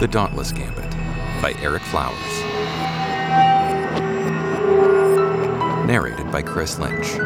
The 0.00 0.06
Dauntless 0.06 0.52
Gambit 0.52 0.92
by 1.42 1.54
Erik 1.60 1.82
Flowers. 1.82 2.14
Narrated 5.88 6.30
by 6.30 6.40
Chris 6.40 6.78
Lynch. 6.78 7.18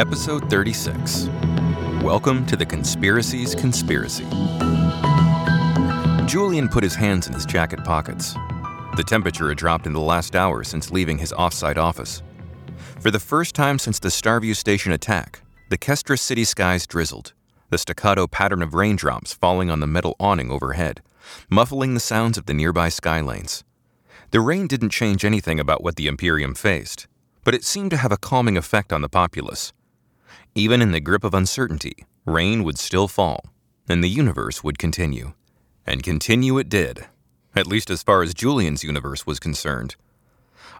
Episode 0.00 0.50
36 0.50 1.28
Welcome 2.02 2.44
to 2.46 2.56
the 2.56 2.66
Conspiracy's 2.66 3.54
Conspiracy. 3.54 4.24
Julian 6.26 6.68
put 6.68 6.82
his 6.82 6.96
hands 6.96 7.28
in 7.28 7.32
his 7.32 7.46
jacket 7.46 7.84
pockets. 7.84 8.34
The 8.96 9.04
temperature 9.06 9.50
had 9.50 9.58
dropped 9.58 9.86
in 9.86 9.92
the 9.92 10.00
last 10.00 10.34
hour 10.34 10.64
since 10.64 10.90
leaving 10.90 11.18
his 11.18 11.32
offsite 11.34 11.76
office. 11.76 12.24
For 12.98 13.12
the 13.12 13.20
first 13.20 13.54
time 13.54 13.78
since 13.78 14.00
the 14.00 14.08
Starview 14.08 14.56
Station 14.56 14.90
attack, 14.90 15.42
the 15.68 15.78
Kestra 15.78 16.18
city 16.18 16.42
skies 16.42 16.88
drizzled, 16.88 17.34
the 17.70 17.78
staccato 17.78 18.26
pattern 18.26 18.62
of 18.62 18.74
raindrops 18.74 19.34
falling 19.34 19.70
on 19.70 19.80
the 19.80 19.86
metal 19.86 20.16
awning 20.18 20.50
overhead, 20.50 21.02
muffling 21.50 21.94
the 21.94 22.00
sounds 22.00 22.38
of 22.38 22.46
the 22.46 22.54
nearby 22.54 22.88
skylanes. 22.88 23.62
The 24.30 24.40
rain 24.40 24.66
didn't 24.66 24.90
change 24.90 25.24
anything 25.24 25.58
about 25.58 25.82
what 25.82 25.96
the 25.96 26.06
Imperium 26.06 26.54
faced, 26.54 27.06
but 27.44 27.54
it 27.54 27.64
seemed 27.64 27.90
to 27.92 27.96
have 27.96 28.12
a 28.12 28.18
calming 28.18 28.56
effect 28.56 28.92
on 28.92 29.00
the 29.00 29.08
populace. 29.08 29.72
Even 30.54 30.82
in 30.82 30.92
the 30.92 31.00
grip 31.00 31.24
of 31.24 31.34
uncertainty, 31.34 32.04
rain 32.26 32.64
would 32.64 32.78
still 32.78 33.08
fall, 33.08 33.44
and 33.88 34.04
the 34.04 34.08
universe 34.08 34.62
would 34.62 34.78
continue. 34.78 35.32
And 35.86 36.02
continue 36.02 36.58
it 36.58 36.68
did, 36.68 37.06
at 37.56 37.66
least 37.66 37.88
as 37.88 38.02
far 38.02 38.22
as 38.22 38.34
Julian's 38.34 38.84
universe 38.84 39.26
was 39.26 39.40
concerned. 39.40 39.96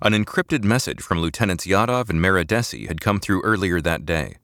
An 0.03 0.13
encrypted 0.13 0.63
message 0.63 1.01
from 1.01 1.21
Lieutenants 1.21 1.67
Yadav 1.67 2.11
and 2.11 2.21
Meridesi 2.21 2.87
had 2.87 3.01
come 3.01 3.19
through 3.19 3.43
earlier 3.43 3.81
that 3.81 4.05
day. 4.05 4.37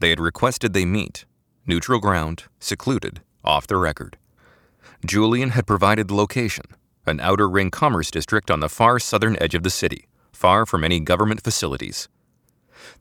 They 0.00 0.10
had 0.10 0.20
requested 0.20 0.72
they 0.72 0.84
meet, 0.84 1.24
neutral 1.68 2.00
ground, 2.00 2.44
secluded, 2.58 3.20
off 3.44 3.66
the 3.66 3.76
record. 3.76 4.16
Julian 5.06 5.50
had 5.50 5.66
provided 5.66 6.08
the 6.08 6.14
location, 6.14 6.64
an 7.06 7.20
outer 7.20 7.48
ring 7.48 7.70
commerce 7.70 8.10
district 8.10 8.50
on 8.50 8.60
the 8.60 8.68
far 8.68 8.98
southern 8.98 9.36
edge 9.40 9.54
of 9.54 9.62
the 9.62 9.70
city, 9.70 10.08
far 10.32 10.66
from 10.66 10.82
any 10.82 10.98
government 10.98 11.42
facilities. 11.42 12.08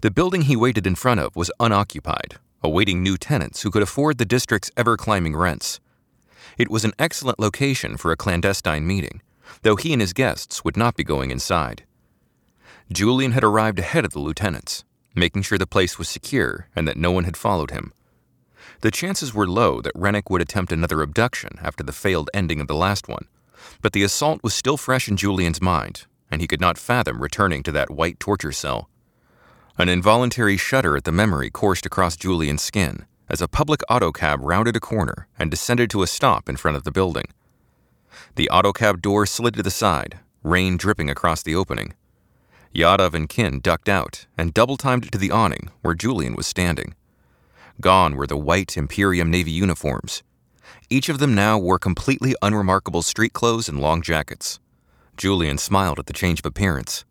The 0.01 0.11
building 0.11 0.43
he 0.43 0.55
waited 0.55 0.85
in 0.85 0.95
front 0.95 1.19
of 1.19 1.35
was 1.35 1.51
unoccupied, 1.59 2.35
awaiting 2.61 3.01
new 3.01 3.17
tenants 3.17 3.61
who 3.61 3.71
could 3.71 3.81
afford 3.81 4.17
the 4.17 4.25
district's 4.25 4.71
ever 4.75 4.97
climbing 4.97 5.35
rents. 5.35 5.79
It 6.57 6.69
was 6.69 6.83
an 6.83 6.93
excellent 6.99 7.39
location 7.39 7.97
for 7.97 8.11
a 8.11 8.17
clandestine 8.17 8.85
meeting, 8.85 9.21
though 9.61 9.75
he 9.75 9.93
and 9.93 10.01
his 10.01 10.13
guests 10.13 10.63
would 10.63 10.75
not 10.75 10.95
be 10.95 11.03
going 11.03 11.31
inside. 11.31 11.83
Julian 12.91 13.31
had 13.31 13.43
arrived 13.43 13.79
ahead 13.79 14.05
of 14.05 14.13
the 14.13 14.19
lieutenants, 14.19 14.83
making 15.15 15.41
sure 15.43 15.57
the 15.57 15.67
place 15.67 15.97
was 15.97 16.09
secure 16.09 16.67
and 16.75 16.87
that 16.87 16.97
no 16.97 17.11
one 17.11 17.23
had 17.23 17.37
followed 17.37 17.71
him. 17.71 17.93
The 18.81 18.91
chances 18.91 19.33
were 19.33 19.47
low 19.47 19.81
that 19.81 19.95
Rennick 19.95 20.29
would 20.29 20.41
attempt 20.41 20.71
another 20.71 21.01
abduction 21.01 21.59
after 21.61 21.83
the 21.83 21.91
failed 21.93 22.29
ending 22.33 22.61
of 22.61 22.67
the 22.67 22.75
last 22.75 23.07
one, 23.07 23.27
but 23.81 23.93
the 23.93 24.03
assault 24.03 24.41
was 24.43 24.53
still 24.53 24.77
fresh 24.77 25.07
in 25.07 25.17
Julian's 25.17 25.61
mind, 25.61 26.05
and 26.29 26.41
he 26.41 26.47
could 26.47 26.61
not 26.61 26.77
fathom 26.77 27.21
returning 27.21 27.63
to 27.63 27.71
that 27.71 27.89
white 27.89 28.19
torture 28.19 28.51
cell. 28.51 28.89
An 29.77 29.89
involuntary 29.89 30.57
shudder 30.57 30.97
at 30.97 31.03
the 31.03 31.11
memory 31.11 31.49
coursed 31.49 31.85
across 31.85 32.15
Julian's 32.15 32.61
skin 32.61 33.05
as 33.29 33.41
a 33.41 33.47
public 33.47 33.81
autocab 33.89 34.39
rounded 34.41 34.75
a 34.75 34.79
corner 34.79 35.27
and 35.37 35.51
descended 35.51 35.89
to 35.91 36.01
a 36.01 36.07
stop 36.07 36.49
in 36.49 36.55
front 36.55 36.77
of 36.77 36.83
the 36.83 36.91
building. 36.91 37.25
The 38.35 38.49
autocab 38.51 39.01
door 39.01 39.25
slid 39.25 39.53
to 39.55 39.63
the 39.63 39.71
side, 39.71 40.19
rain 40.43 40.77
dripping 40.77 41.09
across 41.09 41.43
the 41.43 41.55
opening. 41.55 41.93
Yadav 42.73 43.13
and 43.13 43.29
Qin 43.29 43.61
ducked 43.61 43.89
out 43.89 44.27
and 44.37 44.53
double 44.53 44.77
timed 44.77 45.11
to 45.11 45.17
the 45.17 45.31
awning 45.31 45.69
where 45.81 45.93
Julian 45.93 46.35
was 46.35 46.47
standing. 46.47 46.95
Gone 47.79 48.15
were 48.15 48.25
the 48.25 48.37
white 48.37 48.75
Imperium 48.75 49.29
Navy 49.29 49.51
uniforms. 49.51 50.23
Each 50.89 51.09
of 51.09 51.19
them 51.19 51.35
now 51.35 51.59
wore 51.59 51.77
completely 51.77 52.35
unremarkable 52.41 53.03
street 53.03 53.33
clothes 53.33 53.69
and 53.69 53.79
long 53.79 54.01
jackets. 54.01 54.59
Julian 55.15 55.57
smiled 55.57 55.99
at 55.99 56.07
the 56.07 56.13
change 56.13 56.39
of 56.39 56.45
appearance. 56.45 57.05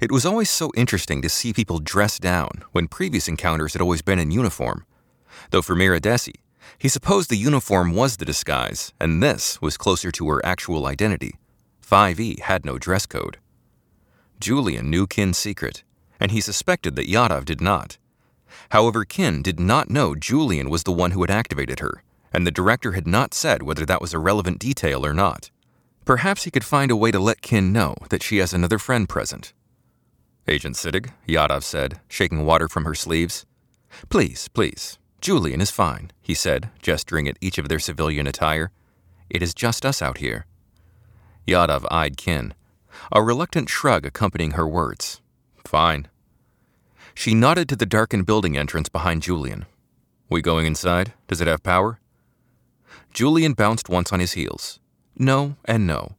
It 0.00 0.10
was 0.10 0.24
always 0.24 0.48
so 0.48 0.70
interesting 0.74 1.20
to 1.20 1.28
see 1.28 1.52
people 1.52 1.78
dressed 1.78 2.22
down 2.22 2.64
when 2.72 2.88
previous 2.88 3.28
encounters 3.28 3.74
had 3.74 3.82
always 3.82 4.00
been 4.00 4.18
in 4.18 4.30
uniform. 4.30 4.86
Though 5.50 5.62
for 5.62 5.74
Meridesi, 5.74 6.34
he 6.78 6.88
supposed 6.88 7.28
the 7.28 7.36
uniform 7.36 7.92
was 7.94 8.16
the 8.16 8.24
disguise, 8.24 8.92
and 9.00 9.22
this 9.22 9.60
was 9.60 9.76
closer 9.76 10.10
to 10.12 10.28
her 10.30 10.44
actual 10.44 10.86
identity. 10.86 11.34
5E 11.86 12.40
had 12.40 12.64
no 12.64 12.78
dress 12.78 13.04
code. 13.04 13.38
Julian 14.38 14.88
knew 14.88 15.06
Qin's 15.06 15.36
secret, 15.36 15.82
and 16.18 16.30
he 16.30 16.40
suspected 16.40 16.96
that 16.96 17.08
Yadav 17.08 17.44
did 17.44 17.60
not. 17.60 17.98
However, 18.70 19.04
Qin 19.04 19.42
did 19.42 19.60
not 19.60 19.90
know 19.90 20.14
Julian 20.14 20.70
was 20.70 20.84
the 20.84 20.92
one 20.92 21.12
who 21.12 21.22
had 21.22 21.30
activated 21.30 21.80
her, 21.80 22.02
and 22.32 22.46
the 22.46 22.50
director 22.50 22.92
had 22.92 23.06
not 23.06 23.34
said 23.34 23.62
whether 23.62 23.84
that 23.86 24.00
was 24.00 24.14
a 24.14 24.18
relevant 24.18 24.58
detail 24.58 25.04
or 25.04 25.12
not. 25.12 25.50
Perhaps 26.04 26.44
he 26.44 26.50
could 26.50 26.64
find 26.64 26.90
a 26.90 26.96
way 26.96 27.10
to 27.10 27.18
let 27.18 27.42
Qin 27.42 27.72
know 27.72 27.94
that 28.08 28.22
she 28.22 28.38
has 28.38 28.52
another 28.52 28.78
friend 28.78 29.08
present. 29.08 29.52
Agent 30.48 30.76
Siddig, 30.76 31.10
Yadav 31.28 31.62
said, 31.62 32.00
shaking 32.08 32.44
water 32.44 32.68
from 32.68 32.84
her 32.84 32.94
sleeves. 32.94 33.46
Please, 34.08 34.48
please. 34.48 34.98
Julian 35.20 35.60
is 35.60 35.70
fine, 35.70 36.10
he 36.20 36.34
said, 36.34 36.70
gesturing 36.80 37.28
at 37.28 37.36
each 37.40 37.58
of 37.58 37.68
their 37.68 37.78
civilian 37.78 38.26
attire. 38.26 38.70
It 39.28 39.42
is 39.42 39.54
just 39.54 39.84
us 39.84 40.00
out 40.00 40.18
here. 40.18 40.46
Yadav 41.46 41.84
eyed 41.90 42.16
Qin, 42.16 42.52
a 43.12 43.22
reluctant 43.22 43.68
shrug 43.68 44.06
accompanying 44.06 44.52
her 44.52 44.66
words. 44.66 45.20
Fine. 45.64 46.08
She 47.14 47.34
nodded 47.34 47.68
to 47.68 47.76
the 47.76 47.86
darkened 47.86 48.26
building 48.26 48.56
entrance 48.56 48.88
behind 48.88 49.22
Julian. 49.22 49.66
We 50.28 50.42
going 50.42 50.66
inside? 50.66 51.12
Does 51.28 51.40
it 51.40 51.48
have 51.48 51.62
power? 51.62 51.98
Julian 53.12 53.52
bounced 53.52 53.88
once 53.88 54.12
on 54.12 54.20
his 54.20 54.32
heels. 54.32 54.78
No 55.16 55.56
and 55.64 55.86
no. 55.86 56.16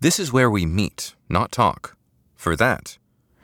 This 0.00 0.18
is 0.18 0.32
where 0.32 0.50
we 0.50 0.66
meet, 0.66 1.14
not 1.28 1.52
talk. 1.52 1.96
For 2.34 2.56
that, 2.56 2.98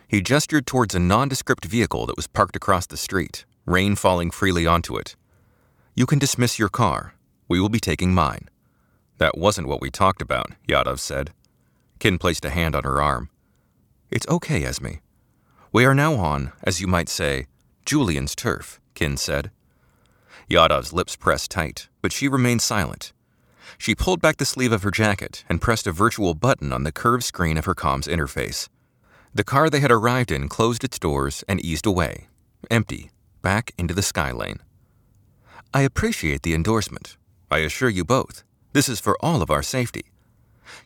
he 0.08 0.20
gestured 0.20 0.66
towards 0.66 0.94
a 0.94 0.98
nondescript 0.98 1.64
vehicle 1.64 2.06
that 2.06 2.16
was 2.16 2.26
parked 2.26 2.56
across 2.56 2.86
the 2.86 2.96
street, 2.96 3.44
rain 3.64 3.96
falling 3.96 4.30
freely 4.30 4.66
onto 4.66 4.96
it. 4.96 5.16
You 5.94 6.06
can 6.06 6.18
dismiss 6.18 6.58
your 6.58 6.68
car. 6.68 7.14
We 7.48 7.60
will 7.60 7.68
be 7.68 7.80
taking 7.80 8.12
mine. 8.12 8.48
That 9.18 9.38
wasn't 9.38 9.68
what 9.68 9.80
we 9.80 9.90
talked 9.90 10.20
about, 10.20 10.52
Yadav 10.68 10.98
said. 10.98 11.32
Qin 12.00 12.18
placed 12.18 12.44
a 12.44 12.50
hand 12.50 12.74
on 12.74 12.84
her 12.84 13.00
arm. 13.00 13.30
It's 14.10 14.26
okay, 14.28 14.64
Esme. 14.64 14.96
We 15.72 15.86
are 15.86 15.94
now 15.94 16.16
on, 16.16 16.52
as 16.62 16.82
you 16.82 16.86
might 16.86 17.08
say, 17.08 17.46
Julian's 17.86 18.34
turf, 18.34 18.78
Qin 18.94 19.18
said. 19.18 19.50
Yadav's 20.50 20.92
lips 20.92 21.16
pressed 21.16 21.50
tight, 21.50 21.88
but 22.02 22.12
she 22.12 22.28
remained 22.28 22.60
silent. 22.60 23.14
She 23.78 23.94
pulled 23.94 24.20
back 24.20 24.36
the 24.36 24.44
sleeve 24.44 24.72
of 24.72 24.82
her 24.82 24.90
jacket 24.90 25.44
and 25.48 25.62
pressed 25.62 25.86
a 25.86 25.92
virtual 25.92 26.34
button 26.34 26.74
on 26.74 26.82
the 26.82 26.92
curved 26.92 27.24
screen 27.24 27.56
of 27.56 27.64
her 27.64 27.74
comms 27.74 28.06
interface. 28.06 28.68
The 29.34 29.44
car 29.44 29.70
they 29.70 29.80
had 29.80 29.90
arrived 29.90 30.30
in 30.30 30.50
closed 30.50 30.84
its 30.84 30.98
doors 30.98 31.42
and 31.48 31.58
eased 31.64 31.86
away, 31.86 32.28
empty, 32.70 33.10
back 33.40 33.72
into 33.78 33.94
the 33.94 34.02
sky 34.02 34.30
lane. 34.30 34.58
I 35.72 35.80
appreciate 35.80 36.42
the 36.42 36.52
endorsement. 36.52 37.16
I 37.50 37.58
assure 37.60 37.88
you 37.88 38.04
both, 38.04 38.44
this 38.74 38.90
is 38.90 39.00
for 39.00 39.16
all 39.24 39.40
of 39.40 39.50
our 39.50 39.62
safety. 39.62 40.04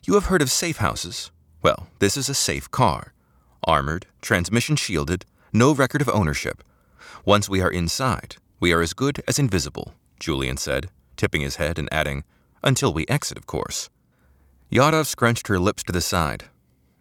You 0.05 0.13
have 0.13 0.27
heard 0.27 0.41
of 0.41 0.49
safe 0.49 0.77
houses? 0.77 1.29
Well, 1.61 1.89
this 1.99 2.15
is 2.15 2.29
a 2.29 2.33
safe 2.33 2.71
car. 2.71 3.11
Armored, 3.67 4.07
transmission 4.21 4.77
shielded, 4.77 5.25
no 5.51 5.75
record 5.75 6.01
of 6.01 6.07
ownership. 6.07 6.63
Once 7.25 7.49
we 7.49 7.61
are 7.61 7.69
inside, 7.69 8.37
we 8.61 8.71
are 8.71 8.81
as 8.81 8.93
good 8.93 9.21
as 9.27 9.37
invisible, 9.37 9.93
Julian 10.21 10.55
said, 10.55 10.89
tipping 11.17 11.41
his 11.41 11.57
head 11.57 11.77
and 11.77 11.89
adding, 11.91 12.23
until 12.63 12.93
we 12.93 13.05
exit, 13.07 13.37
of 13.37 13.45
course. 13.45 13.89
Yadav 14.71 15.05
scrunched 15.05 15.49
her 15.49 15.59
lips 15.59 15.83
to 15.83 15.91
the 15.91 15.99
side. 15.99 16.45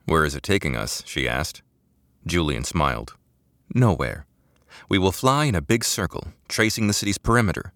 Where 0.06 0.24
is 0.24 0.34
it 0.34 0.42
taking 0.42 0.76
us? 0.76 1.04
she 1.06 1.28
asked. 1.28 1.62
Julian 2.26 2.64
smiled. 2.64 3.14
Nowhere. 3.72 4.26
We 4.88 4.98
will 4.98 5.12
fly 5.12 5.44
in 5.44 5.54
a 5.54 5.62
big 5.62 5.84
circle, 5.84 6.32
tracing 6.48 6.88
the 6.88 6.92
city's 6.92 7.18
perimeter, 7.18 7.72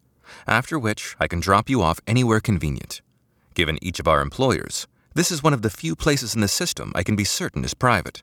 after 0.48 0.78
which 0.78 1.16
I 1.20 1.28
can 1.28 1.38
drop 1.38 1.70
you 1.70 1.81
off 1.81 2.00
anywhere 2.08 2.40
convenient. 2.40 3.02
Given 3.54 3.78
each 3.82 4.00
of 4.00 4.08
our 4.08 4.20
employers, 4.20 4.88
this 5.14 5.31
is 5.31 5.42
one 5.42 5.54
of 5.54 5.62
the 5.62 5.70
few 5.70 5.94
places 5.94 6.34
in 6.34 6.40
the 6.40 6.48
system 6.48 6.92
I 6.94 7.04
can 7.04 7.14
be 7.14 7.25
certain 7.25 7.64
is 7.64 7.75
private. 7.75 8.22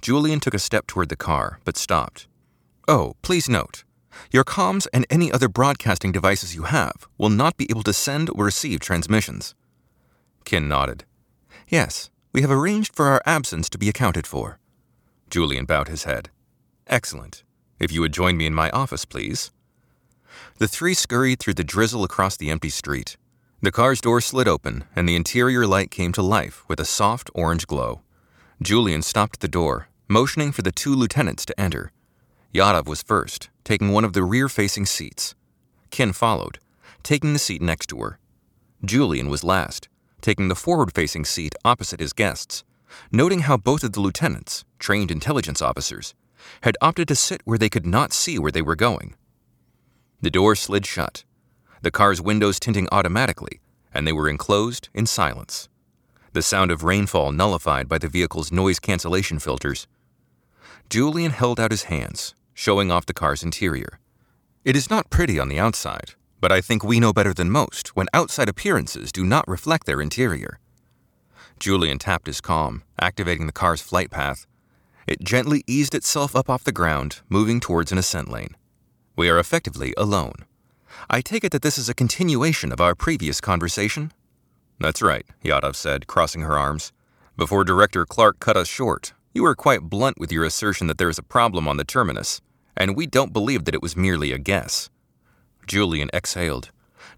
Julian 0.00 0.40
took 0.40 0.54
a 0.54 0.58
step 0.58 0.86
toward 0.86 1.08
the 1.08 1.16
car, 1.16 1.60
but 1.64 1.76
stopped. 1.76 2.26
Oh, 2.86 3.14
please 3.22 3.48
note 3.48 3.84
your 4.30 4.44
comms 4.44 4.86
and 4.92 5.06
any 5.10 5.30
other 5.32 5.48
broadcasting 5.48 6.12
devices 6.12 6.54
you 6.54 6.64
have 6.64 7.06
will 7.16 7.30
not 7.30 7.56
be 7.56 7.66
able 7.70 7.82
to 7.84 7.92
send 7.92 8.30
or 8.30 8.44
receive 8.44 8.80
transmissions. 8.80 9.54
Qin 10.44 10.66
nodded. 10.68 11.04
Yes, 11.68 12.10
we 12.32 12.42
have 12.42 12.50
arranged 12.50 12.94
for 12.94 13.06
our 13.06 13.22
absence 13.26 13.68
to 13.70 13.78
be 13.78 13.88
accounted 13.88 14.26
for. 14.26 14.58
Julian 15.30 15.64
bowed 15.64 15.88
his 15.88 16.04
head. 16.04 16.30
Excellent. 16.86 17.42
If 17.78 17.92
you 17.92 18.00
would 18.00 18.12
join 18.12 18.36
me 18.36 18.46
in 18.46 18.54
my 18.54 18.70
office, 18.70 19.04
please. 19.04 19.50
The 20.58 20.68
three 20.68 20.94
scurried 20.94 21.38
through 21.40 21.54
the 21.54 21.64
drizzle 21.64 22.04
across 22.04 22.36
the 22.36 22.50
empty 22.50 22.70
street. 22.70 23.16
The 23.60 23.72
car's 23.72 24.00
door 24.00 24.20
slid 24.20 24.48
open, 24.48 24.84
and 24.94 25.08
the 25.08 25.16
interior 25.16 25.66
light 25.66 25.90
came 25.90 26.12
to 26.12 26.22
life 26.22 26.64
with 26.68 26.80
a 26.80 26.84
soft 26.84 27.30
orange 27.34 27.66
glow. 27.66 28.02
Julian 28.60 29.02
stopped 29.02 29.36
at 29.36 29.40
the 29.40 29.48
door, 29.48 29.88
motioning 30.08 30.52
for 30.52 30.62
the 30.62 30.72
two 30.72 30.94
lieutenants 30.94 31.44
to 31.46 31.60
enter. 31.60 31.92
Yadav 32.54 32.86
was 32.86 33.02
first, 33.02 33.50
taking 33.64 33.92
one 33.92 34.04
of 34.04 34.14
the 34.14 34.22
rear 34.22 34.48
facing 34.48 34.86
seats. 34.86 35.34
Qin 35.90 36.14
followed, 36.14 36.58
taking 37.02 37.32
the 37.32 37.38
seat 37.38 37.62
next 37.62 37.86
to 37.88 37.98
her, 38.00 38.18
Julian 38.84 39.28
was 39.28 39.42
last, 39.42 39.88
taking 40.20 40.46
the 40.46 40.54
forward 40.54 40.94
facing 40.94 41.24
seat 41.24 41.54
opposite 41.64 41.98
his 41.98 42.12
guests, 42.12 42.62
noting 43.10 43.40
how 43.40 43.56
both 43.56 43.82
of 43.82 43.92
the 43.92 44.00
lieutenants, 44.00 44.64
trained 44.78 45.10
intelligence 45.10 45.60
officers, 45.60 46.14
had 46.62 46.76
opted 46.80 47.08
to 47.08 47.16
sit 47.16 47.42
where 47.44 47.58
they 47.58 47.68
could 47.68 47.86
not 47.86 48.12
see 48.12 48.38
where 48.38 48.52
they 48.52 48.62
were 48.62 48.76
going. 48.76 49.14
The 50.20 50.30
door 50.30 50.54
slid 50.54 50.86
shut, 50.86 51.24
the 51.82 51.90
car's 51.90 52.22
windows 52.22 52.60
tinting 52.60 52.88
automatically, 52.92 53.60
and 53.92 54.06
they 54.06 54.12
were 54.12 54.28
enclosed 54.28 54.88
in 54.94 55.06
silence. 55.06 55.68
The 56.38 56.42
sound 56.42 56.70
of 56.70 56.84
rainfall 56.84 57.32
nullified 57.32 57.88
by 57.88 57.98
the 57.98 58.06
vehicle's 58.06 58.52
noise 58.52 58.78
cancellation 58.78 59.40
filters. 59.40 59.88
Julian 60.88 61.32
held 61.32 61.58
out 61.58 61.72
his 61.72 61.90
hands, 61.90 62.32
showing 62.54 62.92
off 62.92 63.06
the 63.06 63.12
car's 63.12 63.42
interior. 63.42 63.98
It 64.64 64.76
is 64.76 64.88
not 64.88 65.10
pretty 65.10 65.40
on 65.40 65.48
the 65.48 65.58
outside, 65.58 66.14
but 66.40 66.52
I 66.52 66.60
think 66.60 66.84
we 66.84 67.00
know 67.00 67.12
better 67.12 67.34
than 67.34 67.50
most 67.50 67.96
when 67.96 68.06
outside 68.14 68.48
appearances 68.48 69.10
do 69.10 69.24
not 69.24 69.48
reflect 69.48 69.84
their 69.84 70.00
interior. 70.00 70.60
Julian 71.58 71.98
tapped 71.98 72.28
his 72.28 72.40
com, 72.40 72.84
activating 73.00 73.46
the 73.46 73.52
car's 73.52 73.80
flight 73.80 74.12
path. 74.12 74.46
It 75.08 75.24
gently 75.24 75.64
eased 75.66 75.92
itself 75.92 76.36
up 76.36 76.48
off 76.48 76.62
the 76.62 76.70
ground, 76.70 77.20
moving 77.28 77.58
towards 77.58 77.90
an 77.90 77.98
ascent 77.98 78.30
lane. 78.30 78.54
We 79.16 79.28
are 79.28 79.40
effectively 79.40 79.92
alone. 79.96 80.44
I 81.10 81.20
take 81.20 81.42
it 81.42 81.50
that 81.50 81.62
this 81.62 81.78
is 81.78 81.88
a 81.88 81.94
continuation 81.94 82.70
of 82.70 82.80
our 82.80 82.94
previous 82.94 83.40
conversation? 83.40 84.12
That's 84.80 85.02
right, 85.02 85.26
Yadav 85.44 85.74
said, 85.74 86.06
crossing 86.06 86.42
her 86.42 86.58
arms. 86.58 86.92
Before 87.36 87.64
Director 87.64 88.06
Clarke 88.06 88.40
cut 88.40 88.56
us 88.56 88.68
short, 88.68 89.12
you 89.34 89.42
were 89.42 89.54
quite 89.54 89.82
blunt 89.82 90.18
with 90.18 90.32
your 90.32 90.44
assertion 90.44 90.86
that 90.86 90.98
there 90.98 91.08
is 91.08 91.18
a 91.18 91.22
problem 91.22 91.68
on 91.68 91.76
the 91.76 91.84
terminus, 91.84 92.40
and 92.76 92.96
we 92.96 93.06
don't 93.06 93.32
believe 93.32 93.64
that 93.64 93.74
it 93.74 93.82
was 93.82 93.96
merely 93.96 94.32
a 94.32 94.38
guess. 94.38 94.88
Julian 95.66 96.10
exhaled, 96.14 96.70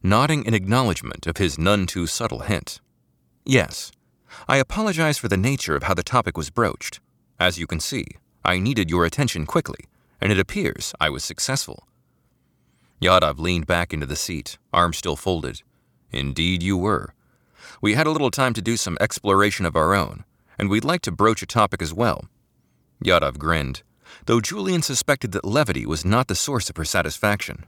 nodding 0.03 0.45
in 0.45 0.55
acknowledgement 0.55 1.27
of 1.27 1.37
his 1.37 1.59
none 1.59 1.87
too 1.87 2.07
subtle 2.07 2.41
hint. 2.41 2.81
Yes, 3.45 3.93
I 4.49 4.57
apologize 4.57 5.19
for 5.19 5.29
the 5.29 5.37
nature 5.37 5.77
of 5.77 5.85
how 5.85 5.95
the 5.95 6.03
topic 6.03 6.37
was 6.37 6.51
broached. 6.51 7.01
As 7.39 7.59
you 7.59 7.67
can 7.67 7.81
see, 7.81 8.07
I 8.45 8.59
needed 8.59 8.91
your 8.91 9.05
attention 9.05 9.47
quickly, 9.47 9.85
and 10.21 10.33
it 10.33 10.39
appears 10.39 10.95
I 11.01 11.11
was 11.11 11.25
successful. 11.25 11.87
Yadav 13.01 13.39
leaned 13.39 13.67
back 13.67 13.95
into 13.95 14.07
the 14.07 14.17
seat, 14.17 14.59
arms 14.73 14.99
still 14.99 15.17
folded. 15.17 15.63
Indeed, 16.13 16.63
you 16.63 16.77
were. 16.77 17.15
We 17.81 17.95
had 17.95 18.07
a 18.07 18.11
little 18.11 18.31
time 18.31 18.53
to 18.55 18.63
do 18.63 18.77
some 18.77 18.99
exploration 19.01 19.65
of 19.65 19.75
our 19.75 19.95
own, 19.95 20.25
and 20.59 20.69
we'd 20.69 20.85
like 20.85 21.01
to 21.03 21.13
broach 21.13 21.43
a 21.43 21.47
topic 21.47 21.81
as 21.81 21.95
well. 21.95 22.29
Yadav 23.03 23.39
grinned, 23.39 23.83
though 24.27 24.41
Julian 24.41 24.83
suspected 24.83 25.33
that 25.33 25.45
levity 25.45 25.87
was 25.87 26.05
not 26.05 26.29
the 26.29 26.35
source 26.35 26.69
of 26.69 26.77
her 26.77 26.85
satisfaction. 26.85 27.65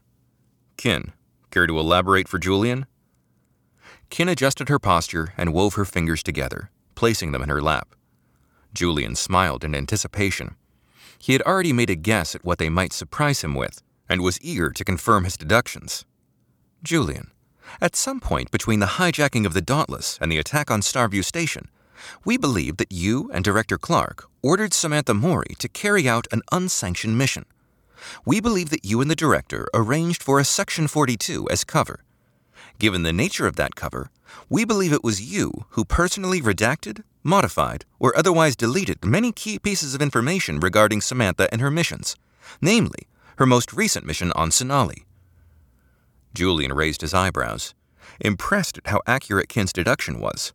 Qin, 0.76 1.12
care 1.50 1.66
to 1.66 1.78
elaborate 1.78 2.28
for 2.28 2.38
Julian? 2.38 2.86
Qin 4.10 4.30
adjusted 4.30 4.68
her 4.68 4.78
posture 4.78 5.32
and 5.38 5.54
wove 5.54 5.74
her 5.74 5.86
fingers 5.86 6.22
together, 6.22 6.70
placing 6.94 7.32
them 7.32 7.42
in 7.42 7.48
her 7.48 7.62
lap. 7.62 7.94
Julian 8.74 9.14
smiled 9.14 9.64
in 9.64 9.74
anticipation. 9.74 10.56
He 11.18 11.32
had 11.32 11.42
already 11.42 11.72
made 11.72 11.90
a 11.90 11.94
guess 11.94 12.34
at 12.34 12.44
what 12.44 12.58
they 12.58 12.68
might 12.68 12.92
surprise 12.92 13.40
him 13.40 13.54
with, 13.54 13.80
and 14.10 14.20
was 14.20 14.38
eager 14.42 14.70
to 14.70 14.84
confirm 14.84 15.24
his 15.24 15.38
deductions. 15.38 16.04
Julian, 16.82 17.30
at 17.80 17.96
some 17.96 18.20
point 18.20 18.50
between 18.50 18.80
the 18.80 18.98
hijacking 18.98 19.46
of 19.46 19.54
the 19.54 19.60
Dauntless 19.60 20.18
and 20.20 20.30
the 20.30 20.38
attack 20.38 20.70
on 20.70 20.80
Starview 20.80 21.24
Station, 21.24 21.68
we 22.24 22.36
believe 22.36 22.76
that 22.78 22.92
you 22.92 23.30
and 23.32 23.44
Director 23.44 23.78
Clarke 23.78 24.28
ordered 24.42 24.74
Samantha 24.74 25.14
Mori 25.14 25.54
to 25.58 25.68
carry 25.68 26.08
out 26.08 26.26
an 26.32 26.42
unsanctioned 26.50 27.16
mission. 27.16 27.44
We 28.24 28.40
believe 28.40 28.70
that 28.70 28.84
you 28.84 29.00
and 29.00 29.10
the 29.10 29.16
director 29.16 29.68
arranged 29.72 30.22
for 30.22 30.40
a 30.40 30.44
Section 30.44 30.88
42 30.88 31.48
as 31.50 31.64
cover. 31.64 32.00
Given 32.78 33.04
the 33.04 33.12
nature 33.12 33.46
of 33.46 33.56
that 33.56 33.76
cover, 33.76 34.10
we 34.48 34.64
believe 34.64 34.92
it 34.92 35.04
was 35.04 35.32
you 35.32 35.66
who 35.70 35.84
personally 35.84 36.40
redacted, 36.40 37.04
modified, 37.22 37.84
or 38.00 38.16
otherwise 38.16 38.56
deleted 38.56 39.04
many 39.04 39.30
key 39.30 39.58
pieces 39.58 39.94
of 39.94 40.02
information 40.02 40.58
regarding 40.58 41.00
Samantha 41.00 41.48
and 41.52 41.60
her 41.60 41.70
missions, 41.70 42.16
namely, 42.60 43.06
her 43.36 43.46
most 43.46 43.72
recent 43.72 44.04
mission 44.04 44.32
on 44.32 44.50
Sonali. 44.50 45.04
Julian 46.34 46.72
raised 46.72 47.00
his 47.00 47.14
eyebrows, 47.14 47.74
impressed 48.20 48.78
at 48.78 48.86
how 48.88 49.00
accurate 49.06 49.48
Qin's 49.48 49.72
deduction 49.72 50.20
was. 50.20 50.52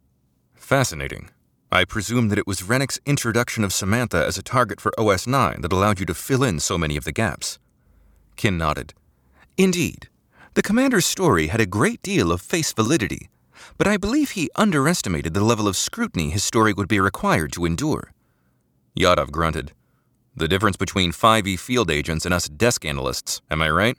Fascinating. 0.56 1.30
I 1.72 1.86
presume 1.86 2.30
that 2.30 2.40
it 2.40 2.48
was 2.48 2.64
Rennick's 2.64 3.00
introduction 3.06 3.64
of 3.64 3.74
Samantha 3.74 4.26
as 4.26 4.38
a 4.38 4.44
target 4.44 4.80
for 4.80 4.98
OS 5.00 5.28
9 5.28 5.62
that 5.62 5.74
allowed 5.74 6.00
you 6.00 6.06
to 6.06 6.14
fill 6.14 6.44
in 6.44 6.60
so 6.60 6.78
many 6.78 6.96
of 6.96 7.04
the 7.04 7.12
gaps. 7.12 7.60
Qin 8.38 8.58
nodded. 8.58 8.94
Indeed. 9.58 10.08
The 10.54 10.62
commander's 10.62 11.06
story 11.06 11.48
had 11.48 11.60
a 11.60 11.66
great 11.66 12.02
deal 12.02 12.32
of 12.32 12.42
face 12.42 12.72
validity, 12.72 13.30
but 13.78 13.88
I 13.88 13.98
believe 13.98 14.32
he 14.32 14.50
underestimated 14.56 15.34
the 15.34 15.44
level 15.44 15.68
of 15.68 15.76
scrutiny 15.76 16.30
his 16.30 16.44
story 16.44 16.74
would 16.74 16.88
be 16.88 17.00
required 17.00 17.52
to 17.54 17.66
endure. 17.66 18.12
Yadav 18.98 19.32
grunted. 19.32 19.74
The 20.36 20.48
difference 20.48 20.78
between 20.78 21.12
5e 21.12 21.60
field 21.60 21.92
agents 21.92 22.26
and 22.26 22.34
us 22.34 22.48
desk 22.48 22.86
analysts, 22.86 23.42
am 23.50 23.62
I 23.62 23.70
right? 23.70 23.98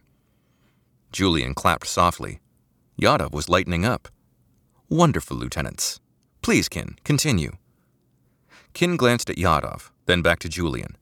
Julian 1.13 1.55
clapped 1.55 1.87
softly. 1.87 2.41
Yadav 3.01 3.33
was 3.33 3.49
lightening 3.49 3.85
up. 3.85 4.09
Wonderful, 4.89 5.37
lieutenants. 5.37 6.01
Please, 6.43 6.69
Qin, 6.69 7.03
continue. 7.05 7.53
Qin 8.75 8.97
glanced 8.97 9.31
at 9.31 9.37
Yadav, 9.37 9.91
then 10.07 10.23
back 10.23 10.39
to 10.41 10.49
Julian. 10.49 10.97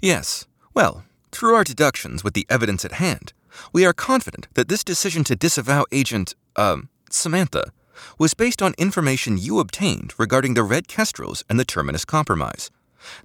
Yes, 0.00 0.46
well, 0.74 1.04
through 1.30 1.54
our 1.54 1.64
deductions 1.64 2.22
with 2.22 2.34
the 2.34 2.46
evidence 2.48 2.84
at 2.84 2.92
hand, 2.92 3.32
we 3.72 3.84
are 3.84 3.92
confident 3.92 4.48
that 4.54 4.68
this 4.68 4.84
decision 4.84 5.24
to 5.24 5.36
disavow 5.36 5.84
Agent, 5.92 6.34
um, 6.56 6.88
Samantha, 7.10 7.72
was 8.18 8.34
based 8.34 8.62
on 8.62 8.74
information 8.78 9.38
you 9.38 9.58
obtained 9.58 10.14
regarding 10.18 10.54
the 10.54 10.62
Red 10.62 10.88
Kestrels 10.88 11.44
and 11.48 11.58
the 11.58 11.64
Terminus 11.64 12.04
Compromise, 12.04 12.70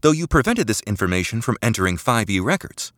though 0.02 0.12
you 0.12 0.28
prevented 0.28 0.68
this 0.68 0.82
information 0.82 1.42
from 1.42 1.58
entering 1.62 1.98
5e 1.98 2.44
records. 2.44 2.92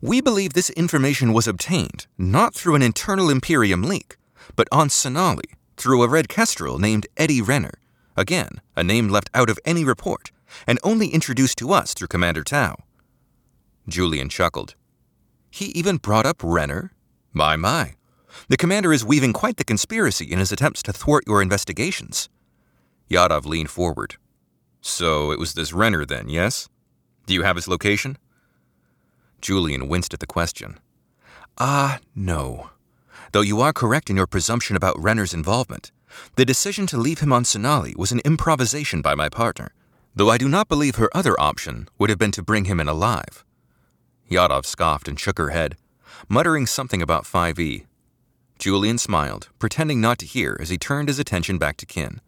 We 0.00 0.20
believe 0.20 0.52
this 0.52 0.70
information 0.70 1.32
was 1.32 1.48
obtained 1.48 2.06
not 2.18 2.54
through 2.54 2.74
an 2.74 2.82
internal 2.82 3.30
Imperium 3.30 3.82
leak, 3.82 4.16
but 4.56 4.68
on 4.72 4.88
Sonali 4.88 5.50
through 5.76 6.02
a 6.02 6.08
Red 6.08 6.28
Kestrel 6.28 6.78
named 6.78 7.06
Eddie 7.16 7.42
Renner, 7.42 7.72
Again, 8.16 8.60
a 8.76 8.84
name 8.84 9.08
left 9.08 9.30
out 9.32 9.48
of 9.48 9.58
any 9.64 9.84
report, 9.84 10.30
and 10.66 10.78
only 10.82 11.08
introduced 11.08 11.56
to 11.58 11.72
us 11.72 11.94
through 11.94 12.08
Commander 12.08 12.44
Tau. 12.44 12.76
Julian 13.88 14.28
chuckled. 14.28 14.74
He 15.50 15.66
even 15.66 15.96
brought 15.96 16.26
up 16.26 16.36
Renner? 16.42 16.92
My, 17.32 17.56
my. 17.56 17.94
The 18.48 18.56
commander 18.56 18.92
is 18.92 19.04
weaving 19.04 19.32
quite 19.32 19.56
the 19.56 19.64
conspiracy 19.64 20.30
in 20.30 20.38
his 20.38 20.52
attempts 20.52 20.82
to 20.84 20.92
thwart 20.92 21.24
your 21.26 21.42
investigations. 21.42 22.28
Yadav 23.10 23.44
leaned 23.46 23.70
forward. 23.70 24.16
So 24.80 25.30
it 25.30 25.38
was 25.38 25.54
this 25.54 25.72
Renner 25.72 26.04
then, 26.04 26.28
yes? 26.28 26.68
Do 27.26 27.34
you 27.34 27.42
have 27.42 27.56
his 27.56 27.68
location? 27.68 28.18
Julian 29.42 29.88
winced 29.88 30.14
at 30.14 30.20
the 30.20 30.26
question. 30.26 30.78
Ah, 31.58 31.98
no. 32.14 32.70
Though 33.32 33.42
you 33.42 33.60
are 33.60 33.72
correct 33.72 34.08
in 34.08 34.16
your 34.16 34.26
presumption 34.26 34.76
about 34.76 34.98
Renner's 34.98 35.34
involvement, 35.34 35.90
the 36.36 36.44
decision 36.44 36.86
to 36.86 36.96
leave 36.96 37.18
him 37.18 37.32
on 37.32 37.44
Sonali 37.44 37.94
was 37.96 38.12
an 38.12 38.20
improvisation 38.24 39.02
by 39.02 39.14
my 39.14 39.28
partner, 39.28 39.74
though 40.14 40.30
I 40.30 40.38
do 40.38 40.48
not 40.48 40.68
believe 40.68 40.96
her 40.96 41.10
other 41.14 41.38
option 41.40 41.88
would 41.98 42.10
have 42.10 42.18
been 42.18 42.32
to 42.32 42.42
bring 42.42 42.66
him 42.66 42.80
in 42.80 42.88
alive. 42.88 43.44
Yadav 44.30 44.64
scoffed 44.64 45.08
and 45.08 45.18
shook 45.18 45.38
her 45.38 45.50
head, 45.50 45.76
muttering 46.28 46.66
something 46.66 47.02
about 47.02 47.24
5e. 47.24 47.86
Julian 48.58 48.98
smiled, 48.98 49.48
pretending 49.58 50.00
not 50.00 50.18
to 50.18 50.26
hear 50.26 50.56
as 50.60 50.68
he 50.68 50.78
turned 50.78 51.08
his 51.08 51.18
attention 51.18 51.58
back 51.58 51.76
to 51.78 51.86
Qin. 51.86 52.20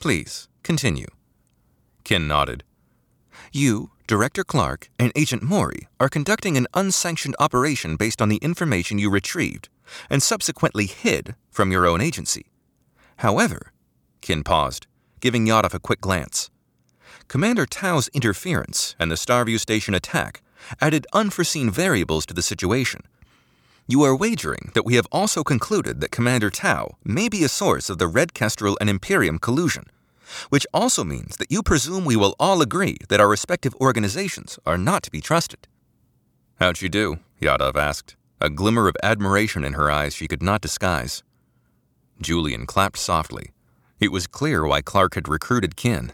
Please, 0.00 0.48
continue. 0.62 1.08
Qin 2.04 2.26
nodded. 2.26 2.64
You, 3.52 3.90
Director 4.08 4.42
Clarke, 4.42 4.88
and 4.98 5.12
Agent 5.14 5.42
Mori 5.42 5.86
are 6.00 6.08
conducting 6.08 6.56
an 6.56 6.66
unsanctioned 6.72 7.36
operation 7.38 7.96
based 7.96 8.22
on 8.22 8.30
the 8.30 8.38
information 8.38 8.98
you 8.98 9.10
retrieved 9.10 9.68
and 10.08 10.22
subsequently 10.22 10.86
hid 10.86 11.34
from 11.50 11.70
your 11.70 11.86
own 11.86 12.00
agency. 12.00 12.46
However, 13.18 13.70
Qin 14.22 14.46
paused, 14.46 14.86
giving 15.20 15.44
Yadav 15.46 15.74
a 15.74 15.78
quick 15.78 16.00
glance. 16.00 16.48
Commander 17.28 17.66
Tau's 17.66 18.08
interference 18.14 18.96
and 18.98 19.10
the 19.10 19.14
Starview 19.14 19.60
Station 19.60 19.92
attack 19.92 20.40
added 20.80 21.06
unforeseen 21.12 21.70
variables 21.70 22.24
to 22.24 22.32
the 22.32 22.40
situation. 22.40 23.02
You 23.86 24.04
are 24.04 24.16
wagering 24.16 24.70
that 24.72 24.86
we 24.86 24.94
have 24.94 25.06
also 25.12 25.44
concluded 25.44 26.00
that 26.00 26.12
Commander 26.12 26.48
Tau 26.48 26.96
may 27.04 27.28
be 27.28 27.44
a 27.44 27.48
source 27.50 27.90
of 27.90 27.98
the 27.98 28.06
Red 28.06 28.32
Kestrel 28.32 28.78
and 28.80 28.88
Imperium 28.88 29.38
collusion, 29.38 29.84
which 30.48 30.66
also 30.72 31.04
means 31.04 31.36
that 31.36 31.50
you 31.50 31.62
presume 31.62 32.04
we 32.04 32.16
will 32.16 32.34
all 32.38 32.62
agree 32.62 32.96
that 33.08 33.20
our 33.20 33.28
respective 33.28 33.74
organizations 33.76 34.58
are 34.66 34.78
not 34.78 35.02
to 35.02 35.10
be 35.10 35.20
trusted. 35.20 35.66
How'd 36.60 36.82
you 36.82 36.88
do? 36.88 37.18
Yadav 37.40 37.76
asked, 37.76 38.16
a 38.40 38.50
glimmer 38.50 38.88
of 38.88 38.96
admiration 39.02 39.64
in 39.64 39.72
her 39.72 39.90
eyes 39.90 40.14
she 40.14 40.28
could 40.28 40.42
not 40.42 40.60
disguise. 40.60 41.22
Julian 42.20 42.66
clapped 42.66 42.98
softly. 42.98 43.52
It 44.00 44.12
was 44.12 44.26
clear 44.26 44.66
why 44.66 44.80
Clarke 44.80 45.14
had 45.16 45.28
recruited 45.28 45.76
Qin. 45.76 46.12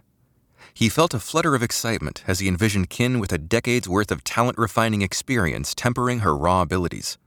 He 0.72 0.88
felt 0.88 1.14
a 1.14 1.20
flutter 1.20 1.54
of 1.54 1.62
excitement 1.62 2.24
as 2.26 2.40
he 2.40 2.48
envisioned 2.48 2.90
Qin 2.90 3.20
with 3.20 3.32
a 3.32 3.38
decade's 3.38 3.88
worth 3.88 4.10
of 4.10 4.24
talent 4.24 4.58
refining 4.58 5.02
experience 5.02 5.74
tempering 5.74 6.20
her 6.20 6.36
raw 6.36 6.62
abilities. 6.62 7.18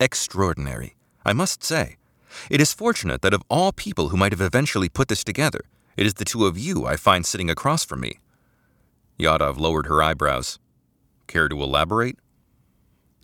Extraordinary, 0.00 0.96
I 1.24 1.32
must 1.32 1.62
say, 1.62 1.96
It 2.50 2.60
is 2.60 2.72
fortunate 2.72 3.22
that 3.22 3.34
of 3.34 3.42
all 3.48 3.72
people 3.72 4.08
who 4.08 4.16
might 4.16 4.32
have 4.32 4.40
eventually 4.40 4.88
put 4.88 5.08
this 5.08 5.22
together, 5.22 5.60
it 5.96 6.06
is 6.06 6.14
the 6.14 6.24
two 6.24 6.46
of 6.46 6.58
you 6.58 6.86
I 6.86 6.96
find 6.96 7.24
sitting 7.26 7.50
across 7.50 7.84
from 7.84 8.00
me. 8.00 8.18
Yadav 9.18 9.58
lowered 9.58 9.86
her 9.86 10.02
eyebrows. 10.02 10.58
Care 11.26 11.48
to 11.48 11.62
elaborate? 11.62 12.18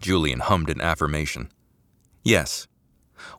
Julian 0.00 0.40
hummed 0.40 0.70
an 0.70 0.80
affirmation. 0.80 1.50
Yes. 2.22 2.68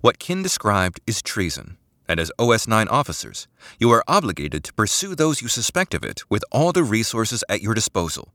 What 0.02 0.20
Qin 0.20 0.44
described 0.44 1.00
is 1.08 1.22
treason, 1.22 1.78
and 2.08 2.20
as 2.20 2.32
OS 2.38 2.68
9 2.68 2.88
officers, 2.90 3.48
you 3.80 3.90
are 3.92 4.04
obligated 4.08 4.64
to 4.66 4.74
pursue 4.74 5.16
those 5.16 5.42
you 5.42 5.48
suspect 5.48 5.94
of 5.94 6.04
it 6.04 6.24
with 6.30 6.44
all 6.52 6.72
the 6.72 6.84
resources 6.84 7.44
at 7.48 7.62
your 7.62 7.74
disposal. 7.74 8.34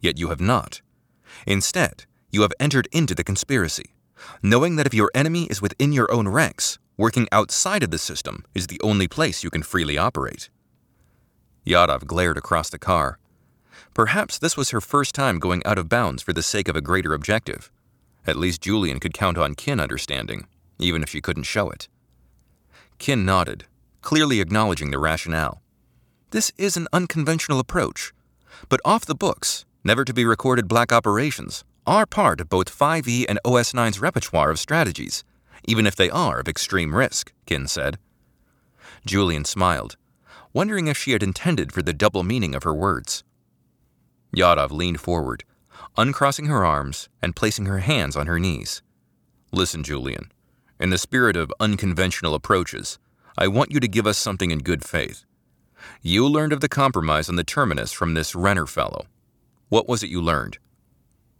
Yet 0.00 0.18
you 0.18 0.28
have 0.28 0.40
not. 0.40 0.82
Instead, 1.46 2.04
you 2.30 2.42
have 2.42 2.52
entered 2.58 2.88
into 2.92 3.14
the 3.14 3.24
conspiracy, 3.24 3.94
knowing 4.42 4.76
that 4.76 4.86
if 4.86 4.94
your 4.94 5.10
enemy 5.14 5.44
is 5.44 5.62
within 5.62 5.92
your 5.92 6.10
own 6.12 6.28
ranks, 6.28 6.78
working 7.02 7.26
outside 7.32 7.82
of 7.82 7.90
the 7.90 7.98
system 7.98 8.44
is 8.54 8.68
the 8.68 8.80
only 8.80 9.08
place 9.08 9.42
you 9.42 9.50
can 9.50 9.64
freely 9.64 9.98
operate. 9.98 10.48
Yadav 11.66 12.06
glared 12.06 12.36
across 12.36 12.70
the 12.70 12.78
car. 12.78 13.18
Perhaps 13.92 14.38
this 14.38 14.56
was 14.56 14.70
her 14.70 14.80
first 14.80 15.12
time 15.12 15.40
going 15.40 15.66
out 15.66 15.78
of 15.78 15.88
bounds 15.88 16.22
for 16.22 16.32
the 16.32 16.44
sake 16.44 16.68
of 16.68 16.76
a 16.76 16.80
greater 16.80 17.12
objective. 17.12 17.72
At 18.24 18.36
least 18.36 18.60
Julian 18.60 19.00
could 19.00 19.14
count 19.14 19.36
on 19.36 19.56
Qin 19.56 19.82
understanding, 19.82 20.46
even 20.78 21.02
if 21.02 21.08
she 21.08 21.20
couldn't 21.20 21.52
show 21.54 21.70
it. 21.70 21.88
Qin 23.00 23.24
nodded, 23.24 23.64
clearly 24.00 24.40
acknowledging 24.40 24.92
the 24.92 25.00
rationale. 25.00 25.60
This 26.30 26.52
is 26.56 26.76
an 26.76 26.86
unconventional 26.92 27.58
approach, 27.58 28.12
but 28.68 28.84
off 28.84 29.06
the 29.06 29.16
books, 29.16 29.64
never 29.82 30.04
to 30.04 30.14
be 30.14 30.24
recorded 30.24 30.68
black 30.68 30.92
operations 30.92 31.64
are 31.84 32.06
part 32.06 32.40
of 32.40 32.48
both 32.48 32.70
5e 32.70 33.26
and 33.28 33.40
OS9's 33.44 33.98
repertoire 33.98 34.52
of 34.52 34.60
strategies, 34.60 35.24
even 35.66 35.86
if 35.86 35.96
they 35.96 36.10
are 36.10 36.40
of 36.40 36.48
extreme 36.48 36.94
risk, 36.94 37.32
Qin 37.46 37.68
said. 37.68 37.98
Julian 39.04 39.44
smiled, 39.44 39.96
wondering 40.52 40.86
if 40.86 40.96
she 40.96 41.12
had 41.12 41.22
intended 41.22 41.72
for 41.72 41.82
the 41.82 41.92
double 41.92 42.22
meaning 42.22 42.54
of 42.54 42.62
her 42.62 42.74
words. 42.74 43.24
Yadav 44.36 44.70
leaned 44.70 45.00
forward, 45.00 45.44
uncrossing 45.96 46.46
her 46.46 46.64
arms 46.64 47.08
and 47.20 47.36
placing 47.36 47.66
her 47.66 47.78
hands 47.78 48.16
on 48.16 48.26
her 48.26 48.38
knees. 48.38 48.82
Listen, 49.52 49.82
Julian. 49.82 50.32
In 50.80 50.90
the 50.90 50.98
spirit 50.98 51.36
of 51.36 51.52
unconventional 51.60 52.34
approaches, 52.34 52.98
I 53.36 53.48
want 53.48 53.70
you 53.70 53.80
to 53.80 53.88
give 53.88 54.06
us 54.06 54.18
something 54.18 54.50
in 54.50 54.60
good 54.60 54.84
faith. 54.84 55.24
You 56.00 56.26
learned 56.26 56.52
of 56.52 56.60
the 56.60 56.68
compromise 56.68 57.28
on 57.28 57.36
the 57.36 57.44
terminus 57.44 57.92
from 57.92 58.14
this 58.14 58.34
Renner 58.34 58.66
fellow. 58.66 59.06
What 59.68 59.88
was 59.88 60.02
it 60.02 60.10
you 60.10 60.20
learned? 60.20 60.58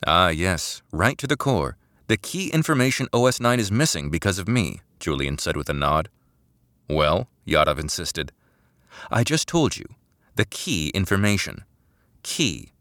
Ah, 0.07 0.29
yes, 0.29 0.83
right 0.93 1.17
to 1.19 1.27
the 1.27 1.37
core. 1.37 1.77
The 2.13 2.19
key 2.19 2.51
information 2.51 3.09
OS 3.15 3.41
9 3.41 3.59
is 3.59 3.73
missing 3.73 4.11
because 4.11 4.39
of 4.39 4.47
me, 4.47 4.83
Julian 5.01 5.39
said 5.39 5.57
with 5.57 5.71
a 5.71 5.73
nod. 5.73 6.11
Well, 6.87 7.27
Yadav 7.47 7.79
insisted. 7.79 8.33
I 9.11 9.25
just 9.25 9.49
told 9.49 9.79
you. 9.79 9.87
The 10.35 10.45
key 10.45 10.91
information. 10.91 11.65
Key. 12.23 12.73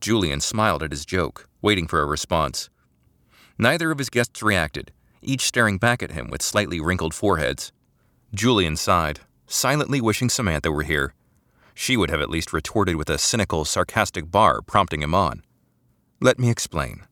Julian 0.00 0.40
smiled 0.40 0.82
at 0.82 0.90
his 0.90 1.06
joke, 1.06 1.48
waiting 1.62 1.86
for 1.86 2.00
a 2.00 2.04
response. 2.04 2.68
Neither 3.58 3.92
of 3.92 3.98
his 3.98 4.10
guests 4.10 4.42
reacted, 4.42 4.90
each 5.22 5.42
staring 5.42 5.78
back 5.78 6.02
at 6.02 6.10
him 6.10 6.26
with 6.26 6.42
slightly 6.42 6.80
wrinkled 6.80 7.14
foreheads. 7.14 7.70
Julian 8.34 8.74
sighed, 8.74 9.20
silently 9.46 10.00
wishing 10.00 10.28
Samantha 10.28 10.72
were 10.72 10.82
here. 10.82 11.14
She 11.74 11.96
would 11.96 12.10
have 12.10 12.20
at 12.20 12.28
least 12.28 12.52
retorted 12.52 12.96
with 12.96 13.08
a 13.08 13.18
cynical, 13.18 13.64
sarcastic 13.64 14.32
bar 14.32 14.62
prompting 14.62 15.00
him 15.00 15.14
on. 15.14 15.44
Let 16.20 16.40
me 16.40 16.50
explain. 16.50 17.07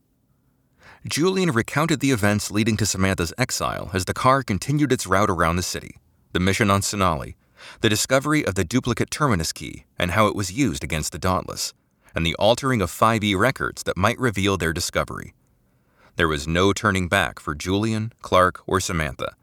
Julian 1.09 1.53
recounted 1.53 2.01
the 2.01 2.11
events 2.11 2.51
leading 2.51 2.77
to 2.79 2.85
Samantha's 2.85 3.33
exile 3.39 3.91
as 3.95 4.07
the 4.07 4.15
car 4.15 4.43
continued 4.43 4.91
its 4.91 5.07
route 5.07 5.31
around 5.31 5.55
the 5.55 5.63
city, 5.63 6.01
the 6.33 6.41
mission 6.41 6.69
on 6.69 6.83
Sonali, 6.83 7.37
the 7.81 7.89
discovery 7.89 8.45
of 8.45 8.57
the 8.57 8.65
duplicate 8.65 9.09
terminus 9.09 9.53
key 9.53 9.85
and 10.01 10.11
how 10.11 10.27
it 10.27 10.35
was 10.35 10.51
used 10.51 10.83
against 10.83 11.13
the 11.13 11.19
Dauntless, 11.19 11.73
and 12.13 12.27
the 12.27 12.35
altering 12.41 12.83
of 12.83 12.91
5e 12.91 13.39
records 13.39 13.85
that 13.85 13.97
might 13.97 14.19
reveal 14.19 14.57
their 14.57 14.73
discovery. 14.73 15.33
There 16.17 16.27
was 16.27 16.49
no 16.49 16.73
turning 16.73 17.07
back 17.07 17.39
for 17.39 17.55
Julian, 17.55 18.13
Clarke, 18.21 18.61
or 18.67 18.81
Samantha. 18.81 19.37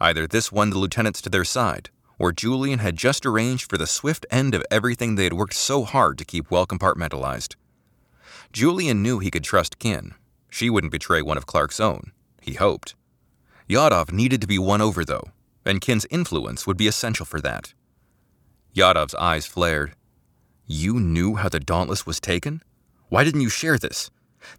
Either 0.00 0.26
this 0.26 0.50
won 0.50 0.70
the 0.70 0.78
lieutenants 0.78 1.20
to 1.22 1.28
their 1.28 1.44
side, 1.44 1.90
or 2.18 2.32
Julian 2.32 2.78
had 2.78 2.96
just 2.96 3.26
arranged 3.26 3.68
for 3.68 3.76
the 3.76 3.86
swift 3.86 4.24
end 4.30 4.54
of 4.54 4.64
everything 4.70 5.16
they 5.16 5.24
had 5.24 5.34
worked 5.34 5.54
so 5.54 5.84
hard 5.84 6.16
to 6.16 6.24
keep 6.24 6.50
well 6.50 6.66
compartmentalized. 6.66 7.56
Julian 8.52 9.02
knew 9.02 9.18
he 9.18 9.30
could 9.30 9.44
trust 9.44 9.78
Qin. 9.78 10.14
She 10.54 10.70
wouldn't 10.70 10.92
betray 10.92 11.20
one 11.20 11.36
of 11.36 11.46
Clarke's 11.46 11.80
own, 11.80 12.12
he 12.40 12.54
hoped. 12.54 12.94
Yadav 13.68 14.12
needed 14.12 14.40
to 14.40 14.46
be 14.46 14.56
won 14.56 14.80
over, 14.80 15.04
though, 15.04 15.32
and 15.64 15.80
Qin's 15.80 16.06
influence 16.12 16.64
would 16.64 16.76
be 16.76 16.86
essential 16.86 17.26
for 17.26 17.40
that. 17.40 17.74
Yadav's 18.72 19.16
eyes 19.16 19.46
flared. 19.46 19.96
You 20.64 21.00
knew 21.00 21.34
how 21.34 21.48
the 21.48 21.58
Dauntless 21.58 22.06
was 22.06 22.20
taken? 22.20 22.62
Why 23.08 23.24
didn't 23.24 23.40
you 23.40 23.48
share 23.48 23.78
this? 23.78 24.12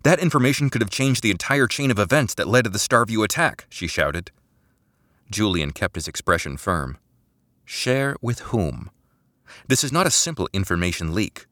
That 0.04 0.20
information 0.20 0.70
could 0.70 0.82
have 0.82 0.90
changed 0.90 1.24
the 1.24 1.32
entire 1.32 1.66
chain 1.66 1.90
of 1.92 1.98
events 1.98 2.34
that 2.34 2.50
led 2.50 2.66
to 2.66 2.70
the 2.70 2.78
Starview 2.78 3.24
attack, 3.24 3.66
she 3.70 3.88
shouted. 3.88 4.32
Julian 5.32 5.72
kept 5.72 5.96
his 5.96 6.10
expression 6.10 6.58
firm. 6.58 6.98
Share 7.64 8.18
with 8.22 8.40
whom? 8.52 8.92
This 9.70 9.82
is 9.82 9.94
not 9.94 10.08
a 10.08 10.12
simple 10.12 10.50
information 10.52 11.16
leak. 11.16 11.46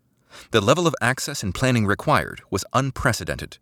The 0.52 0.60
level 0.60 0.86
of 0.86 0.96
access 1.00 1.44
and 1.44 1.56
planning 1.56 1.86
required 1.86 2.42
was 2.50 2.66
unprecedented. 2.74 3.58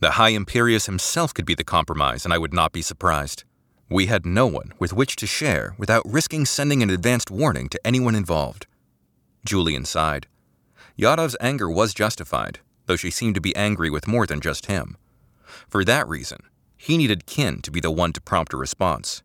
The 0.00 0.12
High 0.12 0.32
Imperius 0.32 0.86
himself 0.86 1.34
could 1.34 1.44
be 1.44 1.54
the 1.54 1.62
compromise, 1.62 2.24
and 2.24 2.32
I 2.32 2.38
would 2.38 2.54
not 2.54 2.72
be 2.72 2.80
surprised. 2.80 3.44
We 3.90 4.06
had 4.06 4.24
no 4.24 4.46
one 4.46 4.72
with 4.78 4.94
which 4.94 5.14
to 5.16 5.26
share 5.26 5.74
without 5.76 6.10
risking 6.10 6.46
sending 6.46 6.82
an 6.82 6.88
advanced 6.88 7.30
warning 7.30 7.68
to 7.68 7.86
anyone 7.86 8.14
involved. 8.14 8.66
Julian 9.44 9.84
sighed. 9.84 10.26
Yadav's 10.98 11.36
anger 11.38 11.68
was 11.68 11.92
justified, 11.92 12.60
though 12.86 12.96
she 12.96 13.10
seemed 13.10 13.34
to 13.34 13.42
be 13.42 13.54
angry 13.54 13.90
with 13.90 14.08
more 14.08 14.26
than 14.26 14.40
just 14.40 14.66
him. 14.66 14.96
For 15.68 15.84
that 15.84 16.08
reason, 16.08 16.38
he 16.78 16.96
needed 16.96 17.26
Qin 17.26 17.60
to 17.60 17.70
be 17.70 17.80
the 17.80 17.90
one 17.90 18.14
to 18.14 18.22
prompt 18.22 18.54
a 18.54 18.56
response. 18.56 19.22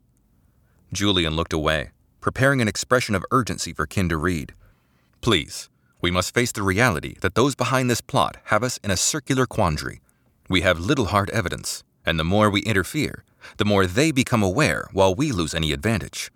Julian 0.92 1.34
looked 1.34 1.54
away, 1.54 1.92
preparing 2.20 2.60
an 2.60 2.68
expression 2.68 3.14
of 3.14 3.24
urgency 3.30 3.72
for 3.72 3.86
Qin 3.86 4.10
to 4.10 4.18
read. 4.18 4.52
Please, 5.22 5.70
we 6.02 6.10
must 6.10 6.34
face 6.34 6.52
the 6.52 6.62
reality 6.62 7.16
that 7.22 7.34
those 7.34 7.54
behind 7.54 7.88
this 7.88 8.02
plot 8.02 8.36
have 8.44 8.62
us 8.62 8.76
in 8.84 8.90
a 8.90 8.96
circular 8.96 9.46
quandary. 9.46 10.02
We 10.48 10.60
have 10.60 10.78
little 10.78 11.06
hard 11.06 11.30
evidence, 11.30 11.82
and 12.04 12.18
the 12.18 12.24
more 12.24 12.50
we 12.50 12.62
interfere, 12.62 13.24
the 13.56 13.64
more 13.64 13.86
they 13.86 14.10
become 14.12 14.42
aware 14.42 14.88
while 14.92 15.14
we 15.14 15.32
lose 15.32 15.54
any 15.54 15.72
advantage. 15.72 16.30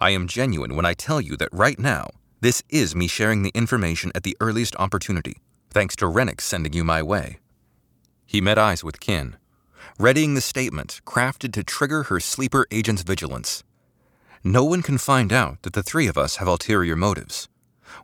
I 0.00 0.10
am 0.10 0.28
genuine 0.28 0.76
when 0.76 0.86
I 0.86 0.94
tell 0.94 1.20
you 1.20 1.36
that 1.36 1.48
right 1.52 1.78
now, 1.78 2.10
this 2.40 2.62
is 2.68 2.94
me 2.94 3.06
sharing 3.06 3.42
the 3.42 3.52
information 3.54 4.12
at 4.14 4.22
the 4.22 4.36
earliest 4.40 4.76
opportunity 4.76 5.38
thanks 5.76 5.96
to 5.96 6.06
Rennick 6.06 6.40
sending 6.40 6.72
you 6.72 6.84
my 6.84 7.02
way. 7.02 7.38
He 8.24 8.40
met 8.40 8.56
eyes 8.56 8.82
with 8.82 8.98
Qin, 8.98 9.34
readying 9.98 10.34
the 10.34 10.40
statement 10.40 11.02
crafted 11.04 11.52
to 11.52 11.62
trigger 11.62 12.04
her 12.04 12.18
sleeper 12.18 12.66
agent's 12.70 13.02
vigilance. 13.02 13.62
No 14.42 14.64
one 14.64 14.80
can 14.80 14.96
find 14.96 15.34
out 15.34 15.62
that 15.62 15.74
the 15.74 15.82
three 15.82 16.06
of 16.06 16.16
us 16.16 16.36
have 16.36 16.48
ulterior 16.48 16.96
motives. 16.96 17.48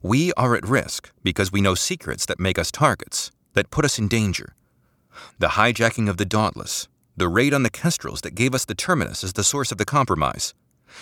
We 0.02 0.34
are 0.34 0.54
at 0.54 0.68
risk 0.68 1.12
because 1.22 1.50
we 1.50 1.62
know 1.62 1.74
secrets 1.74 2.26
that 2.26 2.38
make 2.38 2.58
us 2.58 2.70
targets, 2.70 3.30
that 3.54 3.70
put 3.70 3.86
us 3.86 3.98
in 3.98 4.06
danger. 4.06 4.54
The 5.38 5.48
hijacking 5.48 6.08
of 6.08 6.16
the 6.16 6.24
Dauntless, 6.24 6.88
the 7.16 7.28
raid 7.28 7.52
on 7.52 7.62
the 7.62 7.70
Kestrels 7.70 8.22
that 8.22 8.34
gave 8.34 8.54
us 8.54 8.64
the 8.64 8.74
Terminus 8.74 9.22
as 9.22 9.32
the 9.34 9.44
source 9.44 9.72
of 9.72 9.78
the 9.78 9.84
compromise. 9.84 10.54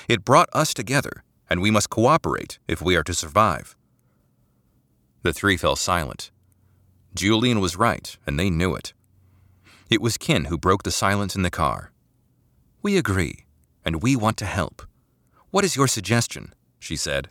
It 0.09 0.25
brought 0.25 0.49
us 0.53 0.75
together, 0.75 1.25
and 1.49 1.61
we 1.61 1.71
must 1.71 1.91
cooperate 1.91 2.59
if 2.69 2.81
we 2.81 2.97
are 2.97 3.05
to 3.05 3.15
survive. 3.15 3.77
The 5.23 5.33
three 5.33 5.57
fell 5.57 5.77
silent, 5.77 6.31
Julian 7.15 7.59
was 7.59 7.77
right, 7.77 8.17
and 8.25 8.39
they 8.39 8.51
knew 8.51 8.75
it. 8.77 8.93
It 9.89 10.01
was 10.01 10.17
Qin 10.17 10.47
who 10.47 10.57
broke 10.57 10.85
the 10.85 10.93
silence 10.93 11.35
in 11.35 11.43
the 11.43 11.51
car. 11.51 11.91
We 12.83 12.97
agree, 12.97 13.47
and 13.85 14.03
we 14.03 14.15
want 14.15 14.37
to 14.39 14.47
help. 14.47 14.83
What 15.51 15.65
is 15.65 15.75
your 15.75 15.89
suggestion? 15.89 16.55
she 16.79 16.95
said. 16.95 17.29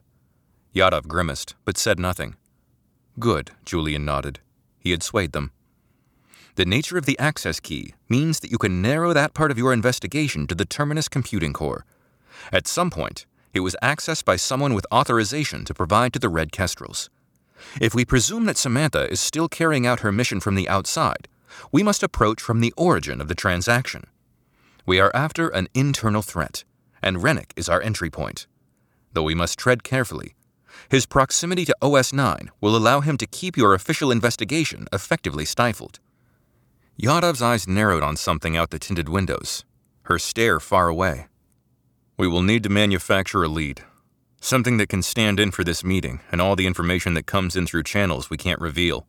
Yadav 0.76 1.08
grimaced, 1.08 1.56
but 1.64 1.78
said 1.78 1.98
nothing. 1.98 2.36
Good, 3.20 3.52
Julian 3.64 4.04
nodded. 4.04 4.40
He 4.80 4.92
had 4.92 5.02
swayed 5.02 5.32
them. 5.32 5.52
The 6.56 6.66
nature 6.66 6.98
of 6.98 7.06
the 7.06 7.18
access 7.20 7.60
key 7.60 7.94
means 8.10 8.40
that 8.40 8.52
you 8.52 8.58
can 8.58 8.82
narrow 8.82 9.14
that 9.14 9.34
part 9.34 9.52
of 9.52 9.58
your 9.58 9.72
investigation 9.72 10.48
to 10.48 10.56
the 10.56 10.66
Terminus 10.66 11.08
computing 11.08 11.54
core. 11.54 11.86
At 12.52 12.68
some 12.68 12.90
point, 12.90 13.26
it 13.54 13.62
was 13.62 13.76
accessed 13.82 14.26
by 14.26 14.36
someone 14.36 14.74
with 14.74 14.86
authorization 14.92 15.66
to 15.66 15.74
provide 15.74 16.14
to 16.14 16.20
the 16.20 16.30
Red 16.30 16.52
Kestrels. 16.52 17.10
If 17.80 17.94
we 17.94 18.06
presume 18.06 18.46
that 18.46 18.58
Samantha 18.58 19.10
is 19.12 19.20
still 19.20 19.48
carrying 19.48 19.86
out 19.86 20.02
her 20.02 20.12
mission 20.12 20.40
from 20.40 20.56
the 20.56 20.70
outside, 20.70 21.28
we 21.72 21.84
must 21.84 22.04
approach 22.04 22.42
from 22.42 22.62
the 22.62 22.74
origin 22.78 23.22
of 23.22 23.28
the 23.28 23.36
transaction. 23.36 24.06
We 24.86 25.00
are 25.00 25.12
after 25.14 25.50
an 25.50 25.68
internal 25.74 26.22
threat, 26.22 26.64
and 27.02 27.24
Rennick 27.24 27.54
is 27.56 27.70
our 27.70 27.82
entry 27.82 28.10
point. 28.10 28.48
Though 29.14 29.24
we 29.24 29.36
must 29.36 29.60
tread 29.60 29.84
carefully. 29.84 30.36
His 30.90 31.06
proximity 31.06 31.66
to 31.66 31.76
OS 31.82 32.14
9 32.14 32.50
will 32.62 32.76
allow 32.76 33.02
him 33.02 33.18
to 33.18 33.28
keep 33.28 33.58
your 33.58 33.74
official 33.74 34.12
investigation 34.12 34.88
effectively 34.94 35.46
stifled. 35.46 36.00
Yadav's 37.00 37.42
eyes 37.42 37.66
narrowed 37.66 38.04
on 38.04 38.18
something 38.18 38.58
out 38.58 38.72
the 38.72 38.80
tinted 38.80 39.08
windows, 39.08 39.64
her 40.02 40.20
stare 40.20 40.60
far 40.60 40.90
away. 40.90 41.28
We 42.18 42.28
will 42.28 42.42
need 42.42 42.62
to 42.64 42.70
manufacture 42.70 43.42
a 43.42 43.48
lead. 43.48 43.84
Something 44.42 44.76
that 44.78 44.90
can 44.90 45.02
stand 45.02 45.40
in 45.40 45.52
for 45.52 45.64
this 45.64 45.82
meeting 45.82 46.20
and 46.30 46.42
all 46.42 46.58
the 46.58 46.68
information 46.68 47.14
that 47.14 47.26
comes 47.26 47.56
in 47.56 47.66
through 47.66 47.84
channels 47.84 48.30
we 48.30 48.36
can't 48.36 48.60
reveal. 48.60 49.08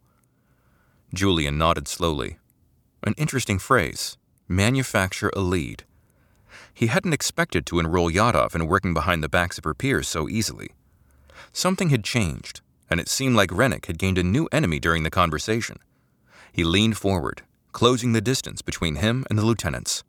Julian 1.12 1.59
nodded 1.59 1.88
slowly. 1.88 2.38
An 3.02 3.14
interesting 3.18 3.59
phrase 3.59 4.16
manufacture 4.47 5.32
a 5.35 5.40
lead. 5.40 5.82
He 6.73 6.87
hadn't 6.87 7.12
expected 7.12 7.66
to 7.66 7.80
enroll 7.80 8.09
Yadav 8.09 8.54
in 8.54 8.68
working 8.68 8.94
behind 8.94 9.25
the 9.25 9.28
backs 9.28 9.59
of 9.59 9.64
her 9.64 9.75
peers 9.75 10.06
so 10.06 10.28
easily. 10.28 10.70
Something 11.52 11.90
had 11.90 12.04
changed, 12.04 12.61
and 12.88 13.00
it 13.00 13.09
seemed 13.09 13.35
like 13.35 13.50
Rennick 13.50 13.87
had 13.87 13.99
gained 13.99 14.18
a 14.18 14.23
new 14.23 14.49
enemy 14.52 14.78
during 14.78 15.02
the 15.02 15.11
conversation. 15.11 15.80
He 16.52 16.62
leaned 16.62 16.97
forward, 16.97 17.42
closing 17.73 18.12
the 18.12 18.21
distance 18.21 18.62
between 18.62 18.97
him 18.97 19.25
and 19.29 19.39
the 19.39 19.45
lieutenants. 19.45 20.05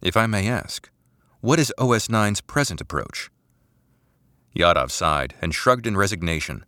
If 0.00 0.16
I 0.16 0.26
may 0.26 0.48
ask, 0.48 0.90
what 1.40 1.58
is 1.58 1.72
OS 1.78 2.08
9's 2.08 2.40
present 2.40 2.80
approach? 2.80 3.30
Yadav 4.56 4.90
sighed 4.90 5.34
and 5.40 5.54
shrugged 5.54 5.86
in 5.86 5.96
resignation. 5.96 6.64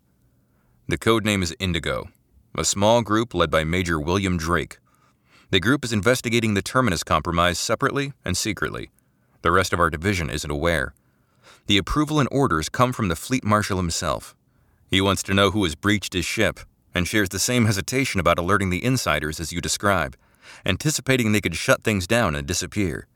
The 0.89 0.99
code 0.99 1.25
name 1.25 1.43
is 1.43 1.55
Indigo, 1.59 2.09
a 2.57 2.65
small 2.65 3.03
group 3.03 3.35
led 3.35 3.50
by 3.50 3.65
Major 3.65 3.99
William 3.99 4.37
Drake. 4.37 4.79
The 5.50 5.61
group 5.61 5.85
is 5.85 5.93
investigating 5.93 6.55
the 6.55 6.62
Terminus 6.62 7.03
compromise 7.03 7.59
separately 7.59 8.12
and 8.25 8.37
secretly. 8.37 8.91
The 9.43 9.50
rest 9.50 9.73
of 9.73 9.81
our 9.81 9.91
division 9.91 10.31
isn't 10.31 10.50
aware. 10.50 10.95
The 11.67 11.79
approval 11.79 12.21
and 12.21 12.29
orders 12.31 12.69
come 12.69 12.93
from 12.93 13.09
the 13.09 13.17
Fleet 13.17 13.45
Marshal 13.45 13.77
himself. 13.77 14.37
He 14.89 15.00
wants 15.00 15.23
to 15.25 15.35
know 15.35 15.50
who 15.50 15.65
has 15.65 15.75
breached 15.75 16.12
his 16.12 16.25
ship 16.25 16.61
and 16.94 17.06
shares 17.06 17.28
the 17.28 17.38
same 17.38 17.66
hesitation 17.66 18.20
about 18.20 18.38
alerting 18.38 18.70
the 18.70 18.85
insiders 18.85 19.40
as 19.40 19.52
you 19.52 19.61
describe, 19.61 20.16
anticipating 20.66 21.32
they 21.32 21.40
could 21.40 21.56
shut 21.56 21.82
things 21.82 22.06
down 22.06 22.35
and 22.35 22.47
disappear 22.47 23.06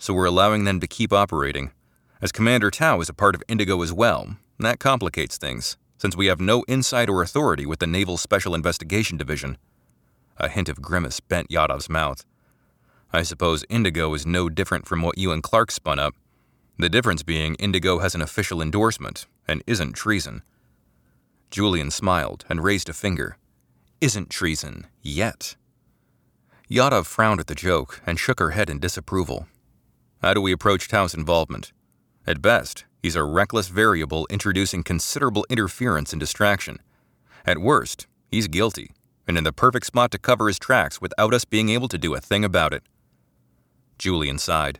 so 0.00 0.14
we're 0.14 0.24
allowing 0.24 0.64
them 0.64 0.80
to 0.80 0.86
keep 0.86 1.12
operating. 1.12 1.70
As 2.22 2.32
Commander 2.32 2.70
Tau 2.70 3.00
is 3.00 3.10
a 3.10 3.14
part 3.14 3.34
of 3.34 3.42
Indigo 3.46 3.82
as 3.82 3.92
well, 3.92 4.36
that 4.58 4.80
complicates 4.80 5.36
things, 5.36 5.76
since 5.98 6.16
we 6.16 6.26
have 6.26 6.40
no 6.40 6.64
insight 6.66 7.10
or 7.10 7.22
authority 7.22 7.66
with 7.66 7.80
the 7.80 7.86
Naval 7.86 8.16
Special 8.16 8.54
Investigation 8.54 9.18
Division. 9.18 9.58
A 10.38 10.48
hint 10.48 10.70
of 10.70 10.80
grimace 10.80 11.20
bent 11.20 11.50
Yadav's 11.50 11.90
mouth. 11.90 12.24
I 13.12 13.22
suppose 13.22 13.64
Indigo 13.68 14.14
is 14.14 14.26
no 14.26 14.48
different 14.48 14.86
from 14.86 15.02
what 15.02 15.18
you 15.18 15.32
and 15.32 15.42
Clarke 15.42 15.70
spun 15.70 15.98
up. 15.98 16.14
The 16.78 16.88
difference 16.88 17.22
being 17.22 17.56
Indigo 17.56 17.98
has 17.98 18.14
an 18.14 18.22
official 18.22 18.62
endorsement 18.62 19.26
and 19.46 19.62
isn't 19.66 19.92
treason. 19.92 20.42
Julian 21.50 21.90
smiled 21.90 22.44
and 22.48 22.62
raised 22.62 22.88
a 22.88 22.92
finger. 22.92 23.36
Isn't 24.00 24.30
treason 24.30 24.86
yet. 25.02 25.56
Yadav 26.70 27.06
frowned 27.06 27.40
at 27.40 27.48
the 27.48 27.54
joke 27.54 28.00
and 28.06 28.18
shook 28.18 28.38
her 28.38 28.50
head 28.50 28.70
in 28.70 28.78
disapproval. 28.78 29.48
How 30.22 30.34
do 30.34 30.40
we 30.40 30.52
approach 30.52 30.86
Tau's 30.86 31.14
involvement? 31.14 31.72
At 32.26 32.40
best, 32.40 32.84
he's 33.02 33.16
a 33.16 33.24
reckless 33.24 33.68
variable 33.68 34.26
introducing 34.30 34.84
considerable 34.84 35.44
interference 35.50 36.12
and 36.12 36.20
distraction. 36.20 36.78
At 37.44 37.58
worst, 37.58 38.06
he's 38.28 38.46
guilty, 38.46 38.92
and 39.26 39.36
in 39.36 39.44
the 39.44 39.52
perfect 39.52 39.86
spot 39.86 40.12
to 40.12 40.18
cover 40.18 40.46
his 40.46 40.58
tracks 40.58 41.00
without 41.00 41.34
us 41.34 41.44
being 41.44 41.70
able 41.70 41.88
to 41.88 41.98
do 41.98 42.14
a 42.14 42.20
thing 42.20 42.44
about 42.44 42.72
it. 42.72 42.84
Julian 43.98 44.38
sighed. 44.38 44.78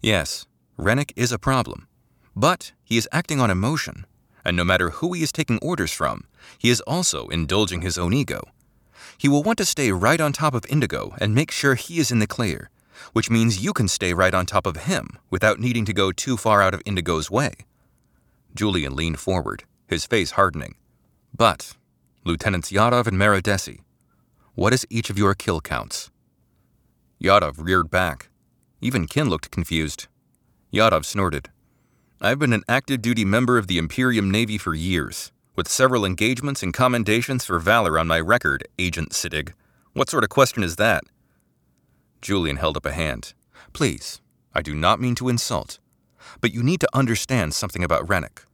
Yes, 0.00 0.46
Rennick 0.76 1.12
is 1.14 1.30
a 1.30 1.38
problem, 1.38 1.86
but 2.34 2.72
he 2.82 2.96
is 2.96 3.08
acting 3.12 3.40
on 3.40 3.50
emotion, 3.50 4.06
and 4.44 4.56
no 4.56 4.64
matter 4.64 4.90
who 4.90 5.12
he 5.12 5.22
is 5.22 5.32
taking 5.32 5.58
orders 5.60 5.92
from, 5.92 6.24
he 6.58 6.70
is 6.70 6.80
also 6.82 7.28
indulging 7.28 7.82
his 7.82 7.98
own 7.98 8.12
ego. 8.12 8.42
He 9.18 9.28
will 9.28 9.42
want 9.42 9.58
to 9.58 9.64
stay 9.64 9.92
right 9.92 10.20
on 10.20 10.32
top 10.32 10.54
of 10.54 10.66
Indigo 10.68 11.14
and 11.18 11.34
make 11.34 11.50
sure 11.50 11.74
he 11.74 11.98
is 11.98 12.10
in 12.10 12.18
the 12.18 12.26
clear, 12.26 12.70
which 13.12 13.30
means 13.30 13.64
you 13.64 13.72
can 13.72 13.88
stay 13.88 14.14
right 14.14 14.34
on 14.34 14.46
top 14.46 14.66
of 14.66 14.78
him 14.78 15.18
without 15.30 15.60
needing 15.60 15.84
to 15.84 15.92
go 15.92 16.12
too 16.12 16.36
far 16.36 16.62
out 16.62 16.74
of 16.74 16.82
Indigo's 16.84 17.30
way. 17.30 17.52
Julian 18.54 18.94
leaned 18.94 19.18
forward, 19.18 19.64
his 19.86 20.06
face 20.06 20.32
hardening. 20.32 20.74
But, 21.34 21.74
Lieutenants 22.24 22.70
Yadav 22.70 23.06
and 23.06 23.16
Meridesi, 23.18 23.80
what 24.54 24.74
is 24.74 24.86
each 24.90 25.08
of 25.08 25.16
your 25.16 25.34
kill 25.34 25.60
counts? 25.60 26.10
Yadav 27.22 27.54
reared 27.58 27.90
back. 27.90 28.28
Even 28.80 29.06
Qin 29.06 29.28
looked 29.28 29.50
confused. 29.50 30.08
Yadav 30.72 31.04
snorted. 31.04 31.50
I've 32.24 32.38
been 32.38 32.52
an 32.52 32.62
active 32.68 33.02
duty 33.02 33.24
member 33.24 33.58
of 33.58 33.66
the 33.66 33.78
Imperium 33.78 34.30
Navy 34.30 34.56
for 34.56 34.74
years, 34.74 35.32
with 35.56 35.66
several 35.66 36.04
engagements 36.04 36.62
and 36.62 36.72
commendations 36.72 37.44
for 37.44 37.58
valor 37.58 37.98
on 37.98 38.06
my 38.06 38.20
record, 38.20 38.62
Agent 38.78 39.10
Siddig. 39.10 39.54
What 39.92 40.08
sort 40.08 40.22
of 40.22 40.30
question 40.30 40.62
is 40.62 40.76
that? 40.76 41.02
Julian 42.20 42.58
held 42.58 42.76
up 42.76 42.86
a 42.86 42.92
hand. 42.92 43.34
Please, 43.72 44.20
I 44.54 44.62
do 44.62 44.72
not 44.72 45.00
mean 45.00 45.16
to 45.16 45.28
insult, 45.28 45.80
but 46.40 46.54
you 46.54 46.62
need 46.62 46.78
to 46.82 46.88
understand 46.94 47.54
something 47.54 47.82
about 47.82 48.08
Rennick. 48.08 48.44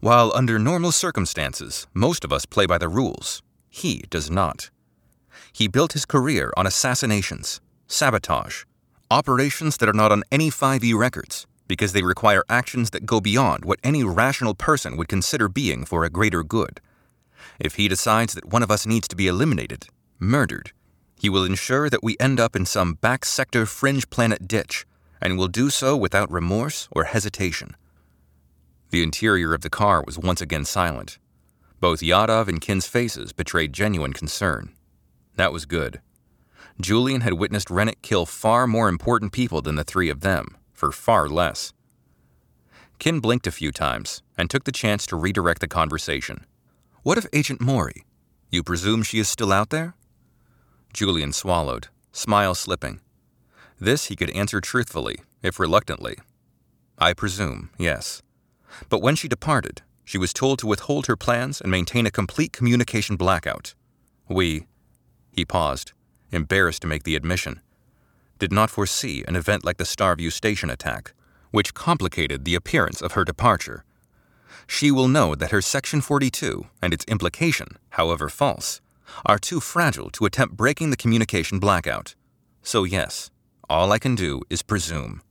While 0.00 0.32
under 0.34 0.58
normal 0.58 0.90
circumstances, 0.90 1.86
most 1.92 2.24
of 2.24 2.32
us 2.32 2.46
play 2.46 2.64
by 2.64 2.78
the 2.78 2.88
rules, 2.88 3.42
he 3.68 4.04
does 4.08 4.30
not. 4.30 4.70
He 5.52 5.68
built 5.68 5.92
his 5.92 6.06
career 6.06 6.50
on 6.56 6.66
assassinations, 6.66 7.60
sabotage, 7.88 8.64
operations 9.10 9.76
that 9.76 9.88
are 9.90 9.92
not 9.92 10.12
on 10.12 10.22
any 10.32 10.48
5e 10.48 10.94
records 10.94 11.46
because 11.68 11.92
they 11.92 12.02
require 12.02 12.44
actions 12.48 12.90
that 12.90 13.06
go 13.06 13.20
beyond 13.20 13.64
what 13.64 13.80
any 13.82 14.04
rational 14.04 14.54
person 14.54 14.96
would 14.96 15.08
consider 15.08 15.48
being 15.48 15.84
for 15.84 16.04
a 16.04 16.10
greater 16.10 16.42
good. 16.42 16.80
If 17.58 17.76
he 17.76 17.88
decides 17.88 18.34
that 18.34 18.46
one 18.46 18.62
of 18.62 18.70
us 18.70 18.86
needs 18.86 19.08
to 19.08 19.16
be 19.16 19.26
eliminated, 19.26 19.86
murdered, 20.18 20.72
he 21.18 21.28
will 21.28 21.44
ensure 21.44 21.88
that 21.88 22.02
we 22.02 22.16
end 22.18 22.40
up 22.40 22.56
in 22.56 22.66
some 22.66 22.94
back 22.94 23.24
sector 23.24 23.64
fringe 23.64 24.10
planet 24.10 24.48
ditch, 24.48 24.84
and 25.20 25.38
will 25.38 25.48
do 25.48 25.70
so 25.70 25.96
without 25.96 26.30
remorse 26.32 26.88
or 26.90 27.04
hesitation. 27.04 27.76
The 28.90 29.02
interior 29.02 29.54
of 29.54 29.60
the 29.60 29.70
car 29.70 30.02
was 30.04 30.18
once 30.18 30.40
again 30.40 30.64
silent. 30.64 31.18
Both 31.80 32.00
Yadav 32.00 32.48
and 32.48 32.60
Qin's 32.60 32.86
faces 32.86 33.32
betrayed 33.32 33.72
genuine 33.72 34.12
concern. 34.12 34.72
That 35.36 35.52
was 35.52 35.64
good. 35.64 36.00
Julian 36.80 37.20
had 37.20 37.34
witnessed 37.34 37.70
Rennick 37.70 38.02
kill 38.02 38.26
far 38.26 38.66
more 38.66 38.88
important 38.88 39.32
people 39.32 39.62
than 39.62 39.76
the 39.76 39.84
three 39.84 40.10
of 40.10 40.20
them, 40.20 40.56
for 40.82 40.90
far 40.90 41.28
less. 41.28 41.72
Qin 42.98 43.22
blinked 43.22 43.46
a 43.46 43.52
few 43.52 43.70
times 43.70 44.20
and 44.36 44.50
took 44.50 44.64
the 44.64 44.72
chance 44.72 45.06
to 45.06 45.14
redirect 45.14 45.60
the 45.60 45.68
conversation. 45.68 46.44
What 47.04 47.18
of 47.18 47.28
Agent 47.32 47.60
Mori? 47.60 48.04
You 48.50 48.64
presume 48.64 49.04
she 49.04 49.20
is 49.20 49.28
still 49.28 49.52
out 49.52 49.70
there? 49.70 49.94
Julian 50.92 51.32
swallowed, 51.32 51.86
smile 52.10 52.56
slipping. 52.56 53.00
This 53.78 54.06
he 54.06 54.16
could 54.16 54.30
answer 54.30 54.60
truthfully, 54.60 55.20
if 55.40 55.60
reluctantly. 55.60 56.16
I 56.98 57.12
presume, 57.12 57.70
yes. 57.78 58.20
But 58.88 59.02
when 59.02 59.14
she 59.14 59.28
departed, 59.28 59.82
she 60.04 60.18
was 60.18 60.32
told 60.32 60.58
to 60.58 60.66
withhold 60.66 61.06
her 61.06 61.16
plans 61.16 61.60
and 61.60 61.70
maintain 61.70 62.06
a 62.06 62.10
complete 62.10 62.52
communication 62.52 63.14
blackout. 63.14 63.76
We, 64.28 64.66
he 65.30 65.44
paused, 65.44 65.92
embarrassed 66.32 66.82
to 66.82 66.88
make 66.88 67.04
the 67.04 67.14
admission, 67.14 67.60
did 68.42 68.50
not 68.50 68.70
foresee 68.70 69.22
an 69.28 69.36
event 69.36 69.64
like 69.64 69.76
the 69.76 69.84
Starview 69.84 70.32
Station 70.32 70.68
attack, 70.68 71.14
which 71.52 71.74
complicated 71.74 72.44
the 72.44 72.56
appearance 72.56 73.00
of 73.00 73.12
her 73.12 73.24
departure. 73.24 73.84
She 74.66 74.90
will 74.90 75.06
know 75.06 75.36
that 75.36 75.52
her 75.52 75.62
Section 75.62 76.00
42 76.00 76.66
and 76.82 76.92
its 76.92 77.04
implication, 77.04 77.78
however 77.90 78.28
false, 78.28 78.80
are 79.24 79.38
too 79.38 79.60
fragile 79.60 80.10
to 80.10 80.24
attempt 80.24 80.56
breaking 80.56 80.90
the 80.90 80.96
communication 80.96 81.60
blackout. 81.60 82.16
So, 82.64 82.82
yes, 82.82 83.30
all 83.70 83.92
I 83.92 84.00
can 84.00 84.16
do 84.16 84.42
is 84.50 84.62
presume. 84.62 85.22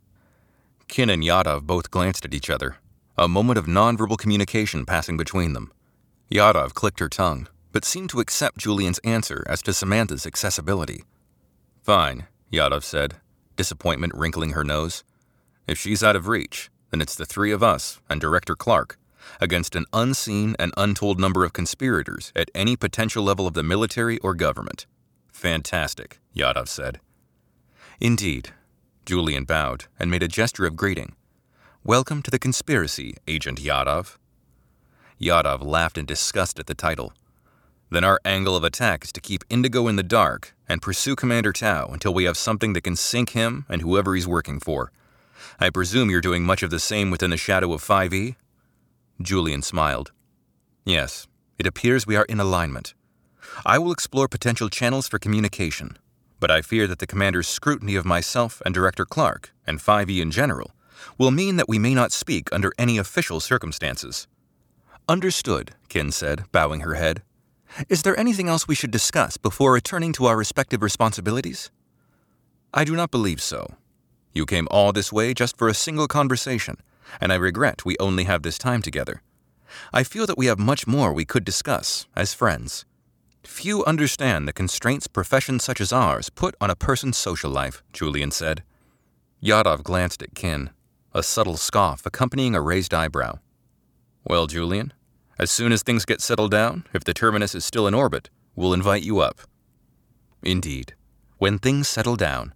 Qin 0.88 1.12
and 1.12 1.22
Yadav 1.22 1.64
both 1.64 1.92
glanced 1.92 2.24
at 2.24 2.34
each 2.34 2.50
other, 2.50 2.78
a 3.18 3.28
moment 3.28 3.60
of 3.60 3.66
nonverbal 3.66 4.18
communication 4.18 4.86
passing 4.86 5.18
between 5.18 5.52
them. 5.52 5.74
Yadav 6.32 6.74
clicked 6.74 7.02
her 7.02 7.10
tongue, 7.10 7.50
but 7.74 7.84
seemed 7.84 8.10
to 8.12 8.22
accept 8.22 8.60
Julian's 8.60 9.00
answer 9.00 9.44
as 9.48 9.62
to 9.64 9.74
Samantha's 9.74 10.26
accessibility. 10.26 11.04
Fine, 11.84 12.28
Yadav 12.52 12.84
said, 12.84 13.16
disappointment 13.56 14.14
wrinkling 14.14 14.52
her 14.52 14.64
nose. 14.64 15.04
If 15.68 15.78
she's 15.78 16.04
out 16.04 16.18
of 16.18 16.28
reach, 16.28 16.70
then 16.90 17.00
it's 17.00 17.16
the 17.16 17.26
three 17.26 17.52
of 17.52 17.64
us 17.64 18.02
and 18.10 18.20
Director 18.20 18.56
Clarke 18.56 18.98
against 19.40 19.76
an 19.76 19.86
unseen 19.94 20.56
and 20.60 20.74
untold 20.76 21.20
number 21.20 21.46
of 21.46 21.54
conspirators 21.54 22.34
at 22.36 22.52
any 22.54 22.76
potential 22.76 23.24
level 23.24 23.48
of 23.48 23.54
the 23.54 23.64
military 23.64 24.18
or 24.20 24.34
government. 24.34 24.86
Fantastic, 25.32 26.20
Yadav 26.36 26.68
said. 26.68 27.00
Indeed. 28.00 28.52
Julian 29.06 29.46
bowed 29.46 29.86
and 30.00 30.12
made 30.12 30.24
a 30.24 30.28
gesture 30.28 30.66
of 30.66 30.76
greeting. 30.76 31.16
Welcome 31.84 32.22
to 32.24 32.32
the 32.32 32.40
conspiracy, 32.40 33.16
Agent 33.28 33.60
Yadav. 33.60 34.18
Yadav 35.20 35.64
laughed 35.64 35.98
in 35.98 36.06
disgust 36.06 36.60
at 36.60 36.68
the 36.68 36.76
title. 36.76 37.14
Then 37.92 38.06
our 38.06 38.22
angle 38.24 38.56
of 38.56 38.64
attack 38.64 39.04
is 39.04 39.12
to 39.12 39.20
keep 39.20 39.44
Indigo 39.50 39.90
in 39.90 39.98
the 39.98 40.04
dark 40.04 40.56
and 40.68 40.82
pursue 40.82 41.14
Commander 41.14 41.52
Tau 41.52 41.88
until 41.88 42.14
we 42.14 42.24
have 42.24 42.38
something 42.38 42.72
that 42.72 42.86
can 42.86 42.96
sink 42.96 43.32
him 43.32 43.66
and 43.68 43.82
whoever 43.82 44.16
he's 44.16 44.28
working 44.28 44.62
for. 44.62 44.94
I 45.60 45.70
presume 45.70 46.10
you're 46.10 46.22
doing 46.22 46.44
much 46.44 46.64
of 46.64 46.70
the 46.70 46.80
same 46.80 47.12
within 47.12 47.32
the 47.32 47.38
shadow 47.38 47.74
of 47.74 47.84
5e? 47.84 48.36
Julian 49.22 49.62
smiled. 49.62 50.14
Yes, 50.86 51.28
it 51.60 51.68
appears 51.68 52.08
we 52.08 52.16
are 52.16 52.26
in 52.26 52.40
alignment. 52.40 52.94
I 53.66 53.78
will 53.78 53.92
explore 53.92 54.30
potential 54.30 54.70
channels 54.70 55.10
for 55.10 55.20
communication, 55.20 55.98
but 56.40 56.50
I 56.50 56.62
fear 56.62 56.88
that 56.88 57.00
the 57.00 57.08
commander's 57.08 57.50
scrutiny 57.50 57.96
of 57.96 58.06
myself 58.06 58.62
and 58.66 58.74
Director 58.74 59.06
Clarke, 59.06 59.52
and 59.68 59.80
5e 59.80 60.22
in 60.22 60.32
general, 60.32 60.72
will 61.18 61.32
mean 61.32 61.58
that 61.58 61.68
we 61.68 61.78
may 61.78 61.94
not 61.94 62.14
speak 62.14 62.48
under 62.54 62.72
any 62.78 62.98
official 62.98 63.42
circumstances. 63.42 64.28
Understood, 65.10 65.74
Qin 65.90 66.14
said, 66.14 66.46
bowing 66.54 66.82
her 66.82 66.94
head. 66.94 67.22
Is 67.90 68.04
there 68.04 68.20
anything 68.20 68.50
else 68.50 68.68
we 68.68 68.76
should 68.76 68.92
discuss 68.92 69.38
before 69.38 69.74
returning 69.74 70.14
to 70.14 70.26
our 70.26 70.38
respective 70.38 70.82
responsibilities? 70.82 71.72
I 72.74 72.84
do 72.84 72.96
not 72.96 73.12
believe 73.12 73.42
so. 73.42 73.76
You 74.34 74.46
came 74.46 74.68
all 74.72 74.94
this 74.94 75.12
way 75.12 75.34
just 75.34 75.58
for 75.58 75.68
a 75.68 75.74
single 75.74 76.08
conversation, 76.08 76.78
and 77.20 77.32
I 77.32 77.36
regret 77.36 77.86
we 77.86 77.98
only 78.00 78.26
have 78.26 78.44
this 78.44 78.58
time 78.58 78.82
together. 78.82 79.22
I 79.94 80.04
feel 80.04 80.26
that 80.26 80.38
we 80.38 80.48
have 80.48 80.60
much 80.60 80.88
more 80.88 81.14
we 81.14 81.26
could 81.26 81.46
discuss 81.46 82.08
as 82.16 82.34
friends. 82.34 82.86
Few 83.44 83.84
understand 83.86 84.48
the 84.48 84.54
constraints 84.54 85.08
professions 85.08 85.64
such 85.64 85.82
as 85.82 85.92
ours 85.92 86.30
put 86.30 86.56
on 86.62 86.70
a 86.70 86.76
person's 86.76 87.18
social 87.18 87.50
life, 87.50 87.84
Julian 87.92 88.32
said. 88.32 88.64
Yadav 89.44 89.84
glanced 89.84 90.22
at 90.22 90.36
Qin, 90.36 90.70
a 91.14 91.24
subtle 91.24 91.58
scoff 91.58 92.06
accompanying 92.06 92.54
a 92.54 92.62
raised 92.62 92.94
eyebrow. 92.94 93.40
Well, 94.24 94.46
Julian, 94.46 94.94
as 95.42 95.50
soon 95.50 95.72
as 95.72 95.82
things 95.82 96.06
get 96.06 96.22
settled 96.22 96.52
down, 96.52 96.86
if 96.94 97.04
the 97.04 97.16
terminus 97.16 97.56
is 97.56 97.66
still 97.66 97.88
in 97.88 97.96
orbit, 97.96 98.30
we'll 98.56 98.76
invite 98.76 99.02
you 99.02 99.20
up. 99.20 99.42
Indeed. 100.44 100.94
When 101.40 101.58
things 101.58 101.88
settle 101.88 102.16
down. 102.16 102.54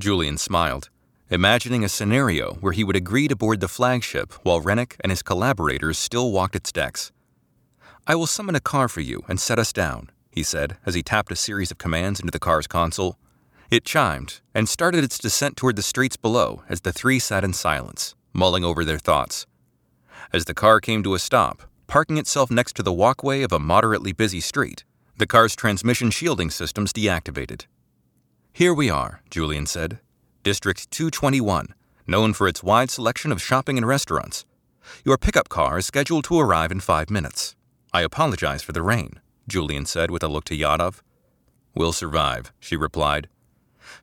Julian 0.00 0.36
smiled, 0.36 0.90
imagining 1.30 1.84
a 1.84 1.88
scenario 1.88 2.54
where 2.54 2.72
he 2.72 2.82
would 2.82 2.96
agree 2.96 3.28
to 3.28 3.36
board 3.36 3.60
the 3.60 3.68
flagship 3.68 4.32
while 4.42 4.60
Rennick 4.60 4.96
and 5.00 5.12
his 5.12 5.22
collaborators 5.22 5.96
still 5.96 6.32
walked 6.32 6.56
its 6.56 6.72
decks. 6.72 7.12
I 8.04 8.16
will 8.16 8.26
summon 8.26 8.56
a 8.56 8.60
car 8.60 8.88
for 8.88 9.00
you 9.00 9.22
and 9.28 9.38
set 9.38 9.60
us 9.60 9.72
down, 9.72 10.10
he 10.28 10.42
said 10.42 10.76
as 10.84 10.96
he 10.96 11.04
tapped 11.04 11.30
a 11.30 11.36
series 11.36 11.70
of 11.70 11.78
commands 11.78 12.18
into 12.18 12.32
the 12.32 12.40
car's 12.40 12.66
console. 12.66 13.16
It 13.70 13.84
chimed 13.84 14.40
and 14.54 14.68
started 14.68 15.04
its 15.04 15.18
descent 15.18 15.56
toward 15.56 15.76
the 15.76 15.82
streets 15.82 16.16
below 16.16 16.62
as 16.68 16.80
the 16.80 16.92
three 16.92 17.20
sat 17.20 17.44
in 17.44 17.52
silence, 17.52 18.16
mulling 18.32 18.64
over 18.64 18.84
their 18.84 18.98
thoughts. 18.98 19.46
As 20.32 20.46
the 20.46 20.54
car 20.54 20.80
came 20.80 21.04
to 21.04 21.14
a 21.14 21.20
stop, 21.20 21.67
parking 21.88 22.18
itself 22.18 22.50
next 22.50 22.74
to 22.74 22.82
the 22.82 22.92
walkway 22.92 23.42
of 23.42 23.50
a 23.50 23.58
moderately 23.58 24.12
busy 24.12 24.40
street. 24.40 24.84
The 25.16 25.26
car's 25.26 25.56
transmission 25.56 26.10
shielding 26.10 26.50
systems 26.50 26.92
deactivated. 26.92 27.64
Here 28.52 28.74
we 28.74 28.90
are, 28.90 29.22
Julian 29.30 29.66
said. 29.66 29.98
District 30.44 30.90
221, 30.90 31.74
known 32.06 32.34
for 32.34 32.46
its 32.46 32.62
wide 32.62 32.90
selection 32.90 33.32
of 33.32 33.42
shopping 33.42 33.78
and 33.78 33.86
restaurants. 33.86 34.44
Your 35.04 35.18
pickup 35.18 35.48
car 35.48 35.78
is 35.78 35.86
scheduled 35.86 36.24
to 36.24 36.38
arrive 36.38 36.70
in 36.70 36.80
five 36.80 37.10
minutes. 37.10 37.56
I 37.92 38.02
apologize 38.02 38.62
for 38.62 38.72
the 38.72 38.82
rain, 38.82 39.20
Julian 39.48 39.86
said 39.86 40.10
with 40.10 40.22
a 40.22 40.28
look 40.28 40.44
to 40.44 40.56
Yadav. 40.56 41.00
We'll 41.74 41.92
survive, 41.92 42.52
she 42.60 42.76
replied. 42.76 43.28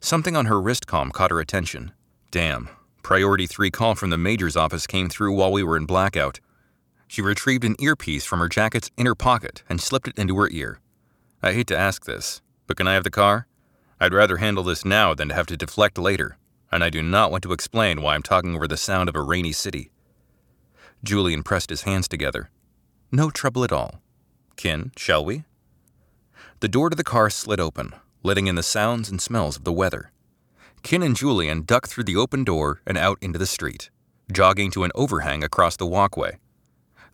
Something 0.00 0.36
on 0.36 0.46
her 0.46 0.56
wristcom 0.56 1.12
caught 1.12 1.30
her 1.30 1.40
attention. 1.40 1.92
Damn, 2.32 2.68
Priority 3.02 3.46
3 3.46 3.70
call 3.70 3.94
from 3.94 4.10
the 4.10 4.18
Major's 4.18 4.56
office 4.56 4.84
came 4.84 5.08
through 5.08 5.32
while 5.32 5.52
we 5.52 5.62
were 5.62 5.76
in 5.76 5.86
blackout. 5.86 6.40
She 7.08 7.22
retrieved 7.22 7.64
an 7.64 7.76
earpiece 7.78 8.24
from 8.24 8.40
her 8.40 8.48
jacket's 8.48 8.90
inner 8.96 9.14
pocket 9.14 9.62
and 9.68 9.80
slipped 9.80 10.08
it 10.08 10.18
into 10.18 10.36
her 10.38 10.48
ear. 10.50 10.80
I 11.42 11.52
hate 11.52 11.66
to 11.68 11.78
ask 11.78 12.04
this, 12.04 12.42
but 12.66 12.76
can 12.76 12.88
I 12.88 12.94
have 12.94 13.04
the 13.04 13.10
car? 13.10 13.46
I'd 14.00 14.12
rather 14.14 14.38
handle 14.38 14.64
this 14.64 14.84
now 14.84 15.14
than 15.14 15.28
to 15.28 15.34
have 15.34 15.46
to 15.46 15.56
deflect 15.56 15.98
later, 15.98 16.36
and 16.70 16.82
I 16.82 16.90
do 16.90 17.02
not 17.02 17.30
want 17.30 17.42
to 17.44 17.52
explain 17.52 18.02
why 18.02 18.14
I'm 18.14 18.22
talking 18.22 18.54
over 18.54 18.68
the 18.68 18.76
sound 18.76 19.08
of 19.08 19.14
a 19.14 19.22
rainy 19.22 19.52
city. 19.52 19.90
Julian 21.04 21.42
pressed 21.42 21.70
his 21.70 21.82
hands 21.82 22.08
together. 22.08 22.50
No 23.12 23.30
trouble 23.30 23.64
at 23.64 23.72
all. 23.72 24.02
Qin, 24.56 24.90
shall 24.98 25.24
we? 25.24 25.44
The 26.60 26.68
door 26.68 26.90
to 26.90 26.96
the 26.96 27.04
car 27.04 27.30
slid 27.30 27.60
open, 27.60 27.94
letting 28.22 28.46
in 28.46 28.56
the 28.56 28.62
sounds 28.62 29.08
and 29.08 29.20
smells 29.20 29.56
of 29.56 29.64
the 29.64 29.72
weather. 29.72 30.10
Qin 30.82 31.04
and 31.04 31.16
Julian 31.16 31.62
ducked 31.62 31.90
through 31.90 32.04
the 32.04 32.16
open 32.16 32.44
door 32.44 32.80
and 32.86 32.98
out 32.98 33.18
into 33.20 33.38
the 33.38 33.46
street, 33.46 33.90
jogging 34.32 34.70
to 34.72 34.84
an 34.84 34.92
overhang 34.94 35.44
across 35.44 35.76
the 35.76 35.86
walkway. 35.86 36.38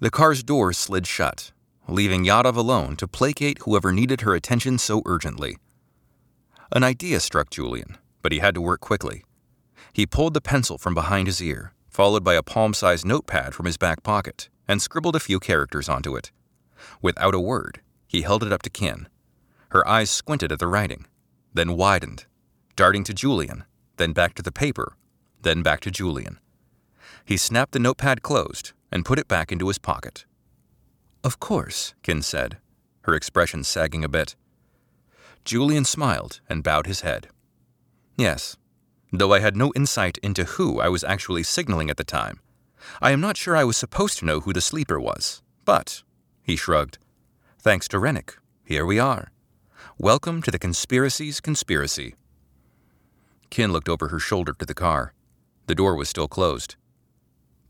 The 0.03 0.11
car's 0.11 0.43
door 0.43 0.73
slid 0.73 1.07
shut, 1.07 1.53
leaving 1.87 2.25
Yadav 2.25 2.57
alone 2.57 2.97
to 2.97 3.07
placate 3.07 3.59
whoever 3.59 3.93
needed 3.93 4.23
her 4.23 4.35
attention 4.35 4.79
so 4.79 5.01
urgently. 5.07 5.59
An 6.73 6.83
idea 6.83 7.21
struck 7.21 7.51
Julian, 7.51 7.99
but 8.21 8.33
he 8.33 8.41
had 8.41 8.57
to 8.57 8.61
work 8.61 8.81
quickly. 8.81 9.23
He 9.93 10.05
pulled 10.05 10.35
the 10.35 10.41
pencil 10.41 10.77
from 10.77 10.93
behind 10.93 11.29
his 11.29 11.41
ear, 11.41 11.73
followed 11.88 12.25
by 12.25 12.35
a 12.35 12.43
palm 12.43 12.75
sized 12.75 13.07
notepad 13.07 13.55
from 13.55 13.67
his 13.67 13.77
back 13.77 14.03
pocket, 14.03 14.49
and 14.67 14.83
scribbled 14.83 15.15
a 15.15 15.21
few 15.21 15.38
characters 15.38 15.88
onto 15.88 16.17
it. 16.17 16.33
Without 17.01 17.33
a 17.33 17.38
word, 17.38 17.81
he 18.09 18.23
held 18.23 18.43
it 18.43 18.53
up 18.53 18.62
to 18.62 18.71
Qin. 18.71 19.07
Her 19.69 19.87
eyes 19.87 20.11
squinted 20.11 20.51
at 20.51 20.59
the 20.59 20.67
writing, 20.67 21.07
then 21.55 21.77
widened, 21.77 22.27
darting 22.75 23.05
to 23.05 23.15
Julian, 23.15 23.67
then 23.99 24.12
back 24.12 24.35
to 24.35 24.43
the 24.43 24.51
paper, 24.51 24.97
then 25.43 25.62
back 25.62 25.79
to 25.83 25.93
Julian. 25.93 26.41
He 27.25 27.37
snapped 27.37 27.71
the 27.71 27.79
notepad 27.79 28.23
closed 28.23 28.73
and 28.93 29.05
put 29.05 29.19
it 29.19 29.27
back 29.27 29.51
into 29.51 29.69
his 29.69 29.79
pocket. 29.79 30.27
Of 31.25 31.41
course, 31.41 31.95
Qin 32.03 32.23
said, 32.23 32.59
her 33.03 33.15
expression 33.15 33.65
sagging 33.65 34.05
a 34.05 34.09
bit. 34.09 34.37
Julian 35.45 35.85
smiled 35.85 36.41
and 36.49 36.63
bowed 36.63 36.87
his 36.87 37.01
head. 37.01 37.29
Yes, 38.17 38.57
though 39.13 39.33
I 39.33 39.41
had 39.41 39.57
no 39.57 39.73
insight 39.75 40.19
into 40.19 40.45
who 40.45 40.81
I 40.81 40.89
was 40.89 41.03
actually 41.03 41.43
signaling 41.43 41.91
at 41.91 41.97
the 41.97 42.05
time. 42.05 42.41
I 43.01 43.11
am 43.11 43.21
not 43.21 43.37
sure 43.37 43.57
I 43.57 43.65
was 43.65 43.77
supposed 43.77 44.19
to 44.19 44.25
know 44.25 44.41
who 44.41 44.53
the 44.53 44.61
sleeper 44.61 45.01
was, 45.01 45.43
but, 45.65 46.03
he 46.43 46.57
shrugged, 46.57 46.99
thanks 47.59 47.89
to 47.89 47.99
Rennick, 47.99 48.37
here 48.65 48.85
we 48.85 48.99
are. 48.99 49.33
Welcome 49.99 50.43
to 50.43 50.51
the 50.51 50.59
conspiracy's 50.59 51.41
conspiracy. 51.41 52.15
Qin 53.51 53.71
looked 53.71 53.89
over 53.89 54.09
her 54.09 54.19
shoulder 54.19 54.55
to 54.59 54.67
the 54.67 54.75
car. 54.75 55.13
The 55.67 55.75
door 55.75 55.95
was 55.95 56.09
still 56.09 56.29
closed. 56.29 56.77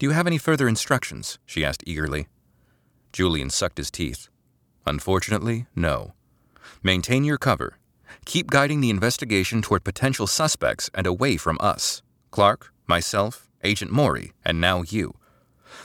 Do 0.03 0.07
you 0.07 0.15
have 0.15 0.27
any 0.27 0.37
further 0.37 0.67
instructions? 0.67 1.39
she 1.47 1.65
asked 1.65 1.85
eagerly. 1.87 2.27
Julian 3.13 3.51
sucked 3.51 3.79
his 3.79 3.89
teeth. 3.89 4.29
Unfortunately, 4.85 5.67
no. 5.77 6.15
Maintain 6.83 7.23
your 7.23 7.39
cover. 7.39 7.79
Keep 8.25 8.51
guiding 8.51 8.81
the 8.81 8.91
investigation 8.91 9.63
toward 9.63 9.85
potential 9.85 10.27
suspects 10.27 10.91
and 10.93 11.07
away 11.07 11.37
from 11.37 11.57
us 11.61 12.03
Clarke, 12.33 12.73
myself, 12.89 13.49
Agent 13.63 13.93
Mori, 13.93 14.33
and 14.45 14.61
now 14.61 14.83
you. 14.83 15.15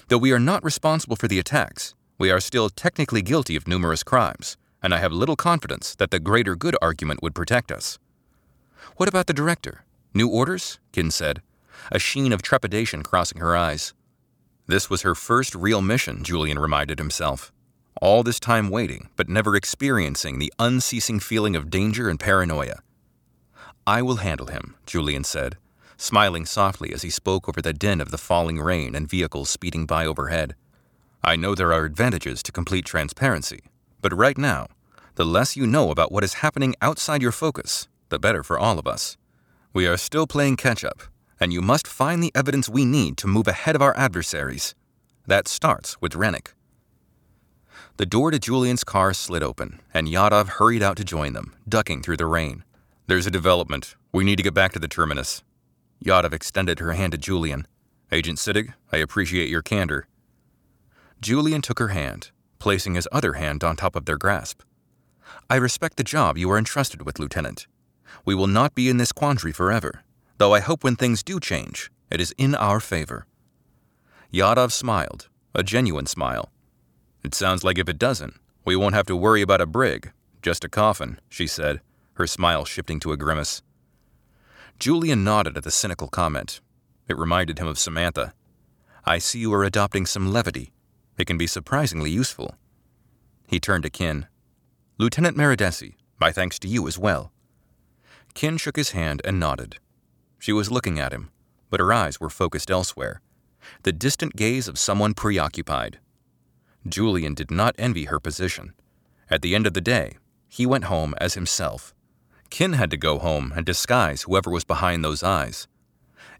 Though 0.07 0.17
we 0.17 0.31
are 0.31 0.39
not 0.39 0.63
responsible 0.63 1.15
for 1.15 1.27
the 1.27 1.37
attacks, 1.37 1.93
we 2.17 2.31
are 2.31 2.39
still 2.39 2.71
technically 2.71 3.21
guilty 3.21 3.55
of 3.55 3.67
numerous 3.67 4.01
crimes, 4.01 4.57
and 4.81 4.95
I 4.95 4.97
have 4.97 5.11
little 5.11 5.35
confidence 5.35 5.93
that 5.97 6.09
the 6.09 6.19
greater 6.19 6.55
good 6.55 6.75
argument 6.81 7.21
would 7.21 7.35
protect 7.35 7.71
us. 7.71 7.99
What 8.95 9.09
about 9.09 9.27
the 9.27 9.33
director? 9.33 9.85
New 10.15 10.27
orders? 10.27 10.79
Qin 10.91 11.11
said, 11.11 11.43
a 11.91 11.99
sheen 11.99 12.33
of 12.33 12.41
trepidation 12.41 13.03
crossing 13.03 13.39
her 13.39 13.55
eyes. 13.55 13.93
This 14.67 14.89
was 14.89 15.03
her 15.03 15.15
first 15.15 15.55
real 15.55 15.81
mission, 15.81 16.23
Julian 16.23 16.59
reminded 16.59 16.99
himself. 16.99 17.53
All 18.01 18.21
this 18.21 18.39
time 18.39 18.69
waiting, 18.69 19.09
but 19.15 19.29
never 19.29 19.55
experiencing 19.55 20.39
the 20.39 20.53
unceasing 20.59 21.21
feeling 21.21 21.55
of 21.55 21.69
danger 21.69 22.09
and 22.09 22.19
paranoia. 22.19 22.79
I 23.87 24.01
will 24.01 24.17
handle 24.17 24.47
him, 24.47 24.75
Julian 24.85 25.23
said, 25.23 25.55
smiling 25.95 26.45
softly 26.45 26.93
as 26.93 27.01
he 27.01 27.09
spoke 27.09 27.47
over 27.47 27.61
the 27.61 27.71
din 27.71 28.01
of 28.01 28.11
the 28.11 28.17
falling 28.17 28.59
rain 28.59 28.93
and 28.93 29.09
vehicles 29.09 29.49
speeding 29.49 29.85
by 29.85 30.05
overhead. 30.05 30.53
I 31.23 31.37
know 31.37 31.55
there 31.55 31.71
are 31.71 31.85
advantages 31.85 32.43
to 32.43 32.51
complete 32.51 32.85
transparency, 32.85 33.61
but 34.01 34.15
right 34.15 34.37
now, 34.37 34.67
the 35.15 35.25
less 35.25 35.55
you 35.55 35.65
know 35.65 35.91
about 35.91 36.11
what 36.11 36.25
is 36.25 36.35
happening 36.35 36.75
outside 36.81 37.21
your 37.21 37.31
focus, 37.31 37.87
the 38.09 38.19
better 38.19 38.43
for 38.43 38.59
all 38.59 38.77
of 38.77 38.85
us. 38.85 39.17
We 39.73 39.87
are 39.87 39.97
still 39.97 40.27
playing 40.27 40.57
catch 40.57 40.83
up, 40.83 41.03
and 41.39 41.53
you 41.53 41.61
must 41.61 41.87
find 41.87 42.21
the 42.21 42.31
evidence 42.35 42.67
we 42.67 42.85
need 42.85 43.17
to 43.17 43.27
move 43.27 43.47
ahead 43.47 43.75
of 43.75 43.81
our 43.81 43.95
adversaries. 43.97 44.75
That 45.25 45.47
starts 45.47 45.99
with 46.01 46.15
Rennick. 46.15 46.53
The 47.97 48.05
door 48.05 48.31
to 48.31 48.39
Julian's 48.39 48.83
car 48.83 49.13
slid 49.13 49.43
open, 49.43 49.81
and 49.93 50.07
Yadav 50.07 50.47
hurried 50.47 50.83
out 50.83 50.97
to 50.97 51.03
join 51.03 51.33
them, 51.33 51.55
ducking 51.67 52.01
through 52.01 52.17
the 52.17 52.25
rain. 52.25 52.63
There's 53.07 53.27
a 53.27 53.31
development. 53.31 53.95
We 54.11 54.23
need 54.23 54.37
to 54.37 54.43
get 54.43 54.53
back 54.53 54.73
to 54.73 54.79
the 54.79 54.87
terminus. 54.87 55.43
Yadav 56.03 56.33
extended 56.33 56.79
her 56.79 56.93
hand 56.93 57.13
to 57.13 57.17
Julian. 57.17 57.67
Agent 58.11 58.37
Siddig, 58.37 58.73
I 58.91 58.97
appreciate 58.97 59.49
your 59.49 59.61
candor. 59.61 60.07
Julian 61.21 61.61
took 61.61 61.79
her 61.79 61.89
hand, 61.89 62.31
placing 62.59 62.95
his 62.95 63.07
other 63.11 63.33
hand 63.33 63.63
on 63.63 63.75
top 63.75 63.95
of 63.95 64.05
their 64.05 64.17
grasp. 64.17 64.61
I 65.49 65.55
respect 65.55 65.97
the 65.97 66.03
job 66.03 66.37
you 66.37 66.49
are 66.51 66.57
entrusted 66.57 67.01
with, 67.01 67.19
Lieutenant. 67.19 67.67
We 68.25 68.35
will 68.35 68.47
not 68.47 68.75
be 68.75 68.89
in 68.89 68.97
this 68.97 69.11
quandary 69.11 69.51
forever 69.51 70.03
though 70.37 70.53
I 70.53 70.59
hope 70.59 70.83
when 70.83 70.95
things 70.95 71.23
do 71.23 71.39
change, 71.39 71.91
it 72.09 72.21
is 72.21 72.33
in 72.37 72.55
our 72.55 72.79
favor. 72.79 73.25
Yadav 74.33 74.71
smiled, 74.71 75.29
a 75.53 75.63
genuine 75.63 76.05
smile. 76.05 76.51
It 77.23 77.33
sounds 77.33 77.63
like 77.63 77.77
if 77.77 77.89
it 77.89 77.99
doesn't, 77.99 78.35
we 78.65 78.75
won't 78.75 78.95
have 78.95 79.05
to 79.07 79.15
worry 79.15 79.41
about 79.41 79.61
a 79.61 79.65
brig, 79.65 80.11
just 80.41 80.63
a 80.63 80.69
coffin, 80.69 81.19
she 81.29 81.47
said, 81.47 81.81
her 82.13 82.27
smile 82.27 82.65
shifting 82.65 82.99
to 83.01 83.11
a 83.11 83.17
grimace. 83.17 83.61
Julian 84.79 85.23
nodded 85.23 85.57
at 85.57 85.63
the 85.63 85.71
cynical 85.71 86.07
comment. 86.07 86.61
It 87.07 87.17
reminded 87.17 87.57
him 87.57 87.67
of 87.67 87.79
Samantha. 87.79 88.33
I 89.05 89.17
see 89.17 89.39
you 89.39 89.53
are 89.53 89.63
adopting 89.63 90.05
some 90.05 90.31
levity. 90.31 90.73
It 91.17 91.25
can 91.25 91.37
be 91.37 91.47
surprisingly 91.47 92.11
useful. 92.11 92.55
He 93.47 93.59
turned 93.59 93.83
to 93.83 93.89
Qin. 93.89 94.27
Lieutenant 94.97 95.37
Meridesi, 95.37 95.95
my 96.19 96.31
thanks 96.31 96.59
to 96.59 96.67
you 96.67 96.87
as 96.87 96.99
well. 96.99 97.31
Qin 98.35 98.59
shook 98.59 98.75
his 98.75 98.91
hand 98.91 99.21
and 99.23 99.39
nodded. 99.39 99.79
She 100.39 100.53
was 100.53 100.71
looking 100.71 100.99
at 100.99 101.13
him, 101.13 101.31
but 101.69 101.79
her 101.79 101.91
eyes 101.91 102.19
were 102.19 102.29
focused 102.29 102.71
elsewhere, 102.71 103.21
the 103.83 103.91
distant 103.91 104.35
gaze 104.35 104.67
of 104.67 104.79
someone 104.79 105.13
preoccupied. 105.13 105.99
Julian 106.87 107.33
did 107.33 107.51
not 107.51 107.75
envy 107.77 108.05
her 108.05 108.19
position. 108.19 108.73
At 109.29 109.41
the 109.41 109.55
end 109.55 109.67
of 109.67 109.73
the 109.73 109.81
day, 109.81 110.17
he 110.47 110.65
went 110.65 110.85
home 110.85 111.13
as 111.19 111.33
himself. 111.33 111.93
Qin 112.49 112.75
had 112.75 112.89
to 112.91 112.97
go 112.97 113.19
home 113.19 113.51
and 113.55 113.65
disguise 113.65 114.21
whoever 114.21 114.49
was 114.49 114.63
behind 114.63 115.03
those 115.03 115.23
eyes. 115.23 115.67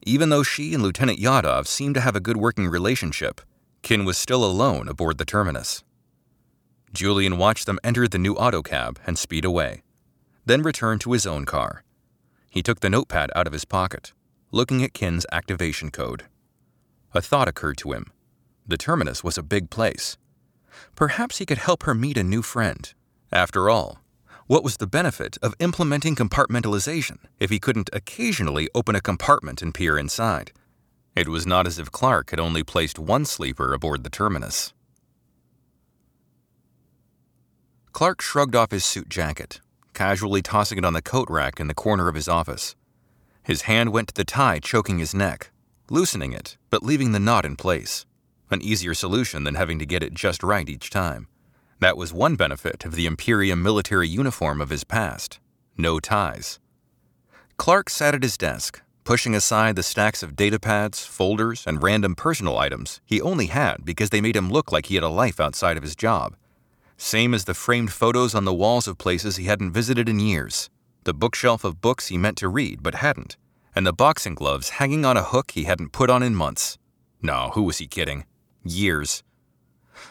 Even 0.04 0.30
though 0.30 0.44
she 0.44 0.74
and 0.74 0.82
Lieutenant 0.82 1.20
Yadav 1.20 1.68
seemed 1.68 1.96
to 1.96 2.02
have 2.02 2.16
a 2.16 2.22
good 2.22 2.38
working 2.38 2.68
relationship, 2.68 3.42
Qin 3.84 4.06
was 4.06 4.18
still 4.18 4.46
alone 4.46 4.88
aboard 4.88 5.18
the 5.18 5.26
terminus. 5.26 5.84
Julian 6.94 7.38
watched 7.38 7.66
them 7.66 7.80
enter 7.84 8.08
the 8.08 8.18
new 8.18 8.36
autocab 8.36 8.98
and 9.06 9.18
speed 9.18 9.44
away, 9.44 9.84
then 10.46 10.62
returned 10.62 11.02
to 11.02 11.12
his 11.12 11.28
own 11.28 11.46
car. 11.46 11.84
He 12.58 12.64
took 12.64 12.80
the 12.80 12.90
notepad 12.90 13.30
out 13.36 13.46
of 13.46 13.54
his 13.54 13.66
pocket, 13.66 14.14
looking 14.52 14.84
at 14.84 14.94
Qin's 14.94 15.28
activation 15.32 15.92
code. 15.92 16.24
A 17.14 17.22
thought 17.22 17.48
occurred 17.48 17.78
to 17.78 17.92
him. 17.92 18.12
The 18.68 18.80
terminus 18.80 19.24
was 19.24 19.38
a 19.38 19.44
big 19.44 19.70
place. 19.70 20.18
Perhaps 20.96 21.38
he 21.38 21.46
could 21.46 21.60
help 21.60 21.84
her 21.84 21.94
meet 21.94 22.18
a 22.18 22.24
new 22.24 22.42
friend. 22.42 22.92
After 23.32 23.70
all, 23.70 24.00
what 24.48 24.64
was 24.64 24.78
the 24.78 24.88
benefit 24.88 25.38
of 25.44 25.54
implementing 25.60 26.16
compartmentalization 26.16 27.20
if 27.40 27.52
he 27.52 27.60
couldn't 27.60 27.92
occasionally 27.94 28.70
open 28.74 28.96
a 28.96 29.02
compartment 29.02 29.62
and 29.62 29.72
peer 29.72 29.96
inside? 29.96 30.52
It 31.16 31.28
was 31.28 31.46
not 31.46 31.68
as 31.68 31.78
if 31.78 31.92
Clarke 31.92 32.32
had 32.32 32.40
only 32.40 32.64
placed 32.64 32.98
one 32.98 33.26
sleeper 33.26 33.72
aboard 33.72 34.04
the 34.04 34.10
terminus. 34.10 34.74
Clarke 37.92 38.24
shrugged 38.24 38.56
off 38.56 38.72
his 38.72 38.84
suit 38.84 39.10
jacket, 39.10 39.62
casually 39.98 40.44
tossing 40.44 40.78
it 40.78 40.86
on 40.86 40.94
the 40.94 41.02
coat 41.02 41.28
rack 41.28 41.60
in 41.60 41.66
the 41.66 41.74
corner 41.74 42.08
of 42.08 42.14
his 42.14 42.28
office. 42.28 42.76
His 43.42 43.64
hand 43.64 43.92
went 43.92 44.10
to 44.10 44.14
the 44.14 44.24
tie 44.24 44.60
choking 44.60 45.00
his 45.00 45.16
neck, 45.16 45.50
loosening 45.90 46.34
it, 46.34 46.56
but 46.70 46.84
leaving 46.84 47.14
the 47.14 47.20
knot 47.20 47.46
in 47.46 47.56
place. 47.56 48.06
An 48.52 48.62
easier 48.62 48.94
solution 48.94 49.44
than 49.44 49.56
having 49.56 49.80
to 49.80 49.88
get 49.88 50.04
it 50.04 50.14
just 50.14 50.44
right 50.44 50.70
each 50.70 50.92
time. 50.92 51.28
That 51.80 51.98
was 51.98 52.14
one 52.14 52.36
benefit 52.36 52.86
of 52.86 52.94
the 52.94 53.08
Imperium 53.08 53.64
military 53.64 54.08
uniform 54.08 54.62
of 54.62 54.70
his 54.70 54.84
past 54.84 55.40
no 55.80 56.00
ties. 56.00 56.60
Clarke 57.58 57.90
sat 57.90 58.16
at 58.16 58.24
his 58.24 58.38
desk, 58.38 58.82
pushing 59.04 59.34
aside 59.34 59.76
the 59.76 59.84
stacks 59.84 60.22
of 60.22 60.36
datapads, 60.36 61.06
folders, 61.06 61.64
and 61.66 61.82
random 61.82 62.14
personal 62.16 62.58
items 62.58 63.02
he 63.06 63.22
only 63.22 63.48
had 63.48 63.84
because 63.84 64.12
they 64.12 64.22
made 64.22 64.36
him 64.36 64.50
look 64.50 64.72
like 64.72 64.88
he 64.88 64.96
had 64.96 65.04
a 65.04 65.10
life 65.10 65.40
outside 65.40 65.78
of 65.78 65.84
his 65.84 65.96
job. 65.96 66.36
Same 66.98 67.34
as 67.34 67.46
the 67.46 67.54
framed 67.54 67.94
photos 67.94 68.34
on 68.34 68.46
the 68.46 68.54
walls 68.54 68.88
of 68.88 68.98
places 68.98 69.36
he 69.36 69.46
hadn't 69.46 69.72
visited 69.72 70.10
in 70.10 70.20
years, 70.20 70.70
the 71.04 71.14
bookshelf 71.14 71.64
of 71.64 71.80
books 71.80 72.08
he 72.08 72.18
meant 72.18 72.38
to 72.38 72.50
read 72.50 72.82
but 72.82 72.96
hadn't, 72.96 73.38
and 73.76 73.86
the 73.86 73.94
boxing 73.94 74.34
gloves 74.34 74.70
hanging 74.72 75.06
on 75.06 75.16
a 75.16 75.24
hook 75.24 75.52
he 75.52 75.66
hadn't 75.66 75.92
put 75.92 76.10
on 76.10 76.24
in 76.24 76.36
months. 76.36 76.78
No, 77.22 77.52
who 77.54 77.64
was 77.64 77.78
he 77.78 77.88
kidding? 77.88 78.26
Years. 78.64 79.24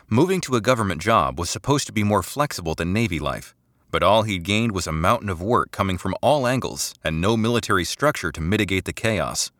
Moving 0.08 0.40
to 0.42 0.54
a 0.54 0.60
government 0.60 1.02
job 1.02 1.38
was 1.38 1.50
supposed 1.50 1.86
to 1.86 1.92
be 1.92 2.04
more 2.04 2.22
flexible 2.22 2.74
than 2.74 2.92
Navy 2.92 3.18
life, 3.18 3.54
but 3.90 4.02
all 4.02 4.22
he'd 4.22 4.44
gained 4.44 4.72
was 4.72 4.86
a 4.86 4.92
mountain 4.92 5.28
of 5.28 5.42
work 5.42 5.72
coming 5.72 5.98
from 5.98 6.14
all 6.22 6.46
angles 6.46 6.94
and 7.02 7.20
no 7.20 7.36
military 7.36 7.84
structure 7.84 8.30
to 8.30 8.40
mitigate 8.40 8.84
the 8.84 8.92
chaos. 8.92 9.50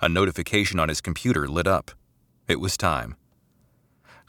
A 0.00 0.08
notification 0.08 0.80
on 0.80 0.88
his 0.88 1.00
computer 1.00 1.46
lit 1.46 1.66
up. 1.66 1.90
It 2.48 2.60
was 2.60 2.76
time. 2.76 3.16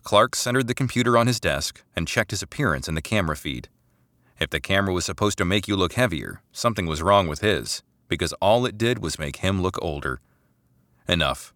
Clarke 0.03 0.35
centered 0.35 0.67
the 0.67 0.73
computer 0.73 1.17
on 1.17 1.27
his 1.27 1.39
desk 1.39 1.81
and 1.95 2.07
checked 2.07 2.31
his 2.31 2.43
appearance 2.43 2.87
in 2.89 2.95
the 2.95 3.01
camera 3.01 3.37
feed. 3.37 3.69
If 4.39 4.49
the 4.49 4.59
camera 4.59 4.93
was 4.93 5.05
supposed 5.05 5.37
to 5.37 5.45
make 5.45 5.67
you 5.67 5.77
look 5.77 5.93
heavier, 5.93 6.41
something 6.51 6.85
was 6.85 7.01
wrong 7.01 7.27
with 7.27 7.39
his, 7.39 7.83
because 8.09 8.33
all 8.33 8.65
it 8.65 8.77
did 8.77 9.01
was 9.01 9.17
make 9.17 9.37
him 9.37 9.61
look 9.61 9.81
older. 9.81 10.19
Enough. 11.07 11.53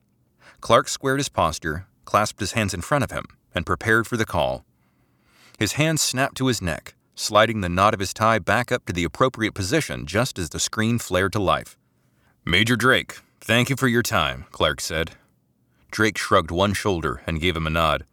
Clarke 0.62 0.88
squared 0.88 1.20
his 1.20 1.28
posture, 1.30 1.88
clasped 2.06 2.40
his 2.40 2.54
hands 2.54 2.74
in 2.74 2.82
front 2.82 3.04
of 3.04 3.12
him, 3.12 3.26
and 3.54 3.66
prepared 3.66 4.08
for 4.08 4.16
the 4.16 4.26
call. 4.26 4.64
His 5.60 5.74
hands 5.74 6.02
snapped 6.02 6.38
to 6.38 6.48
his 6.48 6.62
neck, 6.62 6.96
sliding 7.16 7.60
the 7.62 7.70
knot 7.70 7.94
of 7.94 8.00
his 8.00 8.14
tie 8.14 8.40
back 8.40 8.72
up 8.72 8.86
to 8.86 8.94
the 8.94 9.04
appropriate 9.04 9.56
position 9.56 10.06
just 10.06 10.40
as 10.40 10.50
the 10.50 10.60
screen 10.60 11.00
flared 11.00 11.34
to 11.34 11.40
life. 11.40 11.78
Major 12.46 12.78
Drake, 12.78 13.18
thank 13.42 13.70
you 13.70 13.76
for 13.76 13.90
your 13.90 14.04
time, 14.04 14.46
Clarke 14.52 14.80
said. 14.80 15.12
Drake 15.92 16.18
shrugged 16.18 16.52
one 16.52 16.74
shoulder 16.74 17.22
and 17.28 17.42
gave 17.42 17.58
him 17.58 17.68
a 17.68 17.72
nod. 17.72 18.06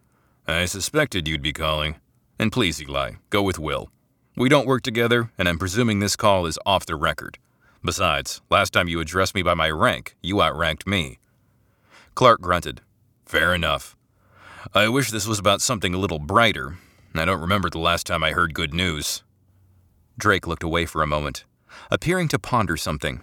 I 0.47 0.67
suspected 0.67 1.27
you'd 1.27 1.41
be 1.43 1.55
calling. 1.55 1.97
And 2.39 2.53
please, 2.53 2.83
Eli, 2.83 3.13
go 3.31 3.43
with 3.43 3.59
Will. 3.59 3.89
We 4.37 4.49
don't 4.49 4.67
work 4.67 4.83
together, 4.83 5.31
and 5.39 5.49
I'm 5.49 5.59
presuming 5.59 6.01
this 6.01 6.17
call 6.17 6.45
is 6.45 6.59
off 6.67 6.85
the 6.85 6.97
record. 6.97 7.39
Besides, 7.83 8.43
last 8.51 8.73
time 8.73 8.89
you 8.89 9.01
addressed 9.01 9.35
me 9.35 9.43
by 9.43 9.55
my 9.55 9.71
rank, 9.71 10.17
you 10.23 10.43
outranked 10.43 10.87
me. 10.87 11.19
Clarke 12.15 12.43
grunted. 12.43 12.83
Fair 13.25 13.55
enough. 13.55 13.97
I 14.75 14.89
wish 14.89 15.11
this 15.11 15.27
was 15.27 15.39
about 15.39 15.63
something 15.63 15.95
a 15.95 15.99
little 15.99 16.19
brighter. 16.19 16.77
I 17.15 17.25
don't 17.25 17.41
remember 17.41 17.71
the 17.71 17.79
last 17.79 18.07
time 18.07 18.23
I 18.23 18.33
heard 18.33 18.55
good 18.55 18.75
news. 18.75 19.23
Drake 20.19 20.47
looked 20.47 20.63
away 20.63 20.85
for 20.85 21.03
a 21.03 21.07
moment, 21.07 21.45
appearing 21.91 22.29
to 22.29 22.39
ponder 22.39 22.77
something. 22.77 23.23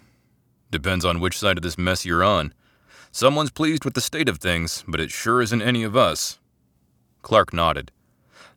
Depends 0.72 1.06
on 1.06 1.20
which 1.20 1.38
side 1.38 1.58
of 1.58 1.64
this 1.64 1.78
mess 1.78 2.06
you're 2.06 2.24
on. 2.24 2.54
Someone's 3.12 3.52
pleased 3.52 3.86
with 3.86 3.94
the 3.94 4.02
state 4.02 4.30
of 4.30 4.40
things, 4.40 4.84
but 4.88 5.00
it 5.00 5.12
sure 5.12 5.42
isn't 5.42 5.62
any 5.62 5.84
of 5.84 5.96
us. 5.96 6.40
Clarke 7.22 7.54
nodded. 7.54 7.92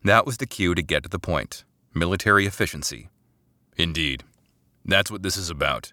That 0.02 0.26
was 0.26 0.38
the 0.38 0.46
cue 0.46 0.74
to 0.74 0.82
get 0.82 1.02
to 1.04 1.08
the 1.08 1.18
point 1.18 1.64
military 1.94 2.44
efficiency. 2.44 3.08
Indeed. 3.76 4.24
That's 4.84 5.10
what 5.10 5.22
this 5.22 5.36
is 5.36 5.48
about. 5.48 5.92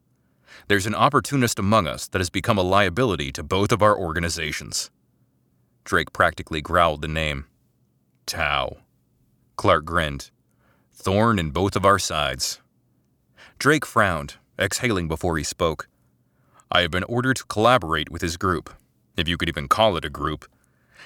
There's 0.67 0.88
an 0.88 0.95
opportunist 0.95 1.60
among 1.60 1.88
us 1.88 2.07
that 2.07 2.19
has 2.19 2.29
become 2.29 2.57
a 2.57 2.63
liability 2.63 3.31
to 3.34 3.43
both 3.43 3.71
of 3.71 3.81
our 3.81 3.97
organizations. 3.97 4.89
Drake 5.84 6.12
practically 6.12 6.62
growled 6.62 7.01
the 7.01 7.07
name. 7.07 7.45
Tau. 8.25 8.77
Clarke 9.55 9.86
grinned. 9.86 10.31
Thorn 10.91 11.39
in 11.39 11.51
both 11.51 11.75
of 11.75 11.86
our 11.86 11.99
sides. 11.99 12.62
Drake 13.57 13.86
frowned, 13.86 14.36
exhaling 14.60 15.07
before 15.07 15.38
he 15.38 15.43
spoke. 15.43 15.88
I 16.71 16.81
have 16.81 16.91
been 16.91 17.03
ordered 17.03 17.38
to 17.38 17.45
collaborate 17.45 18.10
with 18.10 18.21
his 18.21 18.38
group, 18.38 18.69
if 19.17 19.27
you 19.27 19.38
could 19.38 19.49
even 19.49 19.67
call 19.67 19.97
it 19.97 20.05
a 20.05 20.10
group. 20.10 20.45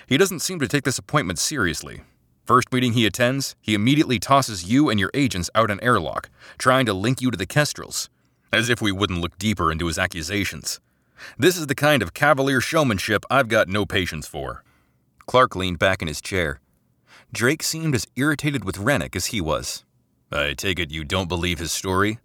He 0.08 0.18
doesn't 0.18 0.42
seem 0.42 0.60
to 0.60 0.68
take 0.68 0.84
this 0.84 1.00
appointment 1.00 1.40
seriously. 1.40 2.02
First 2.46 2.72
meeting 2.72 2.94
he 2.94 3.08
attends, 3.08 3.56
he 3.60 3.74
immediately 3.74 4.20
tosses 4.20 4.66
you 4.66 4.90
and 4.90 5.00
your 5.00 5.10
agents 5.16 5.50
out 5.56 5.72
an 5.72 5.80
airlock, 5.82 6.30
trying 6.60 6.86
to 6.86 6.94
link 6.94 7.22
you 7.22 7.32
to 7.32 7.38
the 7.38 7.48
Kestrels, 7.48 8.10
as 8.54 8.70
if 8.70 8.82
we 8.82 8.92
wouldn't 8.92 9.22
look 9.22 9.38
deeper 9.40 9.72
into 9.72 9.88
his 9.88 9.98
accusations. 9.98 10.80
This 11.40 11.58
is 11.58 11.68
the 11.68 11.76
kind 11.76 12.04
of 12.04 12.14
cavalier 12.14 12.62
showmanship 12.62 13.26
I've 13.32 13.48
got 13.48 13.68
no 13.68 13.86
patience 13.86 14.28
for. 14.28 14.64
Clarke 15.26 15.56
leaned 15.56 15.80
back 15.80 16.04
in 16.04 16.08
his 16.08 16.22
chair. 16.22 16.60
Drake 17.34 17.64
seemed 17.64 17.96
as 17.96 18.08
irritated 18.16 18.64
with 18.64 18.78
Rennick 18.78 19.16
as 19.16 19.28
he 19.28 19.42
was. 19.42 19.84
I 20.32 20.54
take 20.54 20.78
it 20.78 20.92
you 20.92 21.04
don't 21.04 21.30
believe 21.30 21.58
his 21.58 21.72
story? 21.72 22.20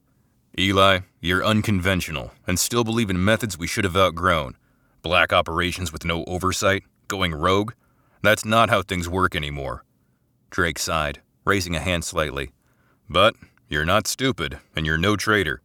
Eli, 0.58 1.00
you're 1.20 1.44
unconventional 1.44 2.32
and 2.46 2.58
still 2.58 2.84
believe 2.84 3.08
in 3.08 3.24
methods 3.24 3.56
we 3.56 3.66
should 3.66 3.84
have 3.84 3.96
outgrown. 3.96 4.56
Black 5.00 5.32
operations 5.32 5.92
with 5.92 6.04
no 6.04 6.24
oversight, 6.24 6.82
going 7.10 7.34
rogue. 7.34 7.72
That's 8.22 8.46
not 8.46 8.70
how 8.70 8.80
things 8.80 9.08
work 9.08 9.36
anymore. 9.36 9.84
Drake 10.48 10.78
sighed, 10.78 11.20
raising 11.44 11.76
a 11.76 11.80
hand 11.80 12.04
slightly. 12.04 12.52
But 13.08 13.34
you're 13.68 13.84
not 13.84 14.06
stupid, 14.06 14.58
and 14.74 14.86
you're 14.86 14.96
no 14.96 15.16
traitor, 15.16 15.60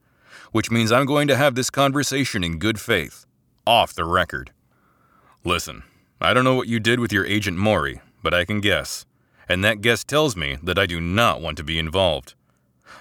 which 0.51 0.69
means 0.69 0.91
I'm 0.91 1.05
going 1.05 1.29
to 1.29 1.37
have 1.37 1.55
this 1.55 1.69
conversation 1.69 2.43
in 2.43 2.59
good 2.59 2.79
faith, 2.79 3.25
off 3.65 3.93
the 3.93 4.03
record. 4.03 4.51
Listen, 5.43 5.83
I 6.19 6.33
don't 6.33 6.43
know 6.43 6.55
what 6.55 6.67
you 6.67 6.79
did 6.79 6.99
with 6.99 7.13
your 7.13 7.25
agent 7.25 7.57
Mori, 7.57 8.01
but 8.21 8.33
I 8.33 8.45
can 8.45 8.61
guess, 8.61 9.05
and 9.47 9.63
that 9.63 9.81
guess 9.81 10.03
tells 10.03 10.35
me 10.35 10.57
that 10.63 10.79
I 10.79 10.85
do 10.85 10.99
not 10.99 11.41
want 11.41 11.57
to 11.57 11.63
be 11.63 11.79
involved. 11.79 12.33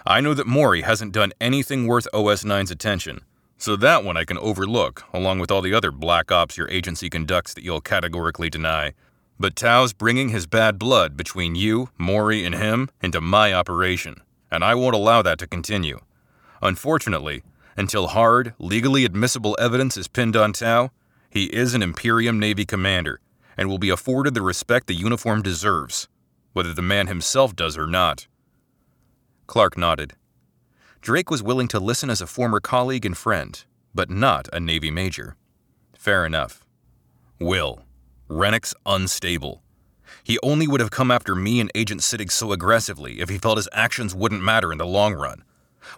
I 0.07 0.21
know 0.21 0.35
that 0.35 0.47
Mori 0.47 0.83
hasn't 0.83 1.13
done 1.13 1.33
anything 1.41 1.87
worth 1.87 2.07
OS 2.13 2.45
9's 2.45 2.71
attention, 2.71 3.23
so 3.59 3.77
that 3.77 4.05
one 4.05 4.17
I 4.17 4.25
can 4.25 4.39
overlook, 4.39 5.05
along 5.13 5.39
with 5.39 5.51
all 5.51 5.63
the 5.63 5.75
other 5.75 5.91
black 5.91 6.31
ops 6.31 6.57
your 6.57 6.69
agency 6.71 7.09
conducts 7.09 7.55
that 7.55 7.65
you'll 7.65 7.81
categorically 7.81 8.51
deny. 8.51 8.93
But 9.39 9.57
Tau's 9.57 9.93
bringing 9.93 10.29
his 10.29 10.47
bad 10.47 10.79
blood 10.79 11.17
between 11.17 11.55
you, 11.55 11.89
Mori, 11.99 12.45
and 12.45 12.55
him 12.55 12.91
into 13.03 13.21
my 13.21 13.53
operation, 13.53 14.17
and 14.51 14.63
I 14.63 14.75
won't 14.75 14.95
allow 14.95 15.23
that 15.23 15.39
to 15.41 15.47
continue. 15.47 16.01
Unfortunately, 16.63 17.43
until 17.77 18.09
hard, 18.09 18.55
legally 18.59 19.05
admissible 19.05 19.57
evidence 19.59 19.97
is 19.97 20.09
pinned 20.09 20.37
on 20.37 20.53
Tau, 20.53 20.91
he 21.29 21.47
is 21.47 21.75
an 21.75 21.83
Imperium 21.83 22.39
Navy 22.39 22.65
commander 22.65 23.21
and 23.57 23.69
will 23.69 23.79
be 23.79 23.91
afforded 23.91 24.35
the 24.35 24.43
respect 24.43 24.87
the 24.87 24.95
uniform 24.95 25.43
deserves, 25.43 26.09
whether 26.53 26.73
the 26.73 26.83
man 26.83 27.07
himself 27.07 27.55
does 27.57 27.77
or 27.77 27.87
not. 27.87 28.27
Clarke 29.47 29.77
nodded. 29.77 30.15
Drake 31.05 31.31
was 31.31 31.43
willing 31.43 31.69
to 31.69 31.79
listen 31.79 32.09
as 32.09 32.23
a 32.23 32.27
former 32.27 32.61
colleague 32.61 33.05
and 33.05 33.15
friend, 33.15 33.63
but 33.95 34.09
not 34.09 34.49
a 34.55 34.59
Navy 34.59 34.91
major. 34.91 35.37
Fair 35.93 36.25
enough. 36.25 36.65
Will. 37.39 37.83
Rennick's 38.27 38.75
unstable. 38.87 39.63
He 40.23 40.39
only 40.43 40.67
would 40.67 40.81
have 40.81 40.91
come 40.91 41.11
after 41.11 41.35
me 41.35 41.61
and 41.61 41.71
Agent 41.75 42.01
Siddig 42.01 42.33
so 42.33 42.53
aggressively 42.53 43.21
if 43.21 43.29
he 43.29 43.37
felt 43.37 43.59
his 43.59 43.69
actions 43.71 44.15
wouldn't 44.15 44.43
matter 44.43 44.73
in 44.73 44.79
the 44.79 44.87
long 44.87 45.13
run. 45.13 45.45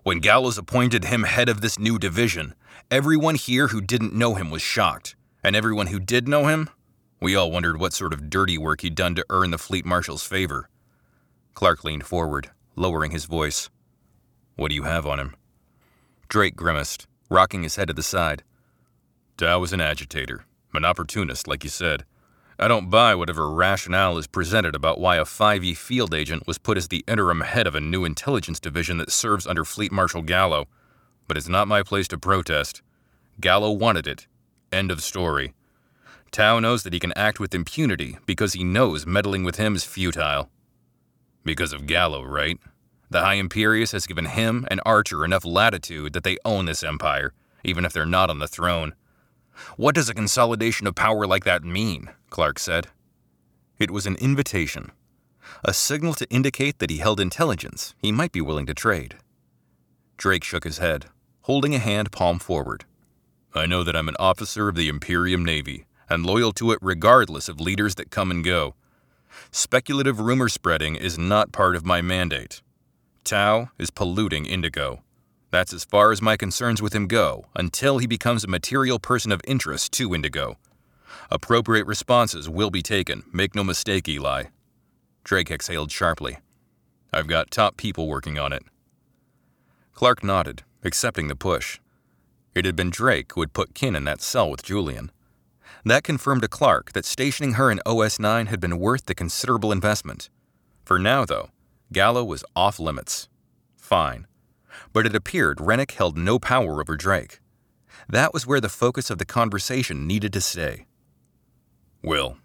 When 0.03 0.19
Gallows 0.19 0.59
appointed 0.59 1.05
him 1.05 1.23
head 1.23 1.49
of 1.49 1.61
this 1.61 1.79
new 1.79 2.01
division, 2.01 2.57
everyone 2.91 3.37
here 3.37 3.69
who 3.69 3.81
didn't 3.81 4.13
know 4.13 4.35
him 4.35 4.51
was 4.51 4.61
shocked, 4.61 5.15
and 5.45 5.55
everyone 5.55 5.87
who 5.87 6.01
did 6.01 6.27
know 6.27 6.49
him, 6.49 6.69
we 7.23 7.37
all 7.37 7.53
wondered 7.53 7.79
what 7.79 7.93
sort 7.93 8.13
of 8.13 8.29
dirty 8.29 8.59
work 8.59 8.81
he'd 8.81 8.97
done 8.97 9.15
to 9.15 9.27
earn 9.31 9.53
the 9.53 9.57
fleet 9.57 9.87
marshal's 9.87 10.25
favor. 10.25 10.69
Clarke 11.55 11.85
leaned 11.85 12.07
forward, 12.07 12.51
lowering 12.75 13.13
his 13.13 13.27
voice. 13.27 13.71
What 14.57 14.71
do 14.71 14.75
you 14.75 14.85
have 14.85 15.07
on 15.07 15.21
him? 15.21 15.37
Drake 16.29 16.57
grimaced, 16.57 17.07
rocking 17.29 17.63
his 17.63 17.77
head 17.77 17.89
to 17.89 17.95
the 17.95 18.03
side. 18.03 18.43
Tau 19.37 19.63
is 19.63 19.75
an 19.75 19.83
agitator, 19.83 20.47
an 20.73 20.85
opportunist, 20.85 21.47
like 21.47 21.63
you 21.63 21.71
said. 21.71 22.05
I 22.59 22.69
don't 22.69 22.89
buy 22.89 23.15
whatever 23.15 23.51
rationale 23.51 24.17
is 24.17 24.27
presented 24.27 24.75
about 24.75 24.99
why 24.99 25.17
a 25.17 25.25
5e 25.25 25.77
field 25.77 26.15
agent 26.15 26.47
was 26.47 26.57
put 26.57 26.79
as 26.79 26.89
the 26.89 27.05
interim 27.07 27.43
head 27.43 27.67
of 27.67 27.75
a 27.75 27.81
new 27.81 28.07
intelligence 28.07 28.59
division 28.59 28.97
that 28.97 29.13
serves 29.13 29.47
under 29.47 29.63
Fleet 29.63 29.93
Marshal 29.93 30.23
Gallo, 30.23 30.67
but 31.29 31.37
it's 31.37 31.51
not 31.51 31.69
my 31.69 31.83
place 31.83 32.09
to 32.09 32.19
protest. 32.19 32.81
Gallo 33.39 33.71
wanted 33.71 34.07
it. 34.07 34.27
End 34.73 34.91
of 34.91 35.03
story. 35.03 35.53
Tau 36.31 36.59
knows 36.59 36.83
that 36.83 36.95
he 36.95 36.99
can 36.99 37.13
act 37.13 37.39
with 37.39 37.55
impunity 37.55 38.17
because 38.25 38.55
he 38.55 38.65
knows 38.65 39.07
meddling 39.07 39.45
with 39.45 39.57
him 39.57 39.77
is 39.77 39.85
futile. 39.85 40.49
Because 41.45 41.75
of 41.75 41.87
Gallo, 41.87 42.23
right? 42.23 42.59
The 43.09 43.21
High 43.21 43.37
Imperius 43.37 43.93
has 43.93 44.07
given 44.07 44.25
him 44.25 44.67
and 44.71 44.81
Archer 44.85 45.25
enough 45.25 45.45
latitude 45.45 46.13
that 46.13 46.25
they 46.25 46.39
own 46.45 46.67
this 46.67 46.83
empire, 46.83 47.33
even 47.63 47.85
if 47.85 47.93
they're 47.93 48.07
not 48.07 48.31
on 48.31 48.39
the 48.41 48.49
throne. 48.49 48.95
What 49.77 49.95
does 49.95 50.09
a 50.09 50.15
consolidation 50.15 50.87
of 50.87 50.95
power 50.95 51.27
like 51.27 51.45
that 51.45 51.65
mean? 51.65 52.11
Clarke 52.31 52.59
said. 52.59 52.89
It 53.79 53.91
was 53.91 54.07
an 54.07 54.17
invitation, 54.17 54.91
a 55.65 55.73
signal 55.73 56.15
to 56.15 56.29
indicate 56.31 56.79
that 56.79 56.91
he 56.91 56.99
held 56.99 57.21
intelligence 57.21 57.95
he 57.99 58.11
might 58.11 58.33
be 58.33 58.41
willing 58.41 58.67
to 58.67 58.75
trade. 58.75 59.17
Drake 60.17 60.45
shook 60.45 60.65
his 60.65 60.79
head, 60.79 61.07
holding 61.43 61.75
a 61.75 61.79
hand 61.79 62.11
palm 62.11 62.39
forward. 62.39 62.85
I 63.55 63.67
know 63.67 63.85
that 63.85 63.97
I'm 63.97 64.09
an 64.09 64.17
officer 64.19 64.69
of 64.69 64.75
the 64.75 64.89
Imperium 64.89 65.45
Navy, 65.45 65.87
and 66.09 66.27
loyal 66.27 66.53
to 66.53 66.73
it 66.73 66.79
regardless 66.83 67.49
of 67.49 67.61
leaders 67.61 67.95
that 67.97 68.11
come 68.11 68.31
and 68.31 68.45
go. 68.45 68.75
Speculative 69.51 70.21
rumor 70.21 70.49
spreading 70.49 70.97
is 70.97 71.19
not 71.19 71.53
part 71.53 71.77
of 71.77 71.85
my 71.85 72.01
mandate. 72.01 72.63
Tau 73.27 73.71
is 73.77 73.91
polluting 73.91 74.47
Indigo. 74.47 75.03
That's 75.51 75.73
as 75.73 75.85
far 75.85 76.13
as 76.13 76.23
my 76.23 76.37
concerns 76.37 76.81
with 76.81 76.95
him 76.95 77.09
go 77.09 77.47
until 77.57 77.99
he 77.99 78.07
becomes 78.07 78.45
a 78.45 78.49
material 78.49 79.01
person 79.01 79.33
of 79.33 79.41
interest 79.47 79.93
to 79.95 80.15
Indigo. 80.15 80.59
Appropriate 81.29 81.87
responses 81.87 82.49
will 82.49 82.71
be 82.71 82.83
taken, 82.83 83.25
make 83.33 83.55
no 83.55 83.65
mistake, 83.65 84.09
Eli. 84.09 84.45
Drake 85.25 85.51
exhaled 85.51 85.91
sharply. 85.91 86.39
I've 87.13 87.27
got 87.27 87.51
top 87.51 87.77
people 87.77 88.07
working 88.07 88.39
on 88.39 88.53
it. 88.53 88.63
Clarke 89.93 90.23
nodded, 90.23 90.63
accepting 90.85 91.27
the 91.27 91.35
push. 91.35 91.81
It 92.55 92.65
had 92.65 92.77
been 92.77 92.91
Drake 92.91 93.33
who 93.33 93.41
had 93.41 93.53
put 93.53 93.75
Qin 93.75 93.97
in 93.97 94.05
that 94.05 94.23
cell 94.23 94.49
with 94.49 94.63
Julian. 94.63 95.11
That 95.85 96.05
confirmed 96.05 96.43
to 96.43 96.49
Clarke 96.49 96.93
that 96.93 97.05
stationing 97.05 97.55
her 97.55 97.73
in 97.73 97.81
OS 97.85 98.21
9 98.21 98.47
had 98.47 98.61
been 98.61 98.79
worth 98.79 99.07
the 99.07 99.15
considerable 99.17 99.73
investment. 99.73 100.31
For 100.85 101.01
now, 101.01 101.25
though, 101.25 101.51
Gallo 101.93 102.25
was 102.25 102.45
off 102.55 102.79
limits. 102.79 103.29
Fine 103.77 104.27
but 104.93 105.07
it 105.07 105.15
appeared 105.15 105.61
Rennick 105.61 105.93
held 105.93 106.17
no 106.17 106.39
power 106.39 106.81
over 106.81 106.97
Drake. 106.97 107.41
That 108.09 108.33
was 108.33 108.47
where 108.47 108.61
the 108.61 108.69
focus 108.69 109.11
of 109.11 109.19
the 109.19 109.25
conversation 109.25 110.07
needed 110.07 110.33
to 110.33 110.41
stay. 110.41 110.87
Will, 112.03 112.39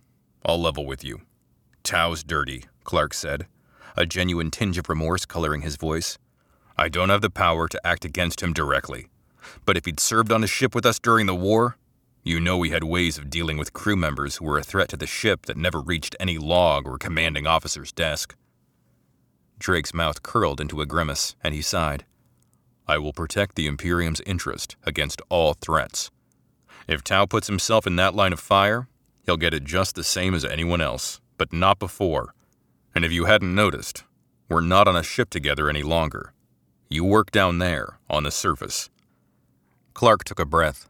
I'll 0.45 0.59
level 0.59 0.85
with 0.85 1.03
you. 1.03 1.21
Tau's 1.83 2.23
dirty, 2.23 2.65
Clarke 2.83 3.13
said, 3.13 3.47
a 3.95 4.05
genuine 4.05 4.51
tinge 4.51 4.77
of 4.77 4.89
remorse 4.89 5.25
coloring 5.25 5.61
his 5.61 5.75
voice. 5.75 6.17
I 6.77 6.89
don't 6.89 7.09
have 7.09 7.21
the 7.21 7.29
power 7.29 7.67
to 7.67 7.87
act 7.87 8.05
against 8.05 8.41
him 8.41 8.53
directly, 8.53 9.07
but 9.65 9.77
if 9.77 9.85
he'd 9.85 9.99
served 9.99 10.31
on 10.31 10.43
a 10.43 10.47
ship 10.47 10.73
with 10.73 10.85
us 10.85 10.99
during 10.99 11.25
the 11.27 11.35
war, 11.35 11.77
you 12.23 12.39
know 12.39 12.57
we 12.57 12.69
had 12.69 12.83
ways 12.83 13.17
of 13.17 13.29
dealing 13.29 13.57
with 13.57 13.73
crew 13.73 13.95
members 13.95 14.37
who 14.37 14.45
were 14.45 14.57
a 14.57 14.63
threat 14.63 14.89
to 14.89 14.97
the 14.97 15.07
ship 15.07 15.45
that 15.47 15.57
never 15.57 15.81
reached 15.81 16.15
any 16.19 16.37
log 16.37 16.87
or 16.87 16.97
commanding 16.97 17.45
officer's 17.45 17.91
desk. 17.91 18.35
Drake's 19.61 19.93
mouth 19.93 20.23
curled 20.23 20.59
into 20.59 20.81
a 20.81 20.85
grimace, 20.85 21.35
and 21.43 21.53
he 21.53 21.61
sighed. 21.61 22.03
I 22.87 22.97
will 22.97 23.13
protect 23.13 23.55
the 23.55 23.67
Imperium's 23.67 24.21
interest 24.25 24.75
against 24.83 25.21
all 25.29 25.53
threats. 25.53 26.09
If 26.87 27.03
Tau 27.03 27.25
puts 27.25 27.47
himself 27.47 27.85
in 27.85 27.95
that 27.97 28.15
line 28.15 28.33
of 28.33 28.39
fire, 28.39 28.87
he'll 29.23 29.37
get 29.37 29.53
it 29.53 29.63
just 29.63 29.95
the 29.95 30.03
same 30.03 30.33
as 30.33 30.43
anyone 30.43 30.81
else, 30.81 31.21
but 31.37 31.53
not 31.53 31.79
before. 31.79 32.33
And 32.95 33.05
if 33.05 33.11
you 33.11 33.25
hadn't 33.25 33.53
noticed, 33.53 34.03
we're 34.49 34.61
not 34.61 34.87
on 34.87 34.95
a 34.95 35.03
ship 35.03 35.29
together 35.29 35.69
any 35.69 35.83
longer. 35.83 36.33
You 36.89 37.05
work 37.05 37.31
down 37.31 37.59
there, 37.59 37.99
on 38.09 38.23
the 38.23 38.31
surface. 38.31 38.89
Clarke 39.93 40.23
took 40.23 40.39
a 40.39 40.45
breath. 40.45 40.89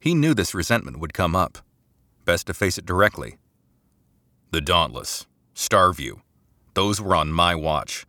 He 0.00 0.14
knew 0.14 0.32
this 0.34 0.54
resentment 0.54 0.98
would 0.98 1.12
come 1.12 1.36
up. 1.36 1.58
Best 2.24 2.46
to 2.46 2.54
face 2.54 2.78
it 2.78 2.86
directly. 2.86 3.36
The 4.50 4.60
Dauntless, 4.62 5.26
Starview, 5.54 6.22
those 6.74 7.00
were 7.00 7.14
on 7.14 7.32
my 7.32 7.54
watch. 7.54 8.06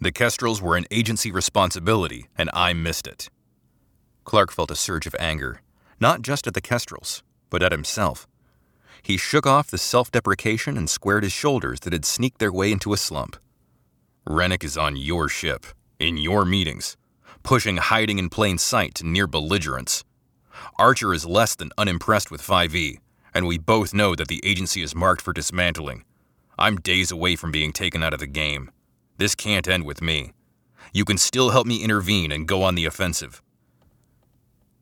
The 0.00 0.12
Kestrels 0.12 0.60
were 0.60 0.76
an 0.76 0.86
agency 0.90 1.30
responsibility, 1.32 2.28
and 2.36 2.50
I 2.52 2.72
missed 2.72 3.06
it. 3.06 3.30
Clarke 4.24 4.52
felt 4.52 4.70
a 4.70 4.76
surge 4.76 5.06
of 5.06 5.16
anger, 5.18 5.62
not 6.00 6.22
just 6.22 6.46
at 6.46 6.54
the 6.54 6.60
Kestrels, 6.60 7.22
but 7.48 7.62
at 7.62 7.72
himself. 7.72 8.26
He 9.02 9.16
shook 9.16 9.46
off 9.46 9.70
the 9.70 9.78
self 9.78 10.10
deprecation 10.10 10.76
and 10.76 10.90
squared 10.90 11.22
his 11.22 11.32
shoulders 11.32 11.80
that 11.80 11.92
had 11.92 12.04
sneaked 12.04 12.38
their 12.38 12.52
way 12.52 12.72
into 12.72 12.92
a 12.92 12.96
slump. 12.96 13.36
Rennick 14.26 14.64
is 14.64 14.76
on 14.76 14.96
your 14.96 15.28
ship, 15.28 15.64
in 16.00 16.16
your 16.16 16.44
meetings, 16.44 16.96
pushing 17.42 17.76
hiding 17.76 18.18
in 18.18 18.28
plain 18.28 18.58
sight 18.58 18.94
to 18.96 19.06
near 19.06 19.26
belligerence. 19.26 20.04
Archer 20.78 21.14
is 21.14 21.24
less 21.24 21.54
than 21.54 21.70
unimpressed 21.78 22.30
with 22.30 22.42
5e, 22.42 22.98
and 23.32 23.46
we 23.46 23.58
both 23.58 23.94
know 23.94 24.14
that 24.14 24.28
the 24.28 24.44
agency 24.44 24.82
is 24.82 24.94
marked 24.94 25.22
for 25.22 25.32
dismantling. 25.32 26.04
I'm 26.58 26.76
days 26.76 27.10
away 27.10 27.36
from 27.36 27.52
being 27.52 27.72
taken 27.72 28.02
out 28.02 28.14
of 28.14 28.20
the 28.20 28.26
game. 28.26 28.70
This 29.18 29.34
can't 29.34 29.68
end 29.68 29.84
with 29.84 30.00
me. 30.00 30.32
You 30.92 31.04
can 31.04 31.18
still 31.18 31.50
help 31.50 31.66
me 31.66 31.84
intervene 31.84 32.32
and 32.32 32.48
go 32.48 32.62
on 32.62 32.74
the 32.74 32.86
offensive. 32.86 33.42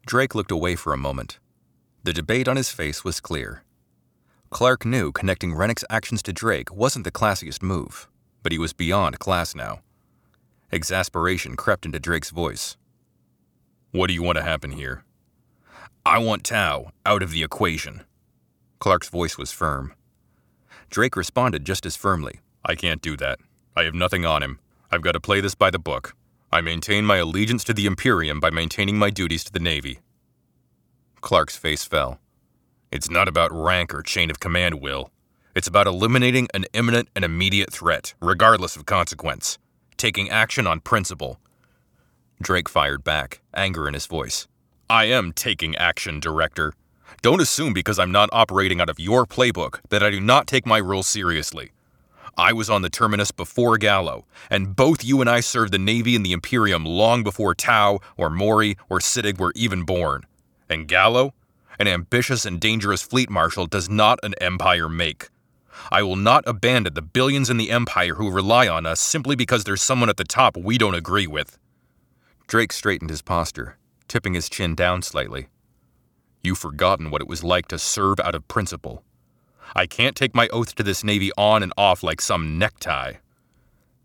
Drake 0.06 0.34
looked 0.34 0.52
away 0.52 0.76
for 0.76 0.92
a 0.92 0.98
moment. 0.98 1.38
The 2.04 2.12
debate 2.12 2.46
on 2.46 2.56
his 2.56 2.70
face 2.70 3.02
was 3.02 3.20
clear. 3.20 3.64
Clarke 4.50 4.84
knew 4.84 5.10
connecting 5.10 5.54
Rennick's 5.54 5.84
actions 5.90 6.22
to 6.22 6.32
Drake 6.32 6.72
wasn't 6.72 7.04
the 7.04 7.10
classiest 7.10 7.62
move, 7.62 8.06
but 8.44 8.52
he 8.52 8.58
was 8.58 8.72
beyond 8.72 9.18
class 9.18 9.54
now. 9.54 9.80
Exasperation 10.70 11.56
crept 11.56 11.87
into 11.87 11.98
Drake's 11.98 12.30
voice. 12.30 12.76
What 13.90 14.06
do 14.06 14.14
you 14.14 14.22
want 14.22 14.37
to 14.38 14.44
happen 14.44 14.72
here? 14.72 15.04
I 16.06 16.18
want 16.18 16.44
Tau 16.44 16.92
out 17.04 17.22
of 17.22 17.30
the 17.30 17.42
equation. 17.42 18.04
Clarke's 18.78 19.08
voice 19.08 19.38
was 19.38 19.50
firm. 19.50 19.94
Drake 20.90 21.16
responded 21.16 21.64
just 21.64 21.86
as 21.86 21.96
firmly. 21.96 22.40
I 22.64 22.74
can't 22.74 23.02
do 23.02 23.16
that. 23.16 23.38
I 23.76 23.84
have 23.84 23.94
nothing 23.94 24.24
on 24.24 24.42
him. 24.42 24.58
I've 24.90 25.02
got 25.02 25.12
to 25.12 25.20
play 25.20 25.40
this 25.40 25.54
by 25.54 25.70
the 25.70 25.78
book. 25.78 26.14
I 26.52 26.60
maintain 26.60 27.04
my 27.04 27.16
allegiance 27.16 27.64
to 27.64 27.74
the 27.74 27.86
Imperium 27.86 28.38
by 28.38 28.50
maintaining 28.50 28.96
my 28.96 29.10
duties 29.10 29.42
to 29.44 29.52
the 29.52 29.58
Navy. 29.58 30.00
Clarke's 31.20 31.56
face 31.56 31.84
fell. 31.84 32.20
It's 32.92 33.10
not 33.10 33.26
about 33.26 33.50
rank 33.52 33.92
or 33.92 34.02
chain 34.02 34.30
of 34.30 34.38
command, 34.38 34.80
Will. 34.80 35.10
It's 35.56 35.66
about 35.66 35.86
eliminating 35.86 36.48
an 36.54 36.66
imminent 36.72 37.08
and 37.16 37.24
immediate 37.24 37.72
threat, 37.72 38.14
regardless 38.20 38.76
of 38.76 38.86
consequence. 38.86 39.58
Taking 39.96 40.30
action 40.30 40.66
on 40.66 40.80
principle. 40.80 41.40
Drake 42.40 42.68
fired 42.68 43.02
back, 43.02 43.40
anger 43.54 43.88
in 43.88 43.94
his 43.94 44.06
voice. 44.06 44.46
I 44.88 45.04
am 45.04 45.32
taking 45.32 45.74
action, 45.76 46.20
Director. 46.20 46.74
Don't 47.22 47.40
assume 47.40 47.72
because 47.72 47.98
I'm 47.98 48.12
not 48.12 48.29
operating 48.33 48.81
out 48.81 48.90
of 48.90 49.00
your 49.00 49.27
playbook 49.27 49.81
that 49.88 50.03
I 50.03 50.11
do 50.11 50.20
not 50.20 50.46
take 50.46 50.66
my 50.66 50.81
role 50.81 51.03
seriously. 51.03 51.72
I 52.37 52.53
was 52.53 52.68
on 52.68 52.83
the 52.83 52.90
terminus 52.90 53.31
before 53.31 53.79
Gallo, 53.79 54.27
and 54.50 54.74
both 54.74 55.05
you 55.05 55.20
and 55.20 55.31
I 55.31 55.40
served 55.40 55.73
the 55.73 55.79
Navy 55.79 56.17
and 56.17 56.27
the 56.27 56.33
Imperium 56.33 56.85
long 56.85 57.23
before 57.23 57.54
Tau 57.54 58.00
or 58.17 58.29
Mori 58.29 58.77
or 58.88 58.98
Siddig 58.98 59.38
were 59.38 59.52
even 59.54 59.85
born. 59.85 60.27
And 60.69 60.88
Gallo? 60.88 61.35
An 61.79 61.88
ambitious 61.88 62.44
and 62.44 62.60
dangerous 62.60 63.02
fleet 63.02 63.31
marshal 63.31 63.67
does 63.67 63.88
not 63.88 64.19
an 64.23 64.35
empire 64.40 64.88
make. 64.88 65.29
I 65.90 66.02
will 66.02 66.17
not 66.17 66.44
abandon 66.46 66.94
the 66.94 67.02
billions 67.02 67.50
in 67.50 67.56
the 67.56 67.71
Empire 67.71 68.15
who 68.15 68.31
rely 68.31 68.69
on 68.69 68.87
us 68.87 69.00
simply 69.00 69.37
because 69.37 69.65
there's 69.65 69.83
someone 69.83 70.08
at 70.08 70.17
the 70.17 70.25
top 70.25 70.56
we 70.56 70.79
don't 70.79 70.94
agree 70.94 71.27
with. 71.27 71.58
Drake 72.46 72.73
straightened 72.73 73.10
his 73.10 73.23
posture, 73.23 73.77
tipping 74.06 74.35
his 74.35 74.48
chin 74.48 74.75
down 74.75 75.02
slightly. 75.02 75.48
You've 76.44 76.58
forgotten 76.58 77.10
what 77.10 77.22
it 77.22 77.28
was 77.28 77.42
like 77.42 77.68
to 77.68 77.78
serve 77.78 78.20
out 78.20 78.34
of 78.34 78.46
principle. 78.46 79.02
I 79.74 79.86
can't 79.86 80.14
take 80.14 80.34
my 80.34 80.46
oath 80.48 80.74
to 80.74 80.82
this 80.82 81.02
Navy 81.02 81.32
on 81.38 81.62
and 81.62 81.72
off 81.78 82.02
like 82.02 82.20
some 82.20 82.58
necktie. 82.58 83.14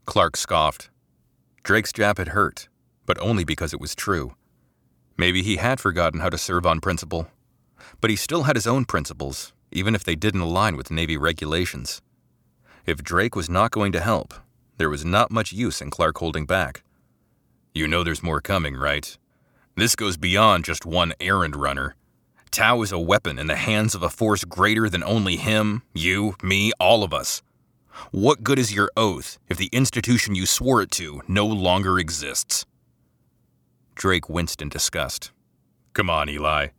Clarke 0.05 0.37
scoffed. 0.37 0.89
Drake's 1.63 1.91
jab 1.91 2.17
had 2.17 2.29
hurt, 2.29 2.69
but 3.05 3.19
only 3.19 3.43
because 3.43 3.73
it 3.73 3.81
was 3.81 3.93
true. 3.93 4.35
Maybe 5.17 5.43
he 5.43 5.57
had 5.57 5.81
forgotten 5.81 6.21
how 6.21 6.29
to 6.29 6.37
serve 6.37 6.65
on 6.65 6.79
principle. 6.79 7.27
But 7.99 8.09
he 8.09 8.15
still 8.15 8.43
had 8.43 8.55
his 8.55 8.65
own 8.65 8.85
principles, 8.85 9.51
even 9.71 9.93
if 9.93 10.05
they 10.05 10.15
didn't 10.15 10.39
align 10.39 10.77
with 10.77 10.91
Navy 10.91 11.17
regulations. 11.17 12.01
If 12.85 13.03
Drake 13.03 13.35
was 13.35 13.49
not 13.49 13.71
going 13.71 13.91
to 13.91 13.99
help, 13.99 14.33
there 14.77 14.89
was 14.89 15.03
not 15.03 15.29
much 15.29 15.51
use 15.51 15.81
in 15.81 15.89
Clarke 15.89 16.19
holding 16.19 16.45
back. 16.45 16.83
You 17.75 17.85
know 17.85 18.01
there's 18.01 18.23
more 18.23 18.39
coming, 18.39 18.77
right? 18.77 19.17
This 19.75 19.97
goes 19.97 20.15
beyond 20.15 20.63
just 20.63 20.85
one 20.85 21.13
errand 21.19 21.57
runner. 21.57 21.95
Tau 22.51 22.81
is 22.81 22.91
a 22.91 22.99
weapon 22.99 23.37
in 23.37 23.47
the 23.47 23.55
hands 23.55 23.93
of 23.93 24.01
a 24.01 24.09
force 24.09 24.43
greater 24.43 24.89
than 24.89 25.03
only 25.03 25.37
him, 25.37 25.83
you, 25.93 26.35
me, 26.41 26.71
all 26.79 27.03
of 27.03 27.13
us. 27.13 27.43
What 28.11 28.43
good 28.43 28.57
is 28.57 28.73
your 28.73 28.91
oath 28.97 29.37
if 29.49 29.57
the 29.57 29.69
institution 29.71 30.33
you 30.33 30.45
swore 30.45 30.81
it 30.81 30.89
to 30.91 31.21
no 31.27 31.45
longer 31.45 31.99
exists? 31.99 32.65
Drake 33.93 34.29
winced 34.29 34.61
in 34.61 34.69
disgust. 34.69 35.31
Come 35.93 36.09
on, 36.09 36.27
Eli. 36.29 36.69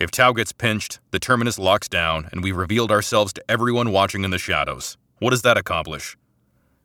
If 0.00 0.10
Tau 0.10 0.32
gets 0.32 0.52
pinched, 0.52 0.98
the 1.12 1.20
terminus 1.20 1.58
locks 1.58 1.88
down, 1.88 2.28
and 2.32 2.42
we've 2.42 2.56
revealed 2.56 2.90
ourselves 2.90 3.32
to 3.34 3.44
everyone 3.48 3.92
watching 3.92 4.24
in 4.24 4.30
the 4.30 4.38
shadows. 4.38 4.96
What 5.20 5.30
does 5.30 5.42
that 5.42 5.56
accomplish? 5.56 6.16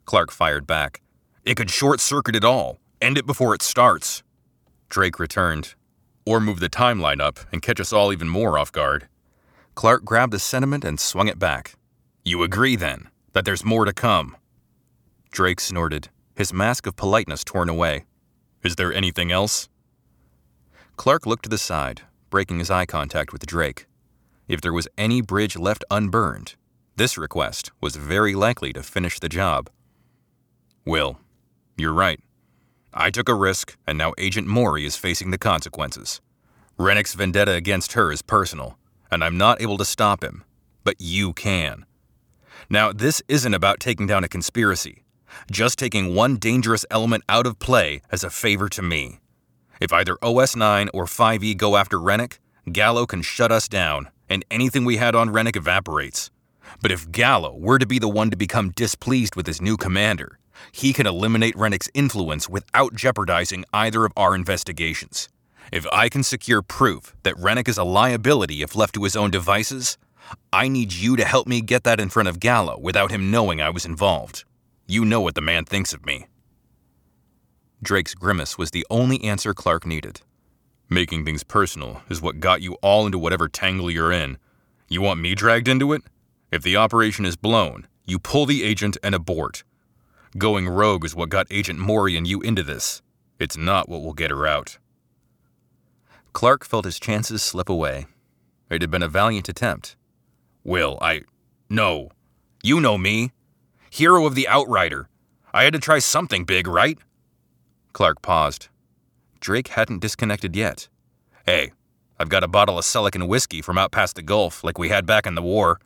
Clarke 0.06 0.32
fired 0.32 0.68
back. 0.68 1.02
It 1.44 1.56
could 1.56 1.72
short 1.72 2.00
circuit 2.00 2.36
it 2.36 2.46
all, 2.46 2.78
end 3.02 3.18
it 3.18 3.26
before 3.26 3.56
it 3.56 3.64
starts. 3.64 4.22
Drake 4.90 5.18
returned. 5.18 5.74
Or 6.28 6.41
move 6.41 6.59
the 6.59 6.69
timeline 6.69 7.21
up 7.21 7.39
and 7.53 7.61
catch 7.61 7.80
us 7.80 7.93
all 7.93 8.11
even 8.11 8.28
more 8.28 8.59
off 8.59 8.73
guard. 8.73 9.07
Clarke 9.75 10.03
grabbed 10.03 10.34
the 10.34 10.39
sentiment 10.39 10.84
and 10.84 10.99
swung 10.99 11.30
it 11.30 11.39
back. 11.39 11.75
You 12.25 12.43
agree, 12.43 12.75
then, 12.75 13.07
that 13.32 13.45
there's 13.45 13.63
more 13.63 13.86
to 13.86 13.93
come? 13.93 14.36
Drake 15.32 15.61
snorted, 15.61 16.09
his 16.36 16.51
mask 16.51 16.86
of 16.86 16.97
politeness 16.97 17.45
torn 17.45 17.69
away. 17.69 18.03
Is 18.61 18.75
there 18.75 18.91
anything 18.91 19.32
else? 19.32 19.69
Clarke 20.97 21.25
looked 21.25 21.43
to 21.43 21.49
the 21.49 21.57
side, 21.57 22.01
breaking 22.30 22.59
his 22.59 22.69
eye 22.69 22.86
contact 22.86 23.32
with 23.32 23.45
Drake. 23.45 23.86
If 24.49 24.59
there 24.59 24.73
was 24.73 24.89
any 24.97 25.21
bridge 25.21 25.57
left 25.57 25.86
unburned, 25.89 26.55
this 26.97 27.17
request 27.17 27.71
was 27.80 27.95
very 27.95 28.36
likely 28.36 28.73
to 28.73 28.84
finish 28.84 29.17
the 29.21 29.30
job. 29.30 29.69
Will, 30.86 31.19
you're 31.78 31.93
right. 31.93 32.19
I 33.00 33.12
took 33.12 33.30
a 33.30 33.36
risk, 33.36 33.78
and 33.86 33.95
now 33.95 34.14
Agent 34.18 34.48
Mori 34.48 34.84
is 34.84 34.95
facing 34.95 35.30
the 35.30 35.38
consequences. 35.38 36.20
Rennick's 36.80 37.14
vendetta 37.14 37.52
against 37.52 37.93
her 37.93 38.12
is 38.12 38.24
personal, 38.24 38.80
and 39.12 39.24
I'm 39.24 39.38
not 39.38 39.62
able 39.62 39.78
to 39.78 39.86
stop 39.86 40.24
him, 40.24 40.43
but 40.84 40.95
you 40.98 41.32
can. 41.34 41.86
Now, 42.72 42.91
this 42.91 43.22
isn't 43.28 43.54
about 43.54 43.80
taking 43.80 44.08
down 44.08 44.24
a 44.24 44.28
conspiracy, 44.28 45.04
just 45.52 45.78
taking 45.78 46.16
one 46.16 46.38
dangerous 46.38 46.88
element 46.89 47.24
out 47.30 47.45
of 47.45 47.60
play 47.60 48.02
as 48.12 48.24
a 48.24 48.32
favor 48.32 48.68
to 48.70 48.82
me. 48.82 49.20
If 49.80 49.93
either 49.93 50.18
OS 50.24 50.56
9 50.56 50.89
or 50.91 51.06
5E 51.06 51.56
go 51.56 51.78
after 51.78 52.00
Rennick, 52.00 52.39
Gallo 52.72 53.06
can 53.06 53.22
shut 53.22 53.52
us 53.52 53.68
down, 53.68 54.10
and 54.28 54.43
anything 54.50 54.86
we 54.86 54.98
had 54.98 55.14
on 55.14 55.30
Rennick 55.30 55.56
evaporates. 55.56 56.32
But 56.82 56.91
if 56.91 57.12
Gallo 57.12 57.56
were 57.56 57.78
to 57.78 57.86
be 57.86 58.00
the 58.00 58.10
one 58.10 58.32
to 58.32 58.38
become 58.38 58.72
displeased 58.72 59.36
with 59.36 59.45
his 59.45 59.62
new 59.62 59.78
commander, 59.78 60.39
he 60.72 60.93
can 60.93 61.08
eliminate 61.08 61.55
Rennick's 61.55 61.89
influence 61.93 62.49
without 62.49 62.95
jeopardizing 62.95 63.66
either 63.74 64.05
of 64.05 64.14
our 64.16 64.36
investigations. 64.36 65.30
If 65.72 65.86
I 65.91 66.10
can 66.10 66.24
secure 66.24 66.62
proof 66.62 67.16
that 67.24 67.38
Rennick 67.38 67.68
is 67.68 67.78
a 67.78 67.84
liability 67.84 68.62
if 68.62 68.76
left 68.76 68.93
to 68.95 69.03
his 69.03 69.16
own 69.16 69.32
devices, 69.32 69.97
I 70.51 70.68
need 70.68 70.93
you 70.93 71.16
to 71.18 71.26
help 71.26 71.47
me 71.47 71.62
get 71.62 71.84
that 71.84 71.99
in 71.99 72.10
front 72.10 72.30
of 72.30 72.39
Gallo 72.39 72.78
without 72.80 73.12
him 73.12 73.32
knowing 73.32 73.62
I 73.62 73.70
was 73.70 73.86
involved. 73.86 74.45
You 74.88 75.03
know 75.03 75.22
what 75.22 75.36
the 75.36 75.41
man 75.41 75.66
thinks 75.66 75.93
of 75.93 76.05
me. 76.05 76.28
Drake's 77.84 78.16
grimace 78.16 78.58
was 78.58 78.72
the 78.72 78.88
only 78.89 79.24
answer 79.24 79.53
Clarke 79.53 79.86
needed. 79.86 80.22
Making 80.89 81.26
things 81.26 81.43
personal 81.43 82.01
is 82.10 82.22
what 82.22 82.39
got 82.39 82.62
you 82.62 82.76
all 82.76 83.05
into 83.05 83.20
whatever 83.20 83.49
tangle 83.49 83.91
you're 83.91 84.12
in. 84.12 84.38
You 84.88 85.01
want 85.01 85.20
me 85.20 85.36
dragged 85.36 85.68
into 85.68 85.91
it? 85.91 86.01
If 86.49 86.64
the 86.64 86.78
operation 86.78 87.26
is 87.26 87.36
blown, 87.36 87.88
you 88.05 88.20
pull 88.20 88.45
the 88.45 88.64
agent 88.64 88.97
and 89.03 89.14
abort. 89.14 89.64
Going 90.38 90.70
rogue 90.70 91.04
is 91.04 91.16
what 91.16 91.30
got 91.30 91.48
Agent 91.50 91.80
Mori 91.80 92.16
and 92.16 92.28
you 92.28 92.42
into 92.42 92.62
this. 92.62 93.02
It's 93.40 93.58
not 93.58 93.90
what 93.90 94.02
will 94.02 94.14
get 94.14 94.30
her 94.30 94.46
out. 94.46 94.78
Clarke 96.34 96.64
felt 96.64 96.86
his 96.86 97.00
chances 97.00 97.42
slip 97.42 97.70
away. 97.70 98.06
It 98.70 98.82
had 98.82 98.92
been 98.92 99.02
a 99.02 99.08
valiant 99.08 99.50
attempt. 99.50 99.96
Will, 100.64 101.00
I. 101.02 101.22
No. 101.70 102.10
You 102.62 102.80
know 102.80 103.00
me. 103.00 103.32
Hero 103.90 104.28
of 104.28 104.36
the 104.36 104.48
Outrider. 104.48 105.10
I 105.54 105.64
had 105.64 105.74
to 105.74 105.80
try 105.80 105.98
something 105.98 106.44
big, 106.44 106.68
right? 106.68 107.00
Clarke 107.94 108.22
paused. 108.22 108.68
Drake 109.40 109.70
hadn't 109.70 110.02
disconnected 110.02 110.56
yet. 110.56 110.88
Hey, 111.48 111.72
I've 112.20 112.30
got 112.30 112.44
a 112.44 112.48
bottle 112.48 112.78
of 112.78 112.86
Selican 112.86 113.28
whiskey 113.28 113.64
from 113.64 113.78
out 113.80 113.92
past 113.92 114.16
the 114.16 114.22
Gulf, 114.22 114.64
like 114.64 114.78
we 114.78 114.90
had 114.90 115.08
back 115.08 115.26
in 115.26 115.34
the 115.34 115.42
war. 115.42 115.80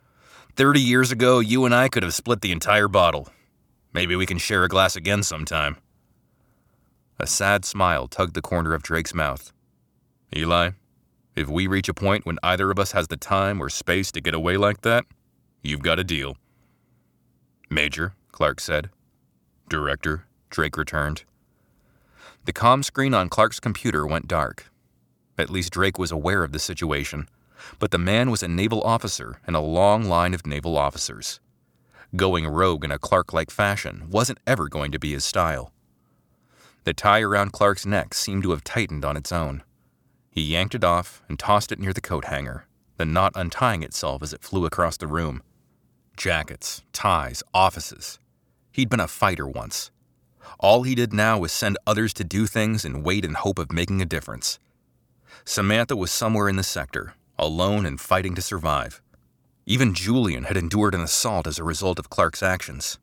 Thirty 0.57 0.81
years 0.81 1.11
ago, 1.11 1.39
you 1.39 1.63
and 1.63 1.73
I 1.73 1.87
could 1.87 2.03
have 2.03 2.13
split 2.13 2.41
the 2.41 2.51
entire 2.51 2.89
bottle. 2.89 3.29
Maybe 3.93 4.15
we 4.15 4.25
can 4.25 4.37
share 4.37 4.63
a 4.63 4.69
glass 4.69 4.95
again 4.95 5.23
sometime. 5.23 5.77
A 7.19 7.27
sad 7.27 7.65
smile 7.65 8.07
tugged 8.07 8.33
the 8.33 8.41
corner 8.41 8.73
of 8.73 8.83
Drake's 8.83 9.13
mouth. 9.13 9.51
Eli, 10.35 10.71
if 11.35 11.47
we 11.47 11.67
reach 11.67 11.89
a 11.89 11.93
point 11.93 12.25
when 12.25 12.39
either 12.41 12.71
of 12.71 12.79
us 12.79 12.93
has 12.93 13.07
the 13.07 13.17
time 13.17 13.61
or 13.61 13.69
space 13.69 14.11
to 14.13 14.21
get 14.21 14.33
away 14.33 14.57
like 14.57 14.81
that, 14.81 15.05
you've 15.61 15.83
got 15.83 15.99
a 15.99 16.03
deal. 16.03 16.37
Major, 17.69 18.13
Clarke 18.31 18.59
said. 18.59 18.89
Director, 19.69 20.25
Drake 20.49 20.77
returned. 20.77 21.23
The 22.45 22.53
com 22.53 22.83
screen 22.83 23.13
on 23.13 23.29
Clarke's 23.29 23.59
computer 23.59 24.07
went 24.07 24.27
dark. 24.27 24.71
At 25.37 25.49
least 25.49 25.73
Drake 25.73 25.99
was 25.99 26.11
aware 26.11 26.43
of 26.43 26.51
the 26.51 26.59
situation, 26.59 27.29
but 27.79 27.91
the 27.91 27.97
man 27.97 28.31
was 28.31 28.43
a 28.43 28.47
naval 28.47 28.81
officer 28.81 29.39
in 29.47 29.55
a 29.55 29.61
long 29.61 30.05
line 30.05 30.33
of 30.33 30.45
naval 30.45 30.77
officers. 30.77 31.39
Going 32.15 32.45
rogue 32.45 32.83
in 32.83 32.91
a 32.91 32.99
Clarke 32.99 33.31
like 33.31 33.49
fashion 33.49 34.07
wasn't 34.09 34.39
ever 34.45 34.67
going 34.67 34.91
to 34.91 34.99
be 34.99 35.13
his 35.13 35.23
style. 35.23 35.71
The 36.83 36.93
tie 36.93 37.21
around 37.21 37.53
Clarke's 37.53 37.85
neck 37.85 38.13
seemed 38.13 38.43
to 38.43 38.51
have 38.51 38.63
tightened 38.65 39.05
on 39.05 39.15
its 39.15 39.31
own. 39.31 39.63
He 40.29 40.41
yanked 40.41 40.75
it 40.75 40.83
off 40.83 41.23
and 41.29 41.39
tossed 41.39 41.71
it 41.71 41.79
near 41.79 41.93
the 41.93 42.01
coat 42.01 42.25
hanger, 42.25 42.65
the 42.97 43.05
knot 43.05 43.31
untying 43.35 43.81
itself 43.81 44.21
as 44.23 44.33
it 44.33 44.43
flew 44.43 44.65
across 44.65 44.97
the 44.97 45.07
room. 45.07 45.41
Jackets, 46.17 46.83
ties, 46.91 47.43
offices. 47.53 48.19
He'd 48.71 48.89
been 48.89 48.99
a 48.99 49.07
fighter 49.07 49.47
once. 49.47 49.89
All 50.59 50.83
he 50.83 50.95
did 50.95 51.13
now 51.13 51.39
was 51.39 51.51
send 51.51 51.77
others 51.87 52.13
to 52.15 52.23
do 52.23 52.45
things 52.45 52.83
and 52.83 53.05
wait 53.05 53.23
in 53.23 53.35
hope 53.35 53.57
of 53.57 53.71
making 53.71 54.01
a 54.01 54.05
difference. 54.05 54.59
Samantha 55.45 55.95
was 55.95 56.11
somewhere 56.11 56.49
in 56.49 56.57
the 56.57 56.63
sector, 56.63 57.13
alone 57.39 57.85
and 57.85 58.01
fighting 58.01 58.35
to 58.35 58.41
survive. 58.41 59.01
Even 59.65 59.93
Julian 59.93 60.45
had 60.45 60.57
endured 60.57 60.95
an 60.95 61.01
assault 61.01 61.45
as 61.45 61.59
a 61.59 61.63
result 61.63 61.99
of 61.99 62.09
Clarke's 62.09 62.41
actions. 62.41 62.97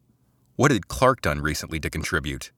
What 0.56 0.72
had 0.72 0.88
Clarke 0.88 1.22
done 1.22 1.40
recently 1.40 1.78
to 1.78 1.88
contribute? 1.88 2.50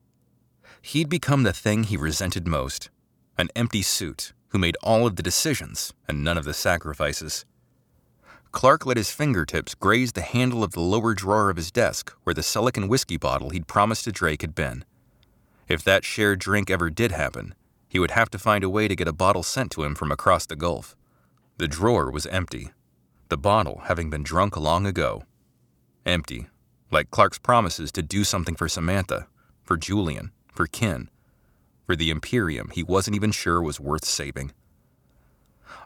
He'd 0.80 1.10
become 1.10 1.42
the 1.42 1.52
thing 1.52 1.84
he 1.84 1.96
resented 1.96 2.46
most 2.46 2.90
an 3.36 3.48
empty 3.56 3.82
suit 3.82 4.32
who 4.48 4.58
made 4.58 4.76
all 4.82 5.06
of 5.06 5.16
the 5.16 5.22
decisions 5.22 5.94
and 6.08 6.22
none 6.22 6.36
of 6.36 6.44
the 6.44 6.52
sacrifices. 6.52 7.44
Clark 8.52 8.84
let 8.84 8.96
his 8.96 9.10
fingertips 9.10 9.74
graze 9.74 10.12
the 10.12 10.20
handle 10.22 10.64
of 10.64 10.72
the 10.72 10.80
lower 10.80 11.14
drawer 11.14 11.50
of 11.50 11.56
his 11.56 11.70
desk 11.70 12.12
where 12.24 12.34
the 12.34 12.42
Selican 12.42 12.88
whiskey 12.88 13.16
bottle 13.16 13.50
he'd 13.50 13.68
promised 13.68 14.04
to 14.04 14.12
Drake 14.12 14.42
had 14.42 14.54
been. 14.54 14.84
If 15.68 15.84
that 15.84 16.04
shared 16.04 16.40
drink 16.40 16.70
ever 16.70 16.90
did 16.90 17.12
happen, 17.12 17.54
he 17.88 17.98
would 17.98 18.10
have 18.10 18.30
to 18.30 18.38
find 18.38 18.64
a 18.64 18.70
way 18.70 18.88
to 18.88 18.96
get 18.96 19.08
a 19.08 19.12
bottle 19.12 19.42
sent 19.42 19.70
to 19.72 19.84
him 19.84 19.94
from 19.94 20.10
across 20.10 20.46
the 20.46 20.56
Gulf. 20.56 20.96
The 21.58 21.68
drawer 21.68 22.10
was 22.10 22.26
empty, 22.26 22.72
the 23.30 23.38
bottle 23.38 23.82
having 23.84 24.10
been 24.10 24.22
drunk 24.22 24.56
long 24.56 24.86
ago. 24.86 25.22
Empty, 26.04 26.48
like 26.90 27.10
Clarke's 27.10 27.38
promises 27.38 27.90
to 27.92 28.02
do 28.02 28.24
something 28.24 28.56
for 28.56 28.68
Samantha, 28.68 29.28
for 29.62 29.76
Julian, 29.76 30.32
for 30.52 30.66
Qin, 30.66 31.08
for 31.86 31.96
the 31.96 32.10
Imperium 32.10 32.70
he 32.72 32.82
wasn't 32.82 33.16
even 33.16 33.32
sure 33.32 33.62
was 33.62 33.80
worth 33.80 34.04
saving. 34.04 34.52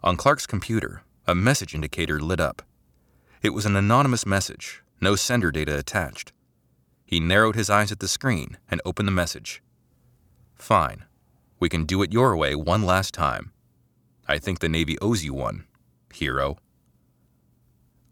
On 0.03 0.17
Clarke's 0.17 0.47
computer, 0.47 1.03
a 1.27 1.35
message 1.35 1.75
indicator 1.75 2.19
lit 2.19 2.41
up. 2.41 2.63
It 3.43 3.51
was 3.51 3.67
an 3.67 3.77
anonymous 3.77 4.27
message, 4.27 4.83
no 5.01 5.17
sender 5.17 5.51
data 5.51 5.79
attached. 5.79 6.33
He 7.05 7.21
narrowed 7.21 7.57
his 7.57 7.69
eyes 7.69 7.93
at 7.93 8.01
the 8.01 8.09
screen 8.09 8.57
and 8.71 8.81
opened 8.85 9.07
the 9.07 9.13
message. 9.13 9.63
Fine. 10.55 11.05
We 11.61 11.69
can 11.69 11.85
do 11.85 12.03
it 12.03 12.13
your 12.13 12.37
way 12.37 12.55
one 12.55 12.85
last 12.85 13.13
time. 13.13 13.53
I 14.27 14.39
think 14.39 14.61
the 14.61 14.69
Navy 14.69 14.99
owes 15.01 15.25
you 15.25 15.35
one, 15.35 15.67
hero. 16.13 16.57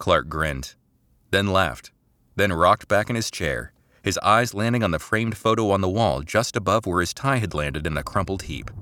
Clarke 0.03 0.29
grinned, 0.29 0.75
then 1.31 1.47
laughed, 1.47 1.93
then 2.35 2.53
rocked 2.53 2.89
back 2.89 3.09
in 3.09 3.15
his 3.15 3.31
chair, 3.31 3.73
his 4.03 4.19
eyes 4.19 4.53
landing 4.53 4.83
on 4.83 4.91
the 4.91 4.99
framed 4.99 5.37
photo 5.37 5.71
on 5.71 5.81
the 5.81 5.89
wall 5.89 6.23
just 6.23 6.57
above 6.57 6.87
where 6.87 6.99
his 6.99 7.15
tie 7.15 7.37
had 7.37 7.55
landed 7.55 7.87
in 7.87 7.95
the 7.95 8.03
crumpled 8.03 8.43
heap. 8.43 8.73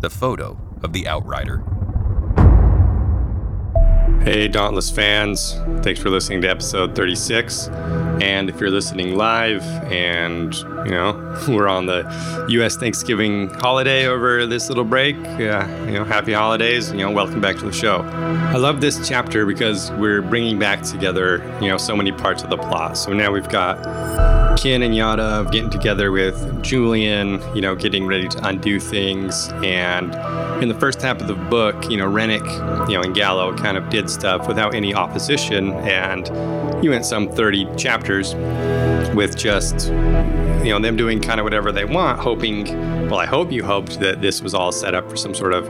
The 0.00 0.08
photo 0.08 0.58
of 0.82 0.94
the 0.94 1.06
Outrider. 1.06 1.62
Hey, 4.24 4.46
Dauntless 4.46 4.88
fans. 4.88 5.54
Thanks 5.82 6.00
for 6.00 6.08
listening 6.08 6.42
to 6.42 6.48
episode 6.48 6.94
36. 6.94 7.66
And 8.22 8.48
if 8.48 8.60
you're 8.60 8.70
listening 8.70 9.16
live 9.16 9.64
and, 9.90 10.54
you 10.54 10.92
know, 10.92 11.44
we're 11.48 11.66
on 11.66 11.86
the 11.86 12.46
U.S. 12.50 12.76
Thanksgiving 12.76 13.48
holiday 13.48 14.06
over 14.06 14.46
this 14.46 14.68
little 14.68 14.84
break, 14.84 15.16
you 15.16 15.48
know, 15.48 16.04
happy 16.06 16.32
holidays. 16.32 16.92
You 16.92 16.98
know, 16.98 17.10
welcome 17.10 17.40
back 17.40 17.56
to 17.56 17.66
the 17.66 17.72
show. 17.72 18.02
I 18.02 18.58
love 18.58 18.80
this 18.80 19.08
chapter 19.08 19.44
because 19.44 19.90
we're 19.90 20.22
bringing 20.22 20.56
back 20.56 20.82
together, 20.82 21.38
you 21.60 21.68
know, 21.68 21.76
so 21.76 21.96
many 21.96 22.12
parts 22.12 22.44
of 22.44 22.50
the 22.50 22.58
plot. 22.58 22.96
So 22.96 23.12
now 23.12 23.32
we've 23.32 23.48
got 23.48 23.82
Qin 24.56 24.84
and 24.84 24.94
Yadav 24.94 25.50
getting 25.50 25.70
together 25.70 26.12
with 26.12 26.62
Julian, 26.62 27.42
you 27.54 27.60
know, 27.60 27.74
getting 27.74 28.06
ready 28.06 28.28
to 28.28 28.46
undo 28.46 28.78
things. 28.78 29.48
And 29.64 30.14
in 30.62 30.68
the 30.68 30.76
first 30.78 31.02
half 31.02 31.20
of 31.20 31.26
the 31.26 31.34
book, 31.34 31.90
you 31.90 31.96
know, 31.96 32.06
Rennick, 32.06 32.44
you 32.88 32.96
know, 32.96 33.02
and 33.02 33.14
Gallo 33.14 33.56
kind 33.56 33.76
of 33.76 33.88
did 33.88 34.08
stuff 34.08 34.46
without 34.46 34.74
any 34.74 34.94
opposition. 34.94 35.72
And 35.72 36.28
you 36.84 36.90
went 36.90 37.04
some 37.04 37.28
30 37.28 37.76
chapters 37.76 38.34
with 39.14 39.36
just, 39.36 39.88
you 39.88 40.70
know, 40.70 40.78
them 40.78 40.96
doing 40.96 41.20
kind 41.20 41.40
of 41.40 41.44
whatever 41.44 41.72
they 41.72 41.84
want, 41.84 42.20
hoping, 42.20 42.66
well, 43.08 43.18
I 43.18 43.26
hope 43.26 43.50
you 43.50 43.64
hoped 43.64 44.00
that 44.00 44.20
this 44.20 44.42
was 44.42 44.54
all 44.54 44.70
set 44.70 44.94
up 44.94 45.10
for 45.10 45.16
some 45.16 45.34
sort 45.34 45.54
of 45.54 45.68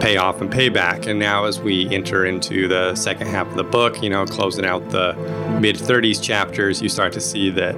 payoff 0.00 0.40
and 0.40 0.50
payback. 0.52 1.06
And 1.06 1.18
now, 1.18 1.44
as 1.44 1.60
we 1.60 1.88
enter 1.94 2.24
into 2.24 2.68
the 2.68 2.94
second 2.94 3.28
half 3.28 3.46
of 3.48 3.56
the 3.56 3.64
book, 3.64 4.02
you 4.02 4.10
know, 4.10 4.24
closing 4.26 4.64
out 4.64 4.90
the 4.90 5.14
mid 5.60 5.76
30s 5.76 6.22
chapters, 6.22 6.82
you 6.82 6.88
start 6.88 7.12
to 7.14 7.20
see 7.20 7.50
that, 7.50 7.74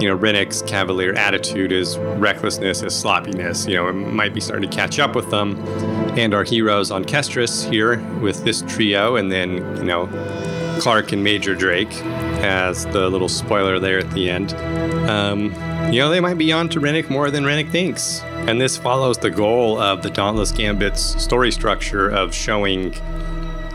you 0.00 0.08
know, 0.08 0.14
Rennick's 0.14 0.62
cavalier 0.62 1.14
attitude 1.14 1.72
is 1.72 1.98
recklessness, 1.98 2.82
is 2.82 2.94
sloppiness. 2.94 3.66
You 3.66 3.76
know, 3.76 3.88
it 3.88 3.92
might 3.92 4.34
be 4.34 4.40
starting 4.40 4.68
to 4.68 4.74
catch 4.74 4.98
up 4.98 5.14
with 5.14 5.30
them. 5.30 5.56
And 6.18 6.34
our 6.34 6.44
heroes 6.44 6.90
on 6.90 7.04
Kestris 7.04 7.70
here 7.70 7.98
with 8.20 8.44
this 8.44 8.62
trio, 8.62 9.16
and 9.16 9.32
then, 9.32 9.56
you 9.76 9.84
know, 9.84 10.08
Clarke 10.80 11.12
and 11.12 11.22
Major 11.22 11.54
Drake 11.54 11.94
as 12.42 12.86
the 12.86 13.08
little 13.08 13.28
spoiler 13.28 13.78
there 13.78 13.98
at 13.98 14.10
the 14.10 14.28
end. 14.28 14.52
Um, 15.08 15.52
you 15.92 16.00
know, 16.00 16.10
they 16.10 16.20
might 16.20 16.38
be 16.38 16.52
on 16.52 16.68
to 16.70 16.80
Rennick 16.80 17.08
more 17.08 17.30
than 17.30 17.44
Rennick 17.44 17.68
thinks. 17.68 18.22
And 18.48 18.60
this 18.60 18.76
follows 18.76 19.18
the 19.18 19.30
goal 19.30 19.78
of 19.78 20.02
the 20.02 20.10
Dauntless 20.10 20.52
Gambit's 20.52 21.22
story 21.22 21.52
structure 21.52 22.08
of 22.08 22.34
showing 22.34 22.94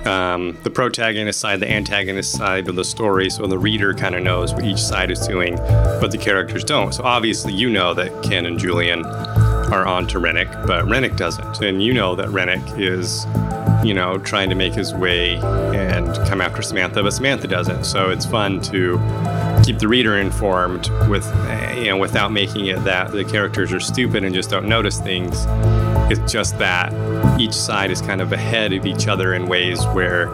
um, 0.05 0.57
the 0.63 0.69
protagonist 0.69 1.39
side, 1.39 1.59
the 1.59 1.69
antagonist 1.69 2.33
side 2.33 2.67
of 2.67 2.75
the 2.75 2.83
story, 2.83 3.29
so 3.29 3.47
the 3.47 3.57
reader 3.57 3.93
kind 3.93 4.15
of 4.15 4.23
knows 4.23 4.53
what 4.53 4.63
each 4.65 4.79
side 4.79 5.11
is 5.11 5.25
doing, 5.27 5.55
but 5.55 6.11
the 6.11 6.17
characters 6.17 6.63
don't. 6.63 6.93
So 6.93 7.03
obviously, 7.03 7.53
you 7.53 7.69
know 7.69 7.93
that 7.93 8.11
Qin 8.23 8.45
and 8.45 8.59
Julian 8.59 9.05
are 9.05 9.85
on 9.85 10.07
to 10.07 10.19
Rennick, 10.19 10.49
but 10.65 10.87
Rennick 10.87 11.15
doesn't. 11.15 11.61
And 11.61 11.83
you 11.83 11.93
know 11.93 12.15
that 12.15 12.29
Rennick 12.29 12.63
is, 12.77 13.25
you 13.83 13.93
know, 13.93 14.17
trying 14.17 14.49
to 14.49 14.55
make 14.55 14.73
his 14.73 14.93
way 14.93 15.35
and 15.35 16.15
come 16.27 16.41
after 16.41 16.61
Samantha, 16.61 17.03
but 17.03 17.11
Samantha 17.11 17.47
doesn't. 17.47 17.83
So 17.83 18.09
it's 18.09 18.25
fun 18.25 18.61
to 18.61 18.97
keep 19.63 19.79
the 19.79 19.87
reader 19.87 20.17
informed 20.17 20.89
with, 21.09 21.25
you 21.77 21.85
know, 21.85 21.97
without 21.97 22.31
making 22.31 22.67
it 22.67 22.83
that 22.83 23.11
the 23.11 23.23
characters 23.25 23.73
are 23.73 23.79
stupid 23.79 24.23
and 24.23 24.33
just 24.33 24.49
don't 24.49 24.67
notice 24.67 24.99
things. 24.99 25.45
It's 26.09 26.31
just 26.31 26.57
that 26.59 26.93
each 27.39 27.53
side 27.53 27.91
is 27.91 28.01
kind 28.01 28.21
of 28.21 28.31
ahead 28.31 28.71
of 28.71 28.85
each 28.85 29.07
other 29.07 29.33
in 29.33 29.47
ways 29.47 29.83
where, 29.87 30.27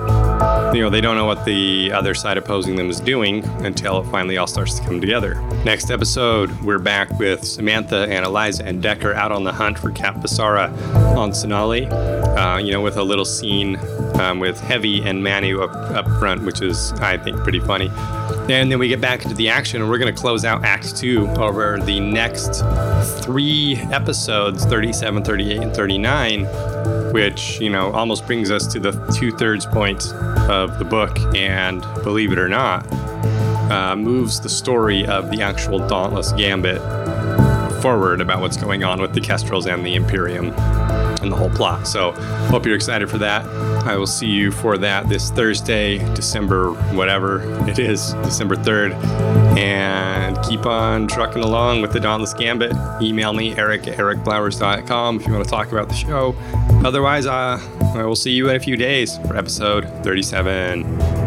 you 0.74 0.82
know, 0.82 0.89
they 0.89 1.01
don't 1.01 1.15
know 1.15 1.26
what 1.26 1.45
the 1.45 1.91
other 1.91 2.13
side 2.13 2.38
opposing 2.38 2.76
them 2.76 2.89
is 2.89 2.99
doing 2.99 3.43
until 3.65 4.01
it 4.01 4.11
finally 4.11 4.38
all 4.38 4.47
starts 4.47 4.78
to 4.80 4.86
come 4.86 5.01
together. 5.01 5.36
Next 5.65 5.89
episode, 5.89 6.51
we're 6.61 6.80
back 6.80 7.17
with 7.17 7.43
Samantha 7.43 8.05
and 8.09 8.26
Eliza 8.26 8.65
and 8.65 8.84
Decker 8.84 9.13
out 9.13 9.32
on 9.32 9.43
the 9.43 9.51
hunt 9.51 9.80
for 9.80 9.91
Cap 9.91 10.15
Basara 10.15 10.71
on 11.15 11.34
Sonali, 11.34 11.88
uh, 11.88 12.57
you 12.57 12.71
know, 12.71 12.82
with 12.82 12.97
a 12.97 13.03
little 13.03 13.26
scene 13.26 13.78
um, 14.19 14.39
with 14.39 14.59
Heavy 14.59 15.01
and 15.01 15.24
Manu 15.24 15.61
up, 15.61 15.74
up 15.91 16.05
front, 16.19 16.43
which 16.43 16.61
is, 16.61 16.91
I 16.93 17.17
think, 17.17 17.38
pretty 17.38 17.59
funny. 17.59 17.89
And 18.49 18.69
then 18.69 18.77
we 18.77 18.89
get 18.89 18.99
back 18.99 19.23
into 19.23 19.35
the 19.35 19.47
action, 19.47 19.81
and 19.81 19.89
we're 19.89 19.97
going 19.97 20.13
to 20.13 20.21
close 20.21 20.43
out 20.43 20.65
Act 20.65 20.97
2 20.97 21.29
over 21.37 21.79
the 21.79 22.01
next 22.01 22.61
three 23.23 23.77
episodes 23.89 24.65
37, 24.65 25.23
38, 25.23 25.61
and 25.61 25.73
39, 25.73 27.13
which, 27.13 27.61
you 27.61 27.69
know, 27.69 27.91
almost 27.93 28.27
brings 28.27 28.51
us 28.51 28.67
to 28.67 28.81
the 28.81 28.91
two 29.17 29.31
thirds 29.31 29.65
point 29.65 30.11
of 30.49 30.77
the 30.77 30.83
book. 30.83 31.17
And 31.33 31.81
believe 32.03 32.33
it 32.33 32.37
or 32.37 32.49
not, 32.49 32.85
uh, 33.71 33.95
moves 33.95 34.41
the 34.41 34.49
story 34.49 35.05
of 35.07 35.31
the 35.31 35.41
actual 35.41 35.79
Dauntless 35.87 36.33
Gambit 36.33 36.81
forward 37.81 38.19
about 38.19 38.41
what's 38.41 38.57
going 38.57 38.83
on 38.83 39.01
with 39.01 39.13
the 39.13 39.21
Kestrels 39.21 39.67
and 39.67 39.85
the 39.85 39.95
Imperium 39.95 40.53
and 41.24 41.32
the 41.32 41.36
whole 41.36 41.49
plot. 41.49 41.88
So, 41.88 42.11
hope 42.51 42.65
you're 42.65 42.76
excited 42.76 43.09
for 43.09 43.17
that. 43.17 43.45
I 43.88 43.97
will 43.97 44.07
see 44.07 44.28
you 44.28 44.51
for 44.51 44.78
that 44.78 45.09
this 45.09 45.32
Thursday, 45.32 45.97
December 46.13 46.71
whatever 46.93 47.41
it 47.67 47.80
is, 47.80 48.13
December 48.24 48.55
3rd. 48.55 48.93
And 49.57 50.41
keep 50.43 50.65
on 50.65 51.07
trucking 51.07 51.43
along 51.43 51.82
with 51.82 51.93
the 51.93 51.99
Dauntless 51.99 52.34
Gambit. 52.34 52.74
Email 53.01 53.34
me, 53.34 53.55
erik 53.57 53.88
at 53.88 53.97
erikflowers.com 53.97 55.19
if 55.19 55.28
you 55.28 55.34
want 55.34 55.43
to 55.43 55.49
talk 55.49 55.71
about 55.71 55.89
the 55.89 55.95
show. 55.95 56.36
Otherwise, 56.86 57.26
uh, 57.26 57.59
I 57.95 58.03
will 58.03 58.15
see 58.15 58.32
you 58.32 58.49
in 58.49 58.55
a 58.55 58.59
few 58.59 58.78
days 58.78 59.17
for 59.19 59.38
episode 59.38 59.88
37. 60.03 61.22